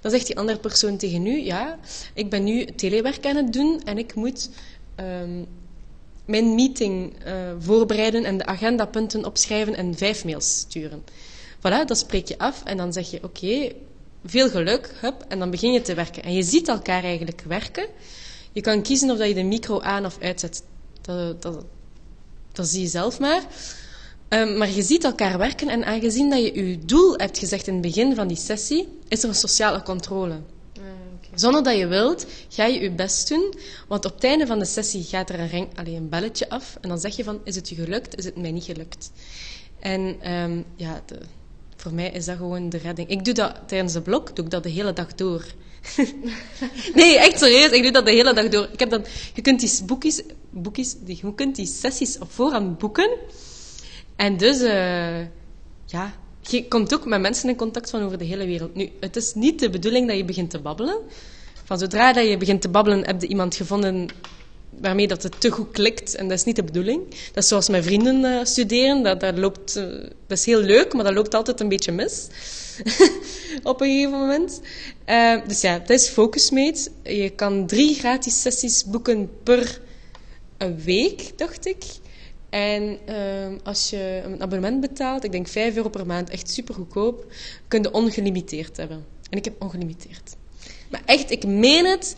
Dan 0.00 0.10
zegt 0.10 0.26
die 0.26 0.38
andere 0.38 0.58
persoon 0.58 0.96
tegen 0.96 1.26
u, 1.26 1.44
ja, 1.44 1.78
ik 2.14 2.30
ben 2.30 2.44
nu 2.44 2.64
telewerk 2.64 3.26
aan 3.26 3.36
het 3.36 3.52
doen 3.52 3.82
en 3.84 3.98
ik 3.98 4.14
moet 4.14 4.50
ehm, 4.94 5.42
mijn 6.24 6.54
meeting 6.54 7.24
eh, 7.24 7.52
voorbereiden 7.58 8.24
en 8.24 8.38
de 8.38 8.46
agendapunten 8.46 9.24
opschrijven 9.24 9.76
en 9.76 9.96
vijf 9.96 10.24
mails 10.24 10.58
sturen. 10.58 11.04
Voilà, 11.58 11.84
dat 11.86 11.98
spreek 11.98 12.28
je 12.28 12.38
af 12.38 12.64
en 12.64 12.76
dan 12.76 12.92
zeg 12.92 13.10
je, 13.10 13.22
oké, 13.22 13.72
veel 14.24 14.48
geluk, 14.48 14.94
hup, 15.00 15.24
en 15.28 15.38
dan 15.38 15.50
begin 15.50 15.72
je 15.72 15.80
te 15.80 15.94
werken. 15.94 16.22
En 16.22 16.34
je 16.34 16.42
ziet 16.42 16.68
elkaar 16.68 17.04
eigenlijk 17.04 17.40
werken. 17.40 17.86
Je 18.52 18.60
kan 18.60 18.82
kiezen 18.82 19.10
of 19.10 19.18
dat 19.18 19.28
je 19.28 19.34
de 19.34 19.42
micro 19.42 19.80
aan 19.80 20.04
of 20.04 20.18
uitzet. 20.20 20.62
Dat, 21.00 21.42
dat, 21.42 21.64
dat 22.52 22.68
zie 22.68 22.80
je 22.80 22.88
zelf 22.88 23.18
maar. 23.18 23.42
Um, 24.28 24.56
maar 24.56 24.70
je 24.70 24.82
ziet 24.82 25.04
elkaar 25.04 25.38
werken 25.38 25.68
en 25.68 25.84
aangezien 25.84 26.30
dat 26.30 26.38
je 26.38 26.68
je 26.68 26.78
doel 26.78 27.14
hebt 27.16 27.38
gezegd 27.38 27.66
in 27.66 27.72
het 27.72 27.82
begin 27.82 28.14
van 28.14 28.28
die 28.28 28.36
sessie, 28.36 28.88
is 29.08 29.22
er 29.22 29.28
een 29.28 29.34
sociale 29.34 29.82
controle. 29.82 30.34
Ah, 30.34 30.82
Zonder 31.34 31.62
dat 31.62 31.76
je 31.76 31.86
wilt, 31.86 32.26
ga 32.48 32.64
je 32.64 32.80
je 32.80 32.90
best 32.90 33.28
doen, 33.28 33.54
want 33.86 34.04
op 34.04 34.14
het 34.14 34.24
einde 34.24 34.46
van 34.46 34.58
de 34.58 34.64
sessie 34.64 35.02
gaat 35.02 35.30
er 35.30 35.40
een, 35.40 35.48
ring, 35.48 35.68
allez, 35.74 35.94
een 35.94 36.08
belletje 36.08 36.48
af 36.48 36.78
en 36.80 36.88
dan 36.88 36.98
zeg 36.98 37.16
je 37.16 37.24
van, 37.24 37.40
is 37.44 37.54
het 37.54 37.68
je 37.68 37.74
gelukt, 37.74 38.16
is 38.16 38.24
het 38.24 38.36
mij 38.36 38.50
niet 38.50 38.64
gelukt? 38.64 39.10
En 39.80 40.32
um, 40.32 40.64
ja, 40.76 41.02
de, 41.06 41.18
voor 41.76 41.92
mij 41.92 42.10
is 42.10 42.24
dat 42.24 42.36
gewoon 42.36 42.68
de 42.68 42.78
redding. 42.78 43.08
Ik 43.08 43.24
doe 43.24 43.34
dat 43.34 43.54
tijdens 43.66 43.92
de 43.92 44.02
blok, 44.02 44.36
doe 44.36 44.44
ik 44.44 44.50
dat 44.50 44.62
de 44.62 44.70
hele 44.70 44.92
dag 44.92 45.14
door. 45.14 45.44
nee, 46.94 47.18
echt 47.18 47.38
serieus, 47.38 47.70
ik 47.70 47.82
doe 47.82 47.92
dat 47.92 48.06
de 48.06 48.12
hele 48.12 48.34
dag 48.34 48.48
door. 48.48 48.68
Ik 48.72 48.78
heb 48.78 48.90
dan, 48.90 49.04
je 49.34 49.42
kunt 49.42 49.60
die 49.60 49.84
boekjes, 49.84 50.22
boekjes, 50.50 50.96
je 51.04 51.34
kunt 51.34 51.56
die 51.56 51.66
sessies 51.66 52.18
op 52.18 52.32
voorhand 52.32 52.78
boeken. 52.78 53.10
En 54.18 54.36
dus, 54.36 54.60
uh, 54.60 55.20
ja, 55.84 56.14
je 56.40 56.68
komt 56.68 56.94
ook 56.94 57.06
met 57.06 57.20
mensen 57.20 57.48
in 57.48 57.56
contact 57.56 57.90
van 57.90 58.02
over 58.02 58.18
de 58.18 58.24
hele 58.24 58.46
wereld. 58.46 58.74
Nu, 58.74 58.90
het 59.00 59.16
is 59.16 59.34
niet 59.34 59.58
de 59.60 59.70
bedoeling 59.70 60.08
dat 60.08 60.16
je 60.16 60.24
begint 60.24 60.50
te 60.50 60.58
babbelen. 60.58 60.98
Van 61.64 61.78
zodra 61.78 62.12
dat 62.12 62.28
je 62.28 62.36
begint 62.36 62.60
te 62.60 62.68
babbelen, 62.68 63.06
heb 63.06 63.20
je 63.20 63.26
iemand 63.26 63.54
gevonden 63.54 64.08
waarmee 64.80 65.08
dat 65.08 65.22
het 65.22 65.40
te 65.40 65.50
goed 65.50 65.70
klikt. 65.70 66.14
En 66.14 66.28
dat 66.28 66.38
is 66.38 66.44
niet 66.44 66.56
de 66.56 66.64
bedoeling. 66.64 67.08
Dat 67.08 67.42
is 67.42 67.48
zoals 67.48 67.68
mijn 67.68 67.82
vrienden 67.82 68.24
uh, 68.24 68.44
studeren. 68.44 69.02
Dat, 69.02 69.20
dat, 69.20 69.38
loopt, 69.38 69.76
uh, 69.76 69.84
dat 70.26 70.38
is 70.38 70.44
heel 70.44 70.60
leuk, 70.60 70.92
maar 70.92 71.04
dat 71.04 71.14
loopt 71.14 71.34
altijd 71.34 71.60
een 71.60 71.68
beetje 71.68 71.92
mis. 71.92 72.26
Op 73.62 73.80
een 73.80 73.88
gegeven 73.88 74.18
moment. 74.18 74.60
Dus 75.46 75.60
ja, 75.60 75.78
dat 75.78 75.90
is 75.90 76.08
Focusmate. 76.08 76.90
Je 77.02 77.30
kan 77.30 77.66
drie 77.66 77.94
gratis 77.94 78.40
sessies 78.40 78.84
boeken 78.84 79.30
per 79.42 79.80
week, 80.84 81.38
dacht 81.38 81.66
ik. 81.66 81.84
En 82.50 82.98
uh, 83.08 83.58
als 83.62 83.90
je 83.90 84.20
een 84.24 84.42
abonnement 84.42 84.80
betaalt, 84.80 85.24
ik 85.24 85.32
denk 85.32 85.48
5 85.48 85.76
euro 85.76 85.88
per 85.88 86.06
maand, 86.06 86.30
echt 86.30 86.50
super 86.50 86.74
goedkoop, 86.74 87.32
kun 87.68 87.82
je 87.82 87.92
ongelimiteerd 87.92 88.76
hebben. 88.76 89.04
En 89.30 89.38
ik 89.38 89.44
heb 89.44 89.62
ongelimiteerd. 89.62 90.36
Maar 90.90 91.02
echt, 91.04 91.30
ik 91.30 91.46
meen 91.46 91.86
het, 91.86 92.16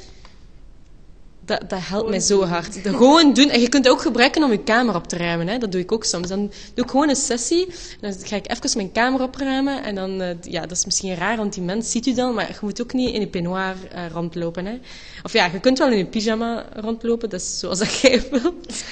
dat, 1.50 1.70
dat 1.70 1.78
helpt 1.82 2.08
mij 2.08 2.20
zo 2.20 2.44
hard. 2.44 2.84
Dat 2.84 2.94
gewoon 2.94 3.32
doen. 3.32 3.48
En 3.48 3.60
je 3.60 3.68
kunt 3.68 3.84
het 3.84 3.94
ook 3.94 4.00
gebruiken 4.00 4.42
om 4.42 4.50
je 4.50 4.62
kamer 4.62 4.94
op 4.94 5.08
te 5.08 5.16
ruimen. 5.16 5.48
Hè. 5.48 5.58
Dat 5.58 5.72
doe 5.72 5.80
ik 5.80 5.92
ook 5.92 6.04
soms. 6.04 6.28
Dan 6.28 6.50
doe 6.74 6.84
ik 6.84 6.90
gewoon 6.90 7.08
een 7.08 7.16
sessie. 7.16 7.66
Dan 8.00 8.12
ga 8.22 8.36
ik 8.36 8.50
even 8.50 8.70
mijn 8.76 8.92
kamer 8.92 9.22
opruimen. 9.22 9.82
En 9.82 9.94
dan, 9.94 10.22
uh, 10.22 10.28
ja, 10.40 10.60
dat 10.60 10.70
is 10.70 10.84
misschien 10.84 11.14
raar, 11.14 11.36
want 11.36 11.54
die 11.54 11.62
mens 11.62 11.90
ziet 11.90 12.06
u 12.06 12.14
dan. 12.14 12.34
Maar 12.34 12.48
je 12.48 12.58
moet 12.60 12.82
ook 12.82 12.92
niet 12.92 13.14
in 13.14 13.20
je 13.20 13.26
peignoir 13.26 13.74
uh, 13.94 14.10
rondlopen. 14.12 14.66
Hè. 14.66 14.78
Of 15.22 15.32
ja, 15.32 15.46
je 15.46 15.60
kunt 15.60 15.78
wel 15.78 15.90
in 15.90 15.98
je 15.98 16.06
pyjama 16.06 16.66
rondlopen. 16.74 17.30
Dat 17.30 17.40
is 17.40 17.58
zoals 17.58 17.78
dat 17.78 17.94
jij 18.00 18.22
wilt. 18.30 18.84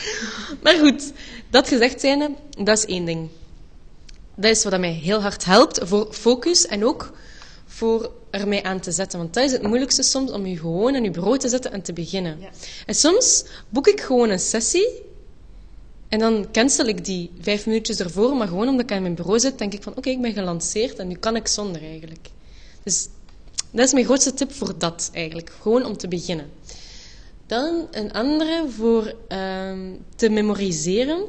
Maar 0.63 0.75
goed, 0.75 1.13
dat 1.51 1.69
gezegd 1.69 2.01
zijnde, 2.01 2.31
dat 2.65 2.79
is 2.79 2.85
één 2.85 3.05
ding. 3.05 3.29
Dat 4.35 4.51
is 4.51 4.65
wat 4.65 4.81
mij 4.81 4.93
heel 4.93 5.23
hard 5.23 5.45
helpt 5.45 5.81
voor 5.83 6.09
focus 6.11 6.67
en 6.67 6.85
ook 6.85 7.13
voor 7.67 8.11
er 8.31 8.49
mij 8.49 8.63
aan 8.63 8.81
te 8.81 8.93
zetten. 8.93 9.19
Want 9.19 9.35
dat 9.35 9.45
is 9.45 9.53
het 9.53 9.63
moeilijkste 9.63 10.03
soms, 10.03 10.31
om 10.31 10.47
je 10.47 10.59
gewoon 10.59 10.95
aan 10.95 11.05
je 11.05 11.11
bureau 11.11 11.39
te 11.39 11.49
zetten 11.49 11.73
en 11.73 11.83
te 11.83 11.93
beginnen. 11.93 12.41
Ja. 12.41 12.51
En 12.87 12.95
soms 12.95 13.45
boek 13.69 13.87
ik 13.87 14.01
gewoon 14.01 14.31
een 14.31 14.39
sessie 14.39 15.03
en 16.09 16.19
dan 16.19 16.47
cancel 16.53 16.87
ik 16.87 17.05
die 17.05 17.31
vijf 17.41 17.67
minuutjes 17.67 18.01
ervoor, 18.01 18.37
maar 18.37 18.49
gewoon 18.49 18.69
omdat 18.69 18.91
ik 18.91 18.97
aan 18.97 19.03
mijn 19.03 19.15
bureau 19.15 19.41
zit, 19.41 19.59
denk 19.59 19.73
ik 19.73 19.83
van 19.83 19.93
oké, 19.93 20.01
okay, 20.01 20.13
ik 20.13 20.21
ben 20.21 20.33
gelanceerd 20.33 20.99
en 20.99 21.09
nu 21.09 21.15
kan 21.15 21.37
ik 21.37 21.47
zonder 21.47 21.83
eigenlijk. 21.83 22.29
Dus 22.83 23.09
Dat 23.71 23.87
is 23.87 23.93
mijn 23.93 24.05
grootste 24.05 24.35
tip 24.35 24.53
voor 24.53 24.79
dat 24.79 25.11
eigenlijk. 25.13 25.53
Gewoon 25.61 25.85
om 25.85 25.97
te 25.97 26.09
beginnen. 26.09 26.51
Dan 27.47 27.89
een 27.91 28.13
andere 28.13 28.65
voor 28.77 29.15
ehm, 29.29 29.93
te 30.17 30.29
memoriseren. 30.29 31.25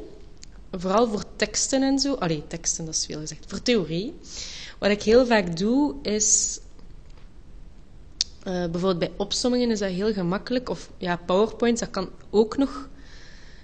Vooral 0.72 1.08
voor 1.08 1.24
teksten 1.36 1.82
en 1.82 1.98
zo. 1.98 2.14
Allee, 2.14 2.46
teksten, 2.46 2.84
dat 2.84 2.94
is 2.94 3.06
veel 3.06 3.20
gezegd. 3.20 3.44
Voor 3.46 3.62
theorie. 3.62 4.14
Wat 4.78 4.90
ik 4.90 5.02
heel 5.02 5.26
vaak 5.26 5.56
doe, 5.56 5.94
is... 6.02 6.58
eh, 8.42 8.52
bijvoorbeeld 8.52 8.98
bij 8.98 9.12
opsommingen 9.16 9.70
is 9.70 9.78
dat 9.78 9.90
heel 9.90 10.12
gemakkelijk. 10.12 10.68
Of 10.68 10.90
ja, 10.98 11.16
PowerPoint, 11.16 11.78
dat 11.78 11.90
kan 11.90 12.10
ook 12.30 12.56
nog... 12.56 12.88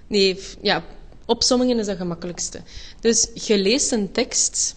Nee, 0.06 0.40
ja, 0.62 0.84
opsommingen 1.26 1.78
is 1.78 1.86
dat 1.86 1.96
gemakkelijkste. 1.96 2.60
Dus 3.00 3.28
je 3.34 3.58
leest 3.58 3.92
een 3.92 4.12
tekst... 4.12 4.76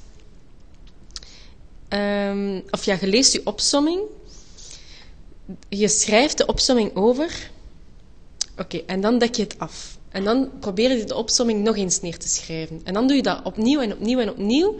ehm, 1.88 2.60
of 2.72 2.86
ja, 2.86 2.97
je 3.02 3.08
leest 3.08 3.34
je 3.34 3.41
opsomming. 3.43 4.02
Je 5.70 5.88
schrijft 5.88 6.38
de 6.38 6.45
opsomming 6.45 6.95
over. 6.95 7.50
Oké, 8.58 8.78
en 8.86 9.02
dan 9.02 9.20
dek 9.20 9.36
je 9.36 9.43
het 9.43 9.60
af. 9.60 9.97
En 10.10 10.24
dan 10.24 10.50
probeer 10.60 10.97
je 10.97 11.04
de 11.04 11.16
opsomming 11.16 11.64
nog 11.64 11.76
eens 11.76 12.02
neer 12.02 12.18
te 12.18 12.28
schrijven. 12.28 12.82
En 12.84 12.93
dan 12.93 13.08
doe 13.08 13.16
je 13.16 13.24
dat 13.24 13.43
opnieuw 13.43 13.80
en 13.80 13.93
opnieuw 13.93 14.20
en 14.20 14.30
opnieuw, 14.30 14.76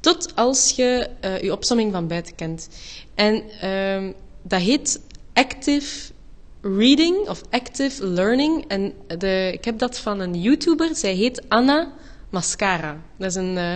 tot 0.00 0.36
als 0.36 0.70
je 0.70 1.08
eh, 1.20 1.40
je 1.40 1.52
opsomming 1.52 1.92
van 1.92 2.06
buiten 2.06 2.34
kent. 2.34 2.68
En 3.14 3.42
ehm, 3.60 4.12
dat 4.42 4.60
heet 4.60 5.00
active 5.32 6.12
reading 6.60 7.28
of 7.28 7.42
active 7.50 8.06
learning. 8.06 8.64
En 8.68 8.92
de, 9.18 9.50
ik 9.52 9.64
heb 9.64 9.78
dat 9.78 9.98
van 9.98 10.20
een 10.20 10.40
YouTuber, 10.40 10.96
zij 10.96 11.14
heet 11.14 11.42
Anna 11.48 11.92
Mascara. 12.30 13.02
Dat 13.18 13.30
is 13.30 13.34
een 13.34 13.58
eh, 13.58 13.74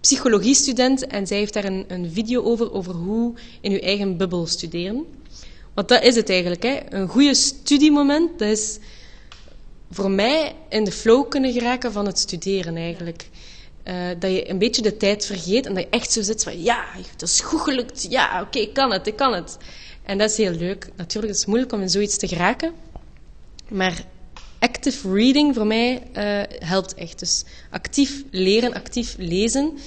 psychologiestudent 0.00 1.06
en 1.06 1.26
zij 1.26 1.38
heeft 1.38 1.52
daar 1.52 1.64
een, 1.64 1.84
een 1.88 2.10
video 2.12 2.42
over, 2.42 2.72
over 2.72 2.94
hoe 2.94 3.34
in 3.60 3.70
je 3.70 3.80
eigen 3.80 4.16
bubbel 4.16 4.46
studeren. 4.46 5.06
Want 5.74 5.88
dat 5.88 6.02
is 6.02 6.14
het 6.14 6.30
eigenlijk. 6.30 6.62
Hè. 6.62 6.78
Een 6.88 7.08
goede 7.08 7.34
studiemoment, 7.34 8.38
dat 8.38 8.48
is 8.48 8.78
voor 9.90 10.10
mij 10.10 10.54
in 10.68 10.84
de 10.84 10.92
flow 10.92 11.28
kunnen 11.28 11.52
geraken 11.52 11.92
van 11.92 12.06
het 12.06 12.18
studeren 12.18 12.76
eigenlijk. 12.76 13.28
Eh, 13.82 13.94
dat 14.18 14.30
je 14.30 14.50
een 14.50 14.58
beetje 14.58 14.82
de 14.82 14.96
tijd 14.96 15.26
vergeet 15.26 15.66
en 15.66 15.74
dat 15.74 15.82
je 15.82 15.90
echt 15.90 16.12
zo 16.12 16.22
zit 16.22 16.42
van 16.42 16.62
ja, 16.62 16.84
dat 17.16 17.28
is 17.28 17.40
goed 17.40 17.60
gelukt. 17.60 18.06
Ja, 18.10 18.40
oké, 18.42 18.58
ik 18.58 18.74
kan 18.74 18.92
het, 18.92 19.06
ik 19.06 19.16
kan 19.16 19.32
het. 19.32 19.56
En 20.08 20.18
dat 20.18 20.30
is 20.30 20.36
heel 20.36 20.52
leuk. 20.52 20.88
Natuurlijk 20.96 21.32
is 21.32 21.38
het 21.38 21.48
moeilijk 21.48 21.72
om 21.72 21.80
in 21.80 21.90
zoiets 21.90 22.16
te 22.16 22.28
geraken. 22.28 22.72
Maar 23.68 24.04
active 24.58 25.12
reading 25.12 25.54
voor 25.54 25.66
mij 25.66 26.02
eh, 26.12 26.42
helpt 26.68 26.94
echt. 26.94 27.18
Dus 27.18 27.44
actief 27.70 28.22
leren, 28.30 28.74
actief 28.74 29.14
lezen. 29.18 29.78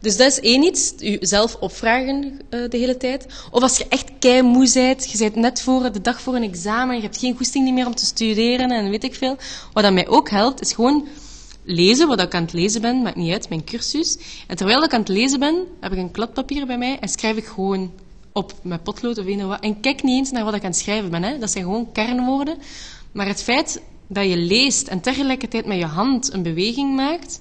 Dus 0.00 0.16
dat 0.16 0.26
is 0.26 0.40
één 0.40 0.62
iets, 0.62 0.92
jezelf 0.96 1.54
opvragen 1.54 2.38
eh, 2.48 2.60
de 2.68 2.76
hele 2.76 2.96
tijd. 2.96 3.26
Of 3.50 3.62
als 3.62 3.76
je 3.76 3.86
echt 3.88 4.10
kei 4.18 4.42
moe 4.42 4.70
bent, 4.72 5.10
je 5.10 5.18
bent 5.18 5.34
net 5.34 5.62
voor 5.62 5.92
de 5.92 6.00
dag 6.00 6.20
voor 6.20 6.34
een 6.34 6.50
examen, 6.50 6.96
je 6.96 7.02
hebt 7.02 7.18
geen 7.18 7.36
goesting 7.36 7.74
meer 7.74 7.86
om 7.86 7.94
te 7.94 8.04
studeren 8.04 8.70
en 8.70 8.90
weet 8.90 9.04
ik 9.04 9.14
veel. 9.14 9.36
Wat 9.72 9.82
dat 9.82 9.92
mij 9.92 10.08
ook 10.08 10.30
helpt, 10.30 10.60
is 10.60 10.72
gewoon 10.72 11.08
lezen, 11.64 12.08
wat 12.08 12.20
ik 12.20 12.34
aan 12.34 12.42
het 12.42 12.52
lezen 12.52 12.80
ben, 12.80 13.02
maakt 13.02 13.16
niet 13.16 13.32
uit, 13.32 13.48
mijn 13.48 13.64
cursus. 13.64 14.18
En 14.46 14.56
terwijl 14.56 14.82
ik 14.82 14.92
aan 14.92 15.00
het 15.00 15.08
lezen 15.08 15.38
ben, 15.38 15.64
heb 15.80 15.92
ik 15.92 15.98
een 15.98 16.10
kladpapier 16.10 16.66
bij 16.66 16.78
mij 16.78 16.98
en 16.98 17.08
schrijf 17.08 17.36
ik 17.36 17.46
gewoon 17.46 17.92
op 18.36 18.54
met 18.62 18.82
potlood 18.82 19.18
of 19.18 19.26
of 19.26 19.42
wat. 19.42 19.60
En 19.60 19.80
kijk 19.80 20.02
niet 20.02 20.18
eens 20.18 20.30
naar 20.30 20.44
wat 20.44 20.54
ik 20.54 20.62
aan 20.62 20.70
het 20.70 20.78
schrijven 20.78 21.10
ben. 21.10 21.22
Hè. 21.22 21.38
Dat 21.38 21.50
zijn 21.50 21.64
gewoon 21.64 21.92
kernwoorden. 21.92 22.58
Maar 23.12 23.26
het 23.26 23.42
feit 23.42 23.82
dat 24.06 24.28
je 24.28 24.36
leest 24.36 24.88
en 24.88 25.00
tegelijkertijd 25.00 25.66
met 25.66 25.78
je 25.78 25.84
hand 25.84 26.32
een 26.32 26.42
beweging 26.42 26.96
maakt, 26.96 27.40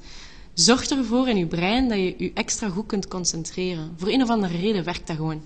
zorgt 0.54 0.92
ervoor 0.92 1.28
in 1.28 1.38
je 1.38 1.46
brein 1.46 1.88
dat 1.88 1.98
je 1.98 2.16
je 2.18 2.32
extra 2.34 2.70
goed 2.70 2.86
kunt 2.86 3.08
concentreren. 3.08 3.94
Voor 3.98 4.08
een 4.08 4.22
of 4.22 4.30
andere 4.30 4.58
reden 4.58 4.84
werkt 4.84 5.08
dat 5.08 5.16
gewoon. 5.16 5.42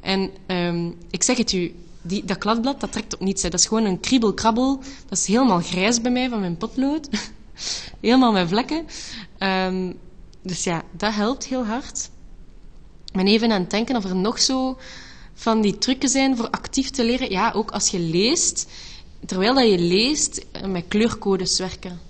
En 0.00 0.30
ehm, 0.46 0.90
ik 1.10 1.22
zeg 1.22 1.36
het 1.36 1.52
u, 1.52 1.74
die, 2.02 2.24
dat 2.24 2.38
kladblad, 2.38 2.80
dat 2.80 2.92
trekt 2.92 3.14
op 3.14 3.20
niets. 3.20 3.42
Hè. 3.42 3.48
Dat 3.48 3.60
is 3.60 3.66
gewoon 3.66 3.84
een 3.84 4.00
kriebel-krabbel. 4.00 4.78
Dat 5.08 5.18
is 5.18 5.26
helemaal 5.26 5.60
grijs 5.60 6.00
bij 6.00 6.10
mij 6.10 6.28
van 6.28 6.40
mijn 6.40 6.56
potlood. 6.56 7.08
helemaal 8.00 8.32
met 8.32 8.48
vlekken. 8.48 8.86
Ehm, 9.38 9.92
dus 10.42 10.64
ja, 10.64 10.82
dat 10.90 11.14
helpt 11.14 11.46
heel 11.46 11.64
hard. 11.64 12.10
Ben 13.16 13.26
even 13.26 13.52
aan 13.52 13.60
het 13.60 13.70
denken 13.70 13.96
of 13.96 14.04
er 14.04 14.16
nog 14.16 14.40
zo 14.40 14.78
van 15.34 15.60
die 15.60 15.78
trucken 15.78 16.08
zijn 16.08 16.36
voor 16.36 16.50
actief 16.50 16.90
te 16.90 17.04
leren. 17.04 17.30
Ja, 17.30 17.52
ook 17.52 17.70
als 17.70 17.88
je 17.88 17.98
leest, 17.98 18.66
terwijl 19.26 19.54
dat 19.54 19.68
je 19.70 19.78
leest, 19.78 20.46
eh, 20.52 20.64
met 20.64 20.84
kleurcodes 20.88 21.58
werken. 21.58 22.00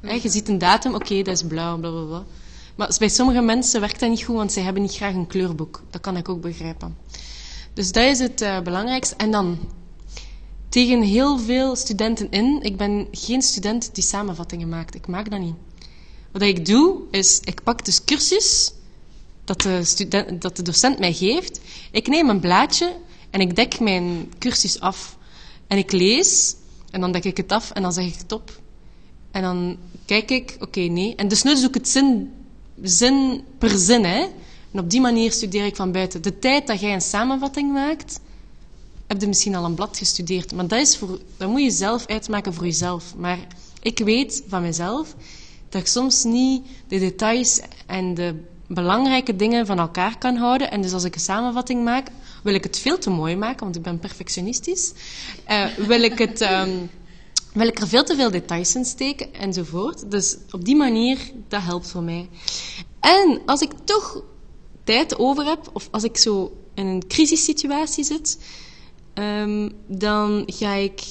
Je 0.00 0.28
ziet 0.28 0.48
een 0.48 0.58
datum, 0.58 0.94
oké, 0.94 1.22
dat 1.22 1.34
is 1.34 1.42
blauw, 1.42 1.78
bla 1.78 1.90
bla 1.90 2.02
bla. 2.02 2.24
Maar 2.76 2.96
bij 2.98 3.08
sommige 3.08 3.40
mensen 3.40 3.80
werkt 3.80 4.00
dat 4.00 4.10
niet 4.10 4.22
goed, 4.24 4.36
want 4.36 4.52
zij 4.52 4.62
hebben 4.62 4.82
niet 4.82 4.94
graag 4.94 5.14
een 5.14 5.26
kleurboek. 5.26 5.82
Dat 5.90 6.00
kan 6.00 6.16
ik 6.16 6.28
ook 6.28 6.40
begrijpen. 6.40 6.96
Dus 7.72 7.92
dat 7.92 8.04
is 8.04 8.18
het 8.18 8.40
eh, 8.40 8.60
belangrijkste. 8.60 9.14
En 9.16 9.30
dan, 9.30 9.58
tegen 10.68 11.02
heel 11.02 11.38
veel 11.38 11.76
studenten 11.76 12.30
in, 12.30 12.58
ik 12.62 12.76
ben 12.76 13.08
geen 13.10 13.42
student 13.42 13.94
die 13.94 14.04
samenvattingen 14.04 14.68
maakt. 14.68 14.94
Ik 14.94 15.06
maak 15.06 15.30
dat 15.30 15.40
niet. 15.40 15.54
Wat 16.32 16.42
ik 16.42 16.66
doe, 16.66 17.00
is, 17.10 17.40
ik 17.40 17.62
pak 17.62 17.84
dus 17.84 18.04
cursus 18.04 18.72
dat 19.46 19.60
de, 19.60 19.84
student, 19.84 20.42
dat 20.42 20.56
de 20.56 20.62
docent 20.62 20.98
mij 20.98 21.12
geeft. 21.12 21.60
Ik 21.90 22.06
neem 22.06 22.28
een 22.28 22.40
blaadje 22.40 22.96
en 23.30 23.40
ik 23.40 23.56
dek 23.56 23.80
mijn 23.80 24.32
cursus 24.38 24.80
af. 24.80 25.16
En 25.66 25.78
ik 25.78 25.92
lees, 25.92 26.54
en 26.90 27.00
dan 27.00 27.12
dek 27.12 27.24
ik 27.24 27.36
het 27.36 27.52
af 27.52 27.70
en 27.70 27.82
dan 27.82 27.92
zeg 27.92 28.06
ik 28.06 28.18
het 28.18 28.32
op. 28.32 28.60
En 29.30 29.42
dan 29.42 29.78
kijk 30.04 30.30
ik, 30.30 30.56
oké, 30.60 30.80
nee. 30.80 31.14
En 31.14 31.28
dus 31.28 31.42
nu 31.42 31.54
doe 31.54 31.68
ik 31.68 31.74
het 31.74 31.88
zin, 31.88 32.32
zin 32.82 33.42
per 33.58 33.78
zin, 33.78 34.04
hè. 34.04 34.26
En 34.72 34.80
op 34.80 34.90
die 34.90 35.00
manier 35.00 35.32
studeer 35.32 35.64
ik 35.64 35.76
van 35.76 35.92
buiten. 35.92 36.22
De 36.22 36.38
tijd 36.38 36.66
dat 36.66 36.80
jij 36.80 36.94
een 36.94 37.00
samenvatting 37.00 37.72
maakt, 37.72 38.20
heb 39.06 39.20
je 39.20 39.26
misschien 39.26 39.54
al 39.54 39.64
een 39.64 39.74
blad 39.74 39.96
gestudeerd. 39.96 40.52
Maar 40.52 40.66
dat, 40.66 40.80
is 40.80 40.96
voor, 40.96 41.20
dat 41.36 41.48
moet 41.48 41.62
je 41.62 41.70
zelf 41.70 42.06
uitmaken 42.06 42.54
voor 42.54 42.64
jezelf. 42.64 43.14
Maar 43.16 43.38
ik 43.82 43.98
weet 43.98 44.42
van 44.48 44.62
mezelf 44.62 45.14
dat 45.68 45.80
ik 45.80 45.86
soms 45.86 46.24
niet 46.24 46.66
de 46.88 46.98
details 46.98 47.60
en 47.86 48.14
de 48.14 48.34
belangrijke 48.68 49.36
dingen 49.36 49.66
van 49.66 49.78
elkaar 49.78 50.18
kan 50.18 50.36
houden. 50.36 50.70
En 50.70 50.80
dus 50.80 50.92
als 50.92 51.04
ik 51.04 51.14
een 51.14 51.20
samenvatting 51.20 51.84
maak, 51.84 52.08
wil 52.42 52.54
ik 52.54 52.64
het 52.64 52.78
veel 52.78 52.98
te 52.98 53.10
mooi 53.10 53.36
maken, 53.36 53.64
want 53.64 53.76
ik 53.76 53.82
ben 53.82 53.98
perfectionistisch. 53.98 54.92
Uh, 55.48 55.66
wil 55.66 56.02
ik 56.02 56.18
het... 56.18 56.40
Um, 56.40 56.90
wil 57.52 57.66
ik 57.66 57.78
er 57.78 57.88
veel 57.88 58.04
te 58.04 58.14
veel 58.16 58.30
details 58.30 58.74
in 58.74 58.84
steken 58.84 59.34
enzovoort. 59.34 60.10
Dus 60.10 60.36
op 60.50 60.64
die 60.64 60.76
manier, 60.76 61.18
dat 61.48 61.62
helpt 61.62 61.90
voor 61.90 62.02
mij. 62.02 62.28
En 63.00 63.40
als 63.46 63.60
ik 63.60 63.70
toch 63.84 64.22
tijd 64.84 65.18
over 65.18 65.44
heb, 65.44 65.70
of 65.72 65.88
als 65.90 66.04
ik 66.04 66.16
zo 66.16 66.56
in 66.74 66.86
een 66.86 67.06
crisissituatie 67.06 68.04
zit, 68.04 68.38
um, 69.14 69.72
dan 69.86 70.42
ga 70.46 70.72
ik 70.72 71.02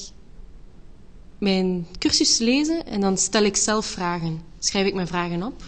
mijn 1.38 1.88
cursus 1.98 2.38
lezen 2.38 2.86
en 2.86 3.02
dan 3.02 3.18
stel 3.18 3.44
ik 3.44 3.56
zelf 3.56 3.86
vragen. 3.86 4.42
Schrijf 4.60 4.88
ik 4.88 4.94
mijn 4.94 5.08
vragen 5.08 5.44
op. 5.44 5.64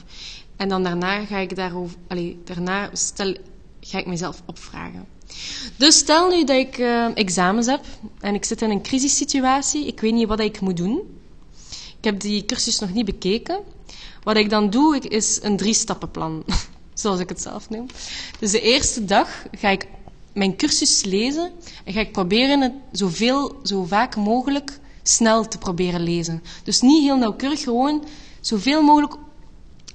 En 0.57 0.69
dan 0.69 0.83
daarna 0.83 1.25
ga 1.25 1.37
ik 1.37 1.55
daarover, 1.55 1.97
daarna 2.43 2.89
stel, 2.93 3.35
ga 3.81 3.97
ik 3.97 4.05
mezelf 4.05 4.41
opvragen. 4.45 5.05
Dus 5.75 5.97
stel 5.97 6.29
nu 6.29 6.43
dat 6.43 6.55
ik 6.55 6.77
uh, 6.77 7.17
examens 7.17 7.67
heb 7.67 7.85
en 8.19 8.35
ik 8.35 8.45
zit 8.45 8.61
in 8.61 8.69
een 8.69 8.81
crisissituatie, 8.81 9.87
ik 9.87 9.99
weet 9.99 10.13
niet 10.13 10.27
wat 10.27 10.39
ik 10.39 10.59
moet 10.59 10.77
doen. 10.77 11.01
Ik 11.97 12.03
heb 12.03 12.19
die 12.19 12.45
cursus 12.45 12.79
nog 12.79 12.93
niet 12.93 13.05
bekeken. 13.05 13.59
Wat 14.23 14.37
ik 14.37 14.49
dan 14.49 14.69
doe, 14.69 14.99
is 14.99 15.39
een 15.41 15.57
drie-stappenplan, 15.57 16.43
zoals 16.93 17.19
ik 17.19 17.29
het 17.29 17.41
zelf 17.41 17.69
noem. 17.69 17.85
Dus 18.39 18.51
de 18.51 18.61
eerste 18.61 19.05
dag 19.05 19.45
ga 19.51 19.69
ik 19.69 19.87
mijn 20.33 20.55
cursus 20.55 21.03
lezen 21.03 21.51
en 21.83 21.93
ga 21.93 21.99
ik 21.99 22.11
proberen 22.11 22.61
het 22.61 22.73
zoveel, 22.91 23.59
zo 23.63 23.83
vaak 23.83 24.15
mogelijk 24.15 24.79
snel 25.03 25.47
te 25.47 25.57
proberen 25.57 26.01
lezen. 26.01 26.43
Dus 26.63 26.81
niet 26.81 27.03
heel 27.03 27.17
nauwkeurig, 27.17 27.63
gewoon 27.63 28.03
zoveel 28.41 28.81
mogelijk 28.81 29.15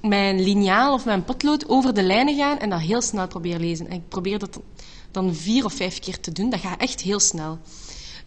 mijn 0.07 0.41
liniaal 0.41 0.93
of 0.93 1.05
mijn 1.05 1.23
potlood 1.23 1.69
over 1.69 1.93
de 1.93 2.03
lijnen 2.03 2.35
gaan 2.35 2.59
en 2.59 2.69
dat 2.69 2.79
heel 2.79 3.01
snel 3.01 3.27
proberen 3.27 3.59
lezen. 3.59 3.87
En 3.87 3.95
ik 3.95 4.07
probeer 4.07 4.39
dat 4.39 4.59
dan 5.11 5.35
vier 5.35 5.65
of 5.65 5.73
vijf 5.73 5.99
keer 5.99 6.19
te 6.19 6.31
doen. 6.31 6.49
Dat 6.49 6.59
gaat 6.59 6.81
echt 6.81 7.01
heel 7.01 7.19
snel. 7.19 7.59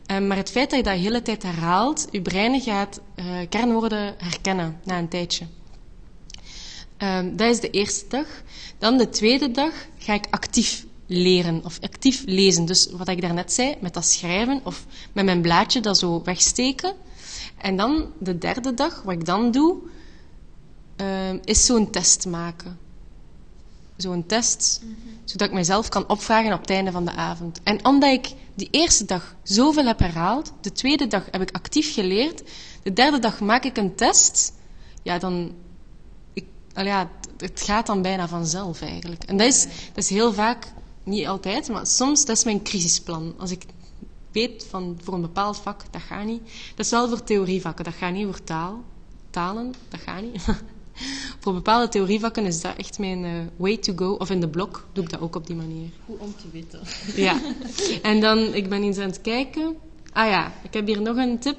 Um, 0.06 0.26
maar 0.26 0.36
het 0.36 0.50
feit 0.50 0.70
dat 0.70 0.78
je 0.78 0.84
dat 0.84 0.94
de 0.94 1.00
hele 1.00 1.22
tijd 1.22 1.42
herhaalt, 1.42 2.06
je 2.10 2.22
brein 2.22 2.60
gaat 2.60 3.00
uh, 3.16 3.24
kernwoorden 3.48 4.14
herkennen 4.18 4.80
na 4.84 4.98
een 4.98 5.08
tijdje. 5.08 5.46
Um, 6.98 7.36
dat 7.36 7.50
is 7.50 7.60
de 7.60 7.70
eerste 7.70 8.04
dag. 8.08 8.26
Dan 8.78 8.98
de 8.98 9.08
tweede 9.08 9.50
dag 9.50 9.72
ga 9.98 10.14
ik 10.14 10.26
actief 10.30 10.86
leren 11.06 11.64
of 11.64 11.78
actief 11.80 12.22
lezen. 12.26 12.64
Dus 12.64 12.88
wat 12.90 13.08
ik 13.08 13.20
daarnet 13.20 13.52
zei, 13.52 13.74
met 13.80 13.94
dat 13.94 14.06
schrijven 14.06 14.60
of 14.64 14.86
met 15.12 15.24
mijn 15.24 15.40
blaadje 15.40 15.80
dat 15.80 15.98
zo 15.98 16.22
wegsteken. 16.22 16.94
En 17.58 17.76
dan 17.76 18.06
de 18.18 18.38
derde 18.38 18.74
dag, 18.74 19.02
wat 19.02 19.14
ik 19.14 19.24
dan 19.24 19.50
doe, 19.50 19.76
um, 20.96 21.40
is 21.44 21.66
zo'n 21.66 21.90
test 21.90 22.26
maken. 22.26 22.78
Zo'n 23.96 24.26
test, 24.26 24.80
mm 24.82 24.88
-hmm. 24.88 25.18
zodat 25.24 25.48
ik 25.48 25.54
mezelf 25.54 25.88
kan 25.88 26.08
opvragen 26.08 26.52
op 26.52 26.60
het 26.60 26.70
einde 26.70 26.92
van 26.92 27.04
de 27.04 27.12
avond. 27.12 27.60
En 27.62 27.84
omdat 27.84 28.12
ik 28.12 28.32
die 28.54 28.68
eerste 28.70 29.04
dag 29.04 29.34
zoveel 29.42 29.86
heb 29.86 29.98
herhaald, 29.98 30.52
de 30.60 30.72
tweede 30.72 31.06
dag 31.06 31.24
heb 31.30 31.40
ik 31.40 31.50
actief 31.50 31.94
geleerd, 31.94 32.42
de 32.82 32.92
derde 32.92 33.18
dag 33.18 33.40
maak 33.40 33.64
ik 33.64 33.76
een 33.76 33.94
test, 33.94 34.52
ja, 35.02 35.18
dan... 35.18 35.54
Ik, 36.32 36.44
al 36.74 36.84
ja, 36.84 37.10
het 37.38 37.60
gaat 37.60 37.86
dan 37.86 38.02
bijna 38.02 38.28
vanzelf 38.28 38.80
eigenlijk. 38.80 39.24
En 39.24 39.36
dat 39.36 39.46
is, 39.46 39.62
dat 39.62 40.04
is 40.04 40.08
heel 40.08 40.32
vaak 40.32 40.72
niet 41.02 41.26
altijd, 41.26 41.68
maar 41.68 41.86
soms, 41.86 42.24
dat 42.24 42.36
is 42.36 42.44
mijn 42.44 42.62
crisisplan. 42.62 43.34
Als 43.38 43.50
ik 43.50 43.64
weet 44.32 44.66
van 44.70 44.98
voor 45.02 45.14
een 45.14 45.20
bepaald 45.20 45.56
vak, 45.56 45.82
dat 45.90 46.02
gaat 46.02 46.24
niet. 46.24 46.42
Dat 46.74 46.84
is 46.84 46.90
wel 46.90 47.08
voor 47.08 47.22
theorievakken, 47.22 47.84
dat 47.84 47.94
gaat 47.94 48.12
niet 48.12 48.24
voor 48.24 48.44
taal. 48.44 48.84
Talen, 49.30 49.74
dat 49.88 50.00
gaat 50.00 50.22
niet. 50.22 50.44
voor 51.40 51.52
bepaalde 51.52 51.88
theorievakken 51.88 52.46
is 52.46 52.60
dat 52.60 52.76
echt 52.76 52.98
mijn 52.98 53.24
uh, 53.24 53.30
way 53.56 53.76
to 53.76 53.92
go. 53.96 54.12
Of 54.12 54.30
in 54.30 54.40
de 54.40 54.48
blok 54.48 54.86
doe 54.92 55.04
ik 55.04 55.10
dat 55.10 55.20
ook 55.20 55.36
op 55.36 55.46
die 55.46 55.56
manier. 55.56 55.88
Goed 56.06 56.18
om 56.18 56.34
te 56.36 56.50
weten. 56.52 56.80
Ja. 57.24 57.40
En 58.02 58.20
dan, 58.20 58.38
ik 58.54 58.68
ben 58.68 58.82
eens 58.82 58.98
aan 58.98 59.08
het 59.08 59.20
kijken. 59.20 59.76
Ah 60.12 60.28
ja, 60.28 60.52
ik 60.62 60.74
heb 60.74 60.86
hier 60.86 61.02
nog 61.02 61.16
een 61.16 61.38
tip. 61.38 61.58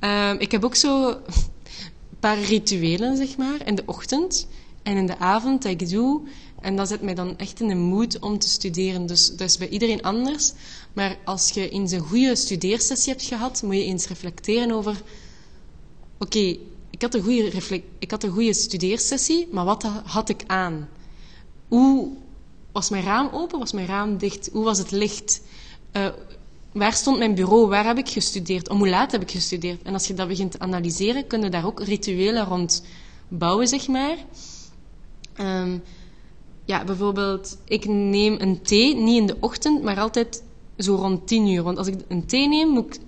Uh, 0.00 0.32
ik 0.38 0.50
heb 0.50 0.64
ook 0.64 0.74
zo 0.74 1.08
een 1.08 1.16
paar 2.20 2.40
rituelen, 2.40 3.16
zeg 3.16 3.36
maar, 3.36 3.66
in 3.66 3.74
de 3.74 3.82
ochtend 3.86 4.46
en 4.82 4.96
in 4.96 5.06
de 5.06 5.18
avond 5.18 5.62
dat 5.62 5.72
ik 5.72 5.88
doe. 5.88 6.20
En 6.60 6.76
dat 6.76 6.88
zet 6.88 7.02
mij 7.02 7.14
dan 7.14 7.38
echt 7.38 7.60
in 7.60 7.68
de 7.68 7.74
mood 7.74 8.18
om 8.18 8.38
te 8.38 8.48
studeren. 8.48 9.06
Dus 9.06 9.30
dat 9.30 9.48
is 9.48 9.58
bij 9.58 9.68
iedereen 9.68 10.02
anders. 10.02 10.52
Maar 10.92 11.16
als 11.24 11.50
je 11.50 11.68
eens 11.68 11.92
een 11.92 12.00
goede 12.00 12.36
studeersessie 12.36 13.12
hebt 13.12 13.24
gehad, 13.24 13.62
moet 13.62 13.74
je 13.74 13.84
eens 13.84 14.08
reflecteren 14.08 14.70
over... 14.70 15.02
Oké, 16.18 16.56
ik, 16.94 17.02
had 17.02 17.14
een 17.14 17.22
goede 17.22 17.82
ik 17.98 18.10
had 18.10 18.22
een 18.22 18.30
goede 18.30 18.54
studeersessie, 18.54 19.48
maar 19.50 19.64
wat 19.64 19.82
had 20.04 20.28
ik 20.28 20.42
aan? 20.46 20.88
Hoe 21.68 22.08
was 22.72 22.90
mijn 22.90 23.04
raam 23.04 23.28
open? 23.32 23.58
Was 23.58 23.72
mijn 23.72 23.86
raam 23.86 24.18
dicht? 24.18 24.50
Hoe 24.52 24.64
was 24.64 24.78
het 24.78 24.90
licht? 24.90 25.42
Uh, 25.92 26.08
waar 26.72 26.92
stond 26.92 27.18
mijn 27.18 27.34
bureau? 27.34 27.68
Waar 27.68 27.84
heb 27.84 27.98
ik 27.98 28.08
gestudeerd? 28.08 28.68
Om 28.68 28.78
hoe 28.78 28.88
laat 28.88 29.12
heb 29.12 29.22
ik 29.22 29.30
gestudeerd? 29.30 29.82
En 29.82 29.92
als 29.92 30.06
je 30.06 30.14
dat 30.14 30.28
begint 30.28 30.50
te 30.50 30.58
analyseren, 30.58 31.26
kun 31.26 31.42
je 31.42 31.48
daar 31.48 31.66
ook 31.66 31.82
rituelen 31.82 32.44
rond 32.44 32.84
bouwen, 33.28 33.68
zeg 33.68 33.88
maar. 33.88 34.16
Um, 35.40 35.82
ja, 36.64 36.84
bijvoorbeeld, 36.84 37.58
ik 37.64 37.84
neem 37.84 38.36
een 38.40 38.62
thee, 38.62 38.96
niet 38.96 39.20
in 39.20 39.26
de 39.26 39.36
ochtend, 39.40 39.82
maar 39.82 40.00
altijd 40.00 40.42
zo 40.78 40.94
rond 40.94 41.26
tien 41.26 41.46
uur. 41.46 41.62
Want 41.62 41.78
als 41.78 41.86
ik 41.86 41.94
een 42.08 42.26
thee 42.26 42.48
neem, 42.48 42.68
moet 42.68 42.94
ik 42.94 43.00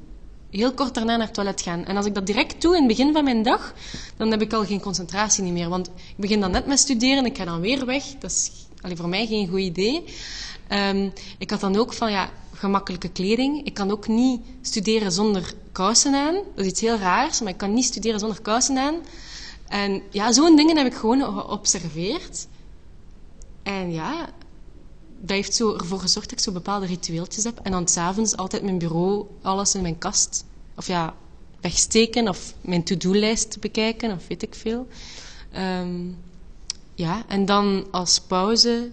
heel 0.51 0.73
kort 0.73 0.95
daarna 0.95 1.17
naar 1.17 1.27
het 1.27 1.35
toilet 1.35 1.63
gaan. 1.63 1.85
En 1.85 1.97
als 1.97 2.07
ik 2.07 2.15
dat 2.15 2.27
direct 2.27 2.63
doe 2.63 2.75
in 2.75 2.79
het 2.79 2.89
begin 2.97 3.13
van 3.13 3.25
mijn 3.25 3.43
dag, 3.43 3.75
dan 4.17 4.31
heb 4.31 4.43
ik 4.43 4.53
al 4.53 4.65
geen 4.65 4.81
concentratie 4.81 5.43
niet 5.43 5.53
meer. 5.53 5.69
Want 5.69 5.87
ik 5.87 6.17
begin 6.17 6.41
dan 6.41 6.51
net 6.51 6.67
met 6.67 6.79
studeren, 6.79 7.25
ik 7.25 7.37
ga 7.37 7.45
dan 7.45 7.61
weer 7.61 7.87
weg. 7.87 8.05
Dat 8.19 8.31
is 8.31 8.51
voor 8.95 9.09
mij 9.09 9.27
geen 9.27 9.49
goed 9.49 9.61
idee. 9.61 10.05
Um, 10.73 11.13
ik 11.39 11.51
had 11.51 11.61
dan 11.61 11.77
ook 11.77 11.93
van, 11.93 12.11
ja, 12.11 12.31
gemakkelijke 12.53 13.09
kleding. 13.09 13.67
Ik 13.67 13.75
kan 13.75 13.91
ook 13.91 14.09
niet 14.09 14.41
studeren 14.61 15.13
zonder 15.13 15.53
kousen 15.73 16.15
aan. 16.15 16.35
Dat 16.35 16.65
is 16.65 16.67
iets 16.67 16.81
heel 16.81 16.99
raars, 16.99 17.41
maar 17.41 17.53
ik 17.53 17.59
kan 17.59 17.75
niet 17.75 17.85
studeren 17.85 18.21
zonder 18.21 18.41
kousen 18.41 18.79
aan. 18.79 18.95
En 19.69 20.03
ja, 20.11 20.33
zo'n 20.33 20.57
dingen 20.57 20.77
heb 20.77 20.87
ik 20.87 20.95
gewoon 20.95 21.21
geobserveerd. 21.21 22.47
En 23.63 23.93
ja, 23.93 24.29
dat 25.27 25.37
heeft 25.37 25.55
zo 25.55 25.75
ervoor 25.75 26.01
gezorgd 26.01 26.29
dat 26.29 26.39
ik 26.39 26.45
zo 26.45 26.53
bepaalde 26.53 26.87
ritueeltjes 26.87 27.45
heb. 27.45 27.61
En 27.63 27.71
dan 27.71 27.89
s'avonds 27.89 28.37
altijd 28.37 28.63
mijn 28.63 28.79
bureau, 28.79 29.27
alles 29.43 29.75
in 29.75 29.83
mijn 29.83 29.99
kast. 29.99 30.45
Of 30.77 30.87
ja, 30.87 31.15
wegsteken 31.61 32.29
of 32.29 32.55
mijn 32.61 32.85
to-do-lijst 32.85 33.61
bekijken 33.61 34.13
of 34.13 34.27
weet 34.27 34.43
ik 34.43 34.55
veel. 34.55 34.87
Um, 35.57 36.19
ja, 36.95 37.25
en 37.29 37.45
dan 37.45 37.87
als 37.91 38.21
pauze 38.21 38.91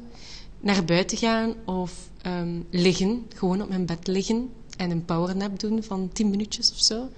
naar 0.59 0.85
buiten 0.85 1.17
gaan 1.17 1.55
of 1.65 2.09
um, 2.25 2.67
liggen. 2.69 3.25
Gewoon 3.35 3.61
op 3.61 3.69
mijn 3.69 3.85
bed 3.85 4.07
liggen 4.07 4.49
en 4.77 4.91
een 4.91 5.05
powernap 5.05 5.59
doen 5.59 5.83
van 5.83 6.09
10 6.13 6.29
minuutjes 6.29 6.71
of 6.71 6.79
zo. 6.79 7.09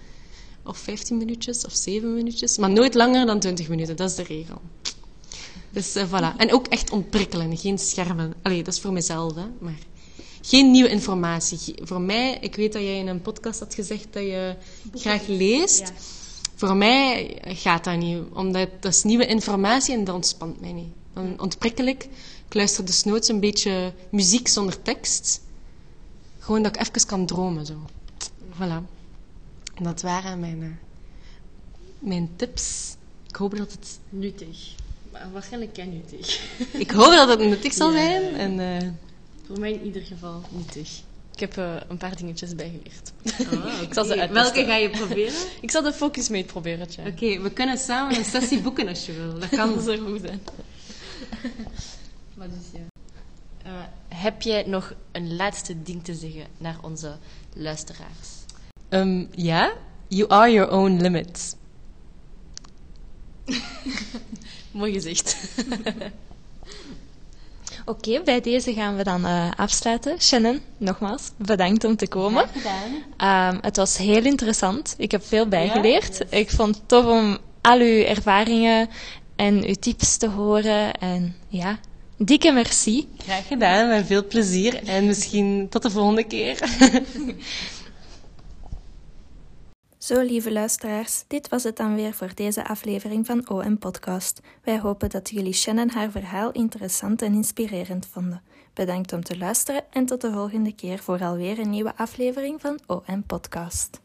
Of 0.64 0.78
15 0.78 1.18
minuutjes 1.18 1.66
of 1.66 1.74
7 1.74 2.14
minuutjes. 2.14 2.58
Maar 2.58 2.72
nooit 2.72 2.94
langer 2.94 3.26
dan 3.26 3.40
20 3.40 3.70
minuten, 3.70 3.96
dat 3.96 4.10
is 4.10 4.16
de 4.16 4.24
regel. 4.24 4.62
Dus 5.76 5.96
uh, 5.96 6.04
voilà. 6.04 6.36
En 6.38 6.54
ook 6.54 6.68
echt 6.68 6.92
ontprikkelen, 6.92 7.58
geen 7.58 7.80
schermen. 7.80 8.34
Allee, 8.42 8.64
dat 8.64 8.74
is 8.74 8.80
voor 8.80 8.94
mezelf, 8.94 9.36
hè. 9.36 9.46
Maar 9.60 9.78
geen 10.42 10.72
nieuwe 10.72 10.90
informatie. 10.90 11.76
Voor 11.84 12.02
mij, 12.02 12.38
ik 12.42 12.56
weet 12.56 12.74
dat 12.74 12.82
jij 12.82 12.98
in 12.98 13.08
een 13.08 13.22
podcast 13.22 13.60
had 13.60 13.74
gezegd 13.74 14.08
dat 14.12 14.24
je 14.24 14.56
graag 14.94 15.28
leest. 15.28 15.80
Ja. 15.80 15.94
Voor 16.56 16.76
mij 16.76 17.38
gaat 17.46 17.84
dat 17.84 17.98
niet, 17.98 18.24
omdat 18.34 18.70
dat 18.80 18.94
is 18.94 19.04
nieuwe 19.04 19.26
informatie 19.26 19.94
en 19.94 20.04
dat 20.04 20.16
ontspant 20.16 20.62
mij 20.62 20.72
niet. 20.72 20.94
Dan 21.14 21.42
ontprikkel 21.42 21.86
ik. 21.86 22.04
Ik 22.48 22.54
luister 22.54 22.86
dus 22.86 23.04
nooit 23.04 23.30
een 23.30 23.40
beetje 23.40 23.94
muziek 24.10 24.48
zonder 24.48 24.82
tekst. 24.82 25.42
Gewoon 26.40 26.64
dat 26.64 26.76
ik 26.76 26.82
even 26.82 27.08
kan 27.08 27.26
dromen, 27.26 27.66
zo. 27.66 27.74
Voilà. 28.54 28.94
En 29.74 29.84
dat 29.84 30.02
waren 30.02 30.40
mijn, 30.40 30.62
uh, 30.62 30.70
mijn 32.00 32.30
tips. 32.36 32.96
Ik 33.28 33.36
hoop 33.36 33.58
dat 33.58 33.72
het 33.72 34.00
nuttig 34.10 34.76
waarschijnlijk 35.32 35.74
ken 35.74 35.94
nuttig. 35.94 36.42
Ik 36.72 36.92
hoop 36.92 37.12
dat 37.12 37.30
het 37.30 37.40
nuttig 37.40 37.74
zal 37.74 37.92
zijn. 37.92 38.36
En, 38.36 38.60
uh... 38.60 38.90
Voor 39.48 39.60
mij 39.60 39.72
in 39.72 39.86
ieder 39.86 40.02
geval 40.02 40.42
nuttig. 40.50 41.02
Ik 41.36 41.40
heb 41.40 41.58
uh, 41.58 41.76
een 41.88 41.98
paar 41.98 42.16
dingetjes 42.16 42.56
bijgeleerd. 42.56 43.12
Oh, 43.54 43.82
ik 43.88 43.94
zal 43.94 44.06
ze 44.06 44.28
Welke 44.32 44.66
ga 44.66 44.76
je 44.76 44.90
proberen? 44.90 45.34
ik 45.62 45.72
zal 45.72 45.82
de 45.82 45.94
focus 45.94 46.30
mee 46.30 46.44
proberen. 46.44 46.88
Oké, 47.00 47.08
okay, 47.08 47.42
we 47.42 47.52
kunnen 47.52 47.78
samen 47.78 48.18
een 48.18 48.26
sessie 48.26 48.62
boeken 48.62 48.88
als 48.88 49.06
je 49.06 49.14
wil. 49.14 49.40
Dat 49.40 49.50
kan 49.50 49.82
zo 49.88 49.98
goed 49.98 50.22
zijn. 50.22 50.42
Wat 52.34 52.48
is 52.48 52.80
ja? 52.80 53.02
Uh, 53.66 53.72
heb 54.08 54.42
jij 54.42 54.64
nog 54.68 54.94
een 55.12 55.36
laatste 55.36 55.84
ding 55.84 56.04
te 56.04 56.14
zeggen 56.14 56.46
naar 56.58 56.78
onze 56.82 57.16
luisteraars? 57.54 58.30
Um, 58.90 59.28
ja, 59.32 59.74
you 60.08 60.30
are 60.30 60.52
your 60.52 60.72
own 60.72 61.02
limits. 61.02 61.56
Mooi 64.76 64.94
gezegd. 64.94 65.36
Oké, 67.86 68.22
bij 68.24 68.42
deze 68.42 68.74
gaan 68.74 68.96
we 68.96 69.04
dan 69.04 69.26
uh, 69.26 69.52
afsluiten. 69.56 70.22
Shannon, 70.22 70.60
nogmaals, 70.78 71.32
bedankt 71.38 71.84
om 71.84 71.96
te 71.96 72.08
komen. 72.08 72.46
gedaan. 72.54 73.54
Um, 73.54 73.60
het 73.62 73.76
was 73.78 73.98
heel 73.98 74.24
interessant. 74.24 74.96
Ik 74.98 75.12
heb 75.12 75.26
veel 75.26 75.48
bijgeleerd. 75.48 76.18
Ja, 76.18 76.38
Ik 76.38 76.50
vond 76.52 76.76
het 76.76 76.88
tof 76.88 77.06
om 77.06 77.38
al 77.62 77.80
uw 77.80 78.04
ervaringen 78.04 78.90
en 79.36 79.66
uw 79.66 79.74
tips 79.80 80.18
te 80.18 80.30
horen. 80.30 80.94
En 80.94 81.36
ja, 81.48 81.80
dikke 82.18 82.52
merci. 82.52 83.08
Graag 83.18 83.48
gedaan, 83.48 83.88
met 83.88 84.06
veel 84.06 84.28
plezier. 84.28 84.84
En 84.88 85.06
misschien 85.06 85.68
tot 85.70 85.82
de 85.82 85.90
volgende 85.90 86.24
keer. 86.24 86.60
Zo, 90.06 90.22
lieve 90.22 90.52
luisteraars, 90.52 91.24
dit 91.28 91.50
was 91.50 91.64
het 91.64 91.78
dan 91.78 91.96
weer 91.96 92.14
voor 92.14 92.32
deze 92.36 92.68
aflevering 92.68 93.26
van 93.26 93.50
OM 93.50 93.78
Podcast. 93.78 94.42
Wij 94.64 94.80
hopen 94.80 95.10
dat 95.10 95.30
jullie 95.30 95.54
Shannon 95.54 95.90
haar 95.90 96.12
verhaal 96.12 96.52
interessant 96.52 97.22
en 97.22 97.34
inspirerend 97.34 98.08
vonden. 98.12 98.42
Bedankt 98.74 99.14
om 99.14 99.24
te 99.24 99.38
luisteren 99.38 99.84
en 99.90 100.06
tot 100.06 100.22
de 100.22 100.32
volgende 100.32 100.76
keer 100.76 101.00
voor 101.00 101.24
alweer 101.24 101.60
een 101.60 101.70
nieuwe 101.70 101.96
aflevering 101.96 102.62
van 102.62 102.80
OM 102.88 103.24
Podcast. 103.24 104.00